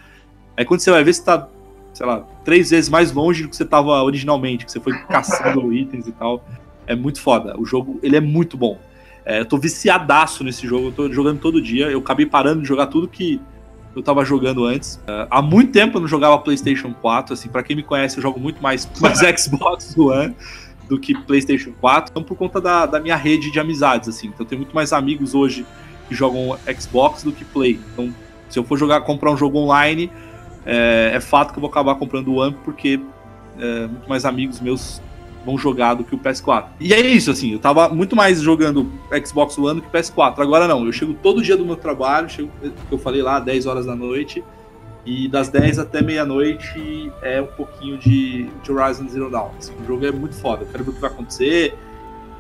Aí 0.57 0.65
quando 0.65 0.81
você 0.81 0.91
vai 0.91 1.03
ver, 1.03 1.15
você 1.15 1.25
tá, 1.25 1.49
sei 1.93 2.07
lá, 2.07 2.25
três 2.45 2.71
vezes 2.71 2.89
mais 2.89 3.13
longe 3.13 3.43
do 3.43 3.49
que 3.49 3.57
você 3.57 3.65
tava 3.65 4.03
originalmente, 4.03 4.65
que 4.65 4.73
você 4.73 4.81
foi 4.81 4.97
caçando 5.05 5.73
itens 5.75 6.07
e 6.07 6.13
tal. 6.13 6.45
É 6.87 6.95
muito 6.95 7.21
foda. 7.21 7.59
O 7.59 7.65
jogo, 7.65 7.99
ele 8.03 8.17
é 8.17 8.21
muito 8.21 8.57
bom. 8.57 8.79
É, 9.25 9.41
eu 9.41 9.45
tô 9.45 9.57
viciadaço 9.57 10.43
nesse 10.43 10.67
jogo, 10.67 10.89
eu 10.89 10.93
tô 10.93 11.13
jogando 11.13 11.39
todo 11.39 11.61
dia. 11.61 11.87
Eu 11.87 12.01
acabei 12.01 12.27
parando 12.27 12.63
de 12.63 12.69
jogar 12.69 12.87
tudo 12.87 13.07
que 13.07 13.41
eu 13.95 14.03
tava 14.03 14.25
jogando 14.25 14.65
antes. 14.65 15.01
É, 15.07 15.27
há 15.31 15.43
muito 15.43 15.73
tempo 15.73 15.97
eu 15.97 16.01
não 16.01 16.09
jogava 16.09 16.39
PlayStation 16.39 16.93
4, 16.95 17.35
assim, 17.35 17.49
para 17.49 17.63
quem 17.63 17.77
me 17.77 17.83
conhece, 17.83 18.17
eu 18.19 18.23
jogo 18.23 18.41
muito 18.41 18.63
mais, 18.63 18.89
mais 19.01 19.19
Xbox 19.39 19.97
One 19.97 20.35
do 20.89 20.99
que 20.99 21.15
PlayStation 21.15 21.73
4, 21.81 22.11
então 22.11 22.23
por 22.23 22.37
conta 22.37 22.61
da, 22.61 22.85
da 22.87 23.01
minha 23.01 23.17
rede 23.17 23.51
de 23.51 23.61
amizades, 23.61 24.09
assim. 24.09 24.29
Então 24.29 24.41
eu 24.41 24.47
tenho 24.47 24.61
muito 24.61 24.75
mais 24.75 24.93
amigos 24.93 25.35
hoje 25.35 25.65
que 26.09 26.15
jogam 26.15 26.59
Xbox 26.79 27.23
do 27.23 27.33
que 27.33 27.45
Play. 27.45 27.79
Então, 27.93 28.13
se 28.49 28.59
eu 28.59 28.65
for 28.65 28.77
jogar, 28.77 29.01
comprar 29.03 29.31
um 29.31 29.37
jogo 29.37 29.59
online, 29.59 30.11
é, 30.65 31.13
é 31.15 31.21
fato 31.21 31.53
que 31.53 31.59
eu 31.59 31.61
vou 31.61 31.71
acabar 31.71 31.95
comprando 31.97 32.29
o 32.29 32.37
One, 32.37 32.57
porque 32.65 33.01
é, 33.59 33.87
muito 33.87 34.09
mais 34.09 34.25
amigos 34.25 34.61
meus 34.61 35.01
vão 35.45 35.59
jogar 35.59 35.95
do 35.95 36.05
que 36.05 36.15
o 36.15 36.19
PS4. 36.19 36.67
E 36.79 36.95
é 36.95 37.01
isso, 37.01 37.31
assim, 37.31 37.53
eu 37.53 37.59
tava 37.59 37.89
muito 37.89 38.15
mais 38.15 38.41
jogando 38.41 38.91
Xbox 39.27 39.59
One 39.59 39.81
do 39.81 39.87
que 39.87 39.91
PS4. 39.91 40.39
Agora 40.39 40.69
não, 40.69 40.85
eu 40.87 40.93
chego 40.93 41.15
todo 41.15 41.43
dia 41.43 41.57
do 41.57 41.65
meu 41.65 41.77
trabalho, 41.77 42.29
chego, 42.29 42.51
eu 42.91 42.99
falei 42.99 43.23
lá, 43.23 43.41
10 43.41 43.67
horas 43.67 43.87
da 43.87 43.97
noite, 43.97 44.43
e 45.05 45.27
das 45.27 45.49
10 45.49 45.81
até 45.81 46.01
meia-noite 46.01 47.13
é 47.23 47.43
um 47.43 47.47
pouquinho 47.47 47.99
de, 47.99 48.49
de 48.63 48.73
Horizon 48.73 49.09
Zero 49.09 49.29
Dawn. 49.31 49.51
Assim, 49.59 49.73
o 49.83 49.85
jogo 49.85 50.07
é 50.07 50.13
muito 50.13 50.37
foda, 50.37 50.63
eu 50.63 50.69
quero 50.69 50.85
ver 50.85 50.91
o 50.91 50.95
que 50.95 51.01
vai 51.01 51.11
acontecer, 51.11 51.77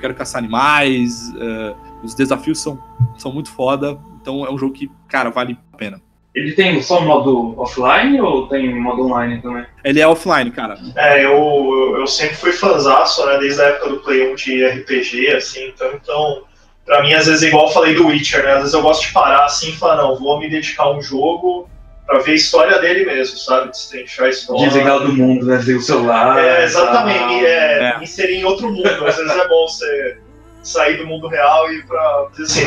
quero 0.02 0.14
caçar 0.14 0.40
animais, 0.40 1.32
é, 1.36 1.74
os 2.02 2.14
desafios 2.14 2.60
são, 2.60 2.78
são 3.16 3.32
muito 3.32 3.50
foda, 3.50 3.98
então 4.20 4.44
é 4.44 4.52
um 4.52 4.58
jogo 4.58 4.74
que, 4.74 4.90
cara, 5.08 5.30
vale 5.30 5.56
a 5.72 5.76
pena. 5.76 6.00
Ele 6.34 6.52
tem 6.52 6.80
só 6.80 7.00
modo 7.02 7.54
offline 7.60 8.18
ou 8.20 8.48
tem 8.48 8.74
modo 8.80 9.04
online 9.04 9.42
também? 9.42 9.66
Ele 9.84 10.00
é 10.00 10.06
offline, 10.08 10.50
cara. 10.50 10.78
É, 10.96 11.24
eu, 11.24 11.96
eu 11.98 12.06
sempre 12.06 12.36
fui 12.36 12.52
fãzaço, 12.52 13.26
né, 13.26 13.38
desde 13.38 13.60
a 13.60 13.66
época 13.66 13.90
do 13.90 14.00
Play 14.00 14.32
1 14.32 14.34
de 14.36 14.64
RPG, 14.66 15.28
assim, 15.36 15.68
então, 15.68 15.90
então, 15.92 16.42
pra 16.86 17.02
mim, 17.02 17.12
às 17.12 17.26
vezes, 17.26 17.42
é 17.42 17.48
igual 17.48 17.66
eu 17.66 17.72
falei 17.72 17.94
do 17.94 18.06
Witcher, 18.06 18.44
né, 18.44 18.52
às 18.52 18.58
vezes 18.60 18.72
eu 18.74 18.80
gosto 18.80 19.06
de 19.06 19.12
parar 19.12 19.44
assim 19.44 19.70
e 19.70 19.76
falar, 19.76 19.96
não, 19.96 20.18
vou 20.18 20.40
me 20.40 20.48
dedicar 20.48 20.84
a 20.84 20.96
um 20.96 21.02
jogo 21.02 21.68
pra 22.06 22.18
ver 22.20 22.32
a 22.32 22.34
história 22.34 22.78
dele 22.80 23.04
mesmo, 23.04 23.36
sabe, 23.36 23.68
destrinchar 23.70 24.26
a 24.26 24.30
história. 24.30 24.64
Desligar 24.68 25.00
do 25.00 25.12
mundo, 25.12 25.44
né? 25.44 25.56
Desligar 25.58 25.80
o 25.80 25.84
celular. 25.84 26.38
É, 26.38 26.64
exatamente, 26.64 27.44
é, 27.44 27.90
É. 27.90 27.98
me 27.98 28.04
inserir 28.04 28.36
em 28.36 28.44
outro 28.44 28.70
mundo, 28.72 28.86
às 29.06 29.16
vezes 29.16 29.30
é 29.36 29.48
bom 29.48 29.68
você 29.68 30.16
sair 30.62 30.96
do 30.96 31.06
mundo 31.06 31.28
real 31.28 31.70
e 31.70 31.76
ir 31.76 31.86
pra, 31.86 32.26
assim... 32.40 32.66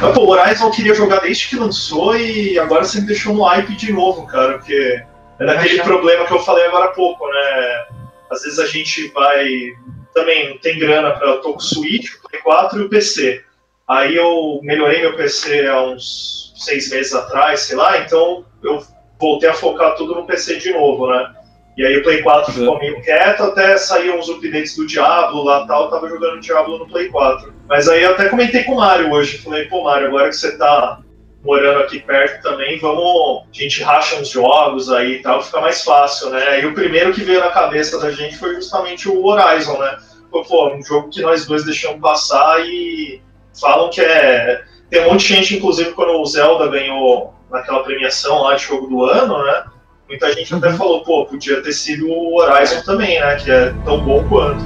Mas, 0.00 0.14
pô, 0.14 0.30
Horizon 0.30 0.66
eu 0.66 0.70
queria 0.70 0.94
jogar 0.94 1.20
desde 1.20 1.48
que 1.48 1.56
lançou 1.56 2.16
e 2.16 2.58
agora 2.58 2.84
você 2.84 3.00
me 3.00 3.06
deixou 3.06 3.34
no 3.34 3.44
hype 3.44 3.74
de 3.74 3.92
novo, 3.92 4.26
cara, 4.26 4.58
porque 4.58 5.02
é 5.38 5.46
daquele 5.46 5.82
problema 5.82 6.26
que 6.26 6.32
eu 6.32 6.40
falei 6.40 6.66
agora 6.66 6.86
há 6.86 6.88
pouco, 6.88 7.26
né? 7.28 7.86
Às 8.30 8.42
vezes 8.42 8.58
a 8.58 8.66
gente 8.66 9.08
vai. 9.08 9.72
Também 10.14 10.50
não 10.50 10.58
tem 10.58 10.78
grana 10.78 11.12
pra. 11.12 11.28
Eu 11.28 11.40
tô 11.40 11.52
com 11.52 11.58
o 11.58 11.62
Switch, 11.62 12.10
o 12.14 12.28
Play 12.28 12.42
4 12.42 12.80
e 12.80 12.84
o 12.84 12.88
PC. 12.88 13.44
Aí 13.88 14.16
eu 14.16 14.60
melhorei 14.62 15.00
meu 15.00 15.16
PC 15.16 15.66
há 15.66 15.80
uns 15.82 16.52
seis 16.56 16.90
meses 16.90 17.14
atrás, 17.14 17.60
sei 17.60 17.76
lá, 17.76 17.98
então 17.98 18.44
eu 18.62 18.82
voltei 19.20 19.48
a 19.48 19.54
focar 19.54 19.94
tudo 19.94 20.14
no 20.14 20.26
PC 20.26 20.56
de 20.56 20.72
novo, 20.72 21.06
né? 21.06 21.32
E 21.76 21.84
aí 21.84 21.98
o 21.98 22.02
Play 22.02 22.22
4 22.22 22.52
ficou 22.52 22.74
uhum. 22.74 22.78
meio 22.78 23.02
quieto, 23.02 23.42
até 23.42 23.76
saíam 23.76 24.18
os 24.18 24.28
updates 24.28 24.74
do 24.76 24.86
Diablo 24.86 25.44
lá 25.44 25.66
tal, 25.66 25.84
eu 25.84 25.90
tava 25.90 26.08
jogando 26.08 26.40
Diablo 26.40 26.78
no 26.78 26.86
Play 26.86 27.08
4. 27.10 27.52
Mas 27.68 27.86
aí 27.88 28.02
eu 28.02 28.12
até 28.12 28.28
comentei 28.28 28.64
com 28.64 28.72
o 28.72 28.76
Mario 28.76 29.12
hoje, 29.12 29.38
falei, 29.38 29.66
pô 29.66 29.82
Mario, 29.84 30.08
agora 30.08 30.28
que 30.28 30.36
você 30.36 30.56
tá 30.56 31.00
morando 31.44 31.80
aqui 31.80 32.00
perto 32.00 32.42
também, 32.42 32.78
vamos. 32.78 33.44
A 33.44 33.62
gente 33.62 33.82
racha 33.82 34.16
uns 34.16 34.30
jogos 34.30 34.90
aí 34.90 35.16
e 35.16 35.22
tal, 35.22 35.42
fica 35.42 35.60
mais 35.60 35.84
fácil, 35.84 36.30
né? 36.30 36.62
E 36.62 36.66
o 36.66 36.74
primeiro 36.74 37.12
que 37.12 37.22
veio 37.22 37.40
na 37.40 37.50
cabeça 37.50 38.00
da 38.00 38.10
gente 38.10 38.36
foi 38.36 38.54
justamente 38.54 39.08
o 39.08 39.24
Horizon, 39.24 39.78
né? 39.78 39.98
Pô, 40.30 40.42
pô 40.42 40.74
um 40.74 40.82
jogo 40.82 41.10
que 41.10 41.20
nós 41.20 41.46
dois 41.46 41.64
deixamos 41.64 42.00
passar 42.00 42.66
e 42.66 43.22
falam 43.58 43.90
que 43.90 44.00
é. 44.00 44.62
Tem 44.90 45.02
um 45.02 45.12
monte 45.12 45.26
de 45.26 45.34
gente, 45.34 45.56
inclusive, 45.56 45.92
quando 45.92 46.20
o 46.20 46.26
Zelda 46.26 46.68
ganhou 46.68 47.34
naquela 47.50 47.82
premiação 47.82 48.42
lá 48.42 48.54
de 48.54 48.64
jogo 48.64 48.86
do 48.86 49.04
ano, 49.04 49.44
né? 49.44 49.64
Muita 50.08 50.32
gente 50.32 50.54
até 50.54 50.72
falou, 50.72 51.02
pô, 51.02 51.26
podia 51.26 51.60
ter 51.60 51.72
sido 51.72 52.08
o 52.08 52.40
Horizon 52.40 52.80
também, 52.82 53.18
né? 53.18 53.34
Que 53.36 53.50
é 53.50 53.74
tão 53.84 54.04
bom 54.04 54.22
quanto. 54.28 54.64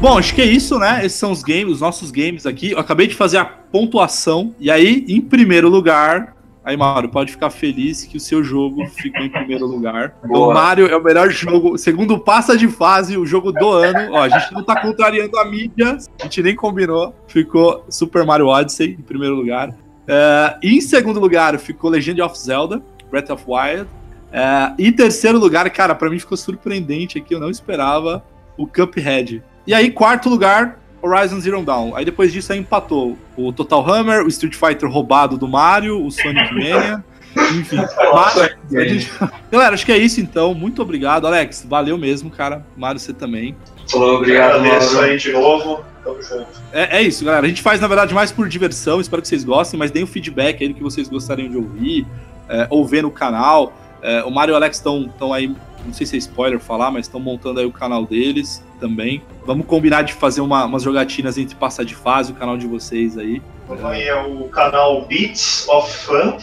Bom, 0.00 0.16
acho 0.16 0.34
que 0.34 0.40
é 0.40 0.46
isso, 0.46 0.78
né? 0.78 1.04
Esses 1.04 1.18
são 1.18 1.32
os 1.32 1.42
games, 1.42 1.74
os 1.74 1.80
nossos 1.82 2.10
games 2.10 2.46
aqui. 2.46 2.70
Eu 2.70 2.78
acabei 2.78 3.06
de 3.06 3.14
fazer 3.14 3.36
a 3.36 3.44
pontuação. 3.44 4.54
E 4.58 4.70
aí, 4.70 5.04
em 5.06 5.20
primeiro 5.20 5.68
lugar, 5.68 6.34
Aí, 6.68 6.76
Mario, 6.76 7.08
pode 7.08 7.32
ficar 7.32 7.48
feliz 7.48 8.04
que 8.04 8.18
o 8.18 8.20
seu 8.20 8.44
jogo 8.44 8.86
ficou 8.92 9.22
em 9.22 9.30
primeiro 9.30 9.64
lugar. 9.64 10.14
Então, 10.22 10.52
Mario 10.52 10.86
é 10.86 10.94
o 10.94 11.02
melhor 11.02 11.30
jogo. 11.30 11.78
Segundo 11.78 12.18
passa 12.18 12.58
de 12.58 12.68
fase, 12.68 13.16
o 13.16 13.24
jogo 13.24 13.52
do 13.52 13.70
ano. 13.70 14.12
Ó, 14.12 14.20
a 14.20 14.28
gente 14.28 14.52
não 14.52 14.62
tá 14.62 14.78
contrariando 14.78 15.38
a 15.38 15.46
mídia, 15.46 15.96
a 16.20 16.24
gente 16.24 16.42
nem 16.42 16.54
combinou. 16.54 17.14
Ficou 17.26 17.86
Super 17.88 18.22
Mario 18.26 18.48
Odyssey 18.48 18.98
em 18.98 19.02
primeiro 19.02 19.34
lugar. 19.34 19.70
Uh, 19.70 20.58
em 20.62 20.78
segundo 20.82 21.18
lugar, 21.18 21.58
ficou 21.58 21.88
Legend 21.88 22.20
of 22.20 22.38
Zelda, 22.38 22.82
Breath 23.10 23.30
of 23.30 23.44
Wild. 23.46 23.88
Uh, 24.28 24.74
em 24.78 24.92
terceiro 24.92 25.38
lugar, 25.38 25.70
cara, 25.70 25.94
para 25.94 26.10
mim 26.10 26.18
ficou 26.18 26.36
surpreendente 26.36 27.16
aqui, 27.16 27.34
eu 27.34 27.40
não 27.40 27.48
esperava 27.48 28.22
o 28.58 28.66
Cuphead. 28.66 29.42
E 29.66 29.72
aí, 29.72 29.90
quarto 29.90 30.28
lugar, 30.28 30.78
Horizon 31.02 31.40
Zero 31.40 31.62
Dawn. 31.62 31.94
Aí 31.94 32.04
depois 32.04 32.32
disso 32.32 32.52
aí 32.52 32.58
empatou 32.58 33.16
o 33.36 33.52
Total 33.52 33.88
Hammer, 33.88 34.24
o 34.24 34.28
Street 34.28 34.54
Fighter 34.54 34.90
roubado 34.90 35.36
do 35.36 35.48
Mario, 35.48 36.04
o 36.04 36.10
Sonic 36.10 36.52
Mania. 36.52 37.04
Enfim. 37.58 37.76
Mas, 38.12 38.56
gente... 38.70 39.12
Galera, 39.50 39.74
acho 39.74 39.86
que 39.86 39.92
é 39.92 39.98
isso 39.98 40.20
então. 40.20 40.54
Muito 40.54 40.82
obrigado, 40.82 41.26
Alex. 41.26 41.64
Valeu 41.68 41.96
mesmo, 41.96 42.30
cara. 42.30 42.64
Mario, 42.76 42.98
você 42.98 43.12
também. 43.12 43.56
Falou, 43.90 44.16
obrigado, 44.16 44.56
Agradeço 44.56 44.98
aí 45.00 45.16
de 45.16 45.32
novo. 45.32 45.84
Tamo 46.02 46.22
junto. 46.22 46.48
É, 46.72 46.98
é, 46.98 47.02
isso, 47.02 47.24
galera. 47.24 47.46
A 47.46 47.48
gente 47.48 47.62
faz, 47.62 47.80
na 47.80 47.86
verdade, 47.86 48.12
mais 48.12 48.32
por 48.32 48.48
diversão. 48.48 49.00
Espero 49.00 49.22
que 49.22 49.28
vocês 49.28 49.44
gostem, 49.44 49.78
mas 49.78 49.90
deem 49.90 50.04
um 50.04 50.08
feedback 50.08 50.62
aí 50.62 50.68
do 50.68 50.74
que 50.74 50.82
vocês 50.82 51.08
gostariam 51.08 51.48
de 51.48 51.56
ouvir, 51.56 52.06
é, 52.48 52.66
ou 52.70 52.84
ver 52.86 53.02
no 53.02 53.10
canal. 53.10 53.72
É, 54.02 54.22
o 54.24 54.30
Mario 54.30 54.52
e 54.52 54.54
o 54.54 54.56
Alex 54.56 54.76
estão 54.76 55.32
aí 55.32 55.54
não 55.84 55.92
sei 55.92 56.06
se 56.06 56.16
é 56.16 56.18
spoiler 56.18 56.58
falar, 56.60 56.90
mas 56.90 57.06
estão 57.06 57.20
montando 57.20 57.60
aí 57.60 57.66
o 57.66 57.72
canal 57.72 58.04
deles 58.04 58.62
também. 58.80 59.22
Vamos 59.44 59.66
combinar 59.66 60.02
de 60.02 60.12
fazer 60.12 60.40
uma, 60.40 60.64
umas 60.64 60.82
jogatinas 60.82 61.38
entre 61.38 61.54
passar 61.56 61.84
de 61.84 61.94
fase, 61.94 62.32
o 62.32 62.34
canal 62.34 62.56
de 62.56 62.66
vocês 62.66 63.16
aí. 63.16 63.42
Aí 63.84 64.04
é 64.04 64.14
o 64.14 64.48
canal 64.48 65.04
Beats 65.06 65.68
of 65.68 65.92
Fun. 66.04 66.38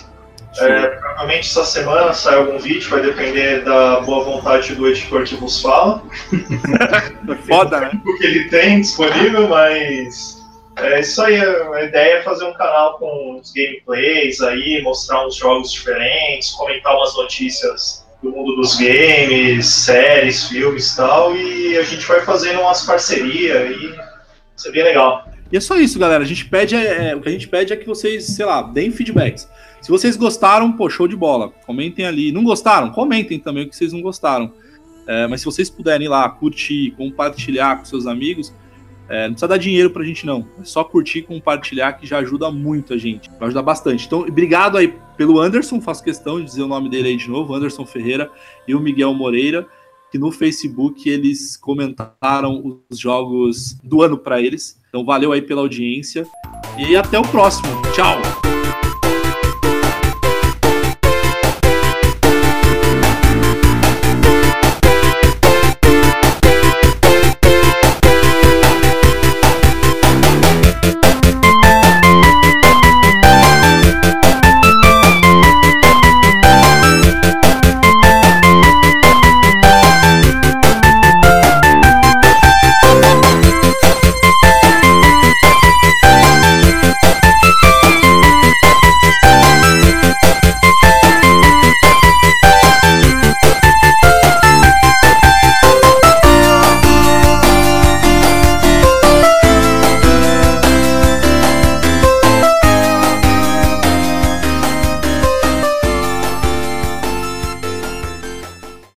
É, 0.58 0.88
provavelmente 0.88 1.50
essa 1.50 1.66
semana 1.66 2.14
sai 2.14 2.36
algum 2.36 2.58
vídeo, 2.58 2.90
vai 2.90 3.02
depender 3.02 3.64
da 3.64 4.00
boa 4.02 4.24
vontade 4.24 4.74
do 4.74 4.88
editor 4.88 5.24
que 5.24 5.36
vos 5.36 5.62
fala. 5.62 6.02
Foda, 7.46 7.82
né? 7.82 8.02
O 8.06 8.18
que 8.18 8.26
ele 8.26 8.50
tem 8.50 8.80
disponível, 8.80 9.50
mas 9.50 10.42
é 10.78 11.02
isso 11.02 11.22
aí. 11.22 11.42
A 11.42 11.84
ideia 11.84 12.20
é 12.20 12.24
fazer 12.24 12.46
um 12.46 12.54
canal 12.54 12.98
com 12.98 13.38
os 13.40 13.52
gameplays 13.52 14.40
aí, 14.40 14.82
mostrar 14.82 15.28
uns 15.28 15.36
jogos 15.36 15.74
diferentes, 15.74 16.52
comentar 16.52 16.96
umas 16.96 17.16
notícias 17.18 18.05
do 18.26 18.32
mundo 18.32 18.56
dos 18.56 18.76
games, 18.76 19.68
séries, 19.68 20.48
filmes 20.48 20.92
e 20.92 20.98
tal, 20.98 21.38
e 21.38 21.78
a 21.78 21.84
gente 21.84 22.06
vai 22.08 22.22
fazendo 22.22 22.60
umas 22.60 22.84
parcerias 22.84 23.70
e 23.70 23.96
isso 24.58 24.68
é 24.68 24.72
bem 24.72 24.84
legal. 24.84 25.30
E 25.52 25.58
é 25.58 25.60
só 25.60 25.78
isso, 25.78 26.00
galera. 26.00 26.24
A 26.24 26.28
gente 26.28 26.46
pede, 26.46 26.76
é, 26.76 27.12
é, 27.12 27.16
o 27.16 27.22
que 27.22 27.30
a 27.30 27.32
gente 27.32 27.48
pede 27.48 27.72
é 27.72 27.76
que 27.76 27.86
vocês, 27.86 28.26
sei 28.26 28.46
lá, 28.46 28.64
deem 28.64 28.92
feedbacks. 28.92 29.48
Se 29.80 29.92
vocês 29.92 30.16
gostaram, 30.16 30.72
pô, 30.72 30.90
show 30.90 31.08
de 31.08 31.16
bola. 31.16 31.52
Comentem 31.68 32.06
ali. 32.06 32.32
Não 32.32 32.44
gostaram? 32.44 32.90
Comentem 32.90 33.38
também 33.38 33.66
o 33.66 33.70
que 33.70 33.76
vocês 33.76 33.94
não 33.94 34.02
gostaram. 34.02 34.52
É, 35.08 35.28
mas 35.28 35.42
se 35.42 35.46
vocês 35.46 35.70
puderem 35.70 36.08
ir 36.08 36.10
lá 36.10 36.28
curtir, 36.28 36.96
compartilhar 36.98 37.78
com 37.78 37.86
seus 37.86 38.08
amigos, 38.08 38.52
é, 39.08 39.24
não 39.24 39.34
precisa 39.34 39.48
dar 39.48 39.58
dinheiro 39.58 39.90
pra 39.90 40.04
gente, 40.04 40.26
não. 40.26 40.48
É 40.60 40.64
só 40.64 40.84
curtir 40.84 41.20
e 41.20 41.24
compartilhar 41.24 41.94
que 41.94 42.08
já 42.08 42.20
ajuda 42.20 42.50
muito 42.52 42.94
a 42.94 42.98
gente. 42.98 43.30
Vai 43.40 43.48
ajudar 43.48 43.62
bastante. 43.62 44.06
Então, 44.06 44.22
obrigado 44.22 44.78
aí 44.78 44.94
pelo 45.16 45.40
Anderson, 45.40 45.80
faço 45.80 46.04
questão 46.04 46.40
de 46.40 46.46
dizer 46.46 46.64
o 46.64 46.68
nome 46.68 46.90
dele 46.90 47.10
aí 47.10 47.18
de 47.18 47.30
novo, 47.30 47.54
Anderson 47.54 47.86
Ferreira 47.86 48.30
e 48.68 48.76
o 48.76 48.80
Miguel 48.80 49.14
Moreira, 49.14 49.68
que 50.12 50.18
no 50.18 50.32
Facebook 50.32 51.10
eles 51.10 51.56
comentaram 51.56 52.82
os 52.90 52.98
jogos 52.98 53.78
do 53.84 54.02
ano 54.02 54.18
para 54.18 54.42
eles. 54.42 54.80
Então, 54.90 55.06
valeu 55.06 55.32
aí 55.32 55.42
pela 55.42 55.62
audiência 55.62 56.28
e 56.78 56.96
até 56.96 57.20
o 57.20 57.24
próximo. 57.24 57.70
Tchau! 57.94 58.22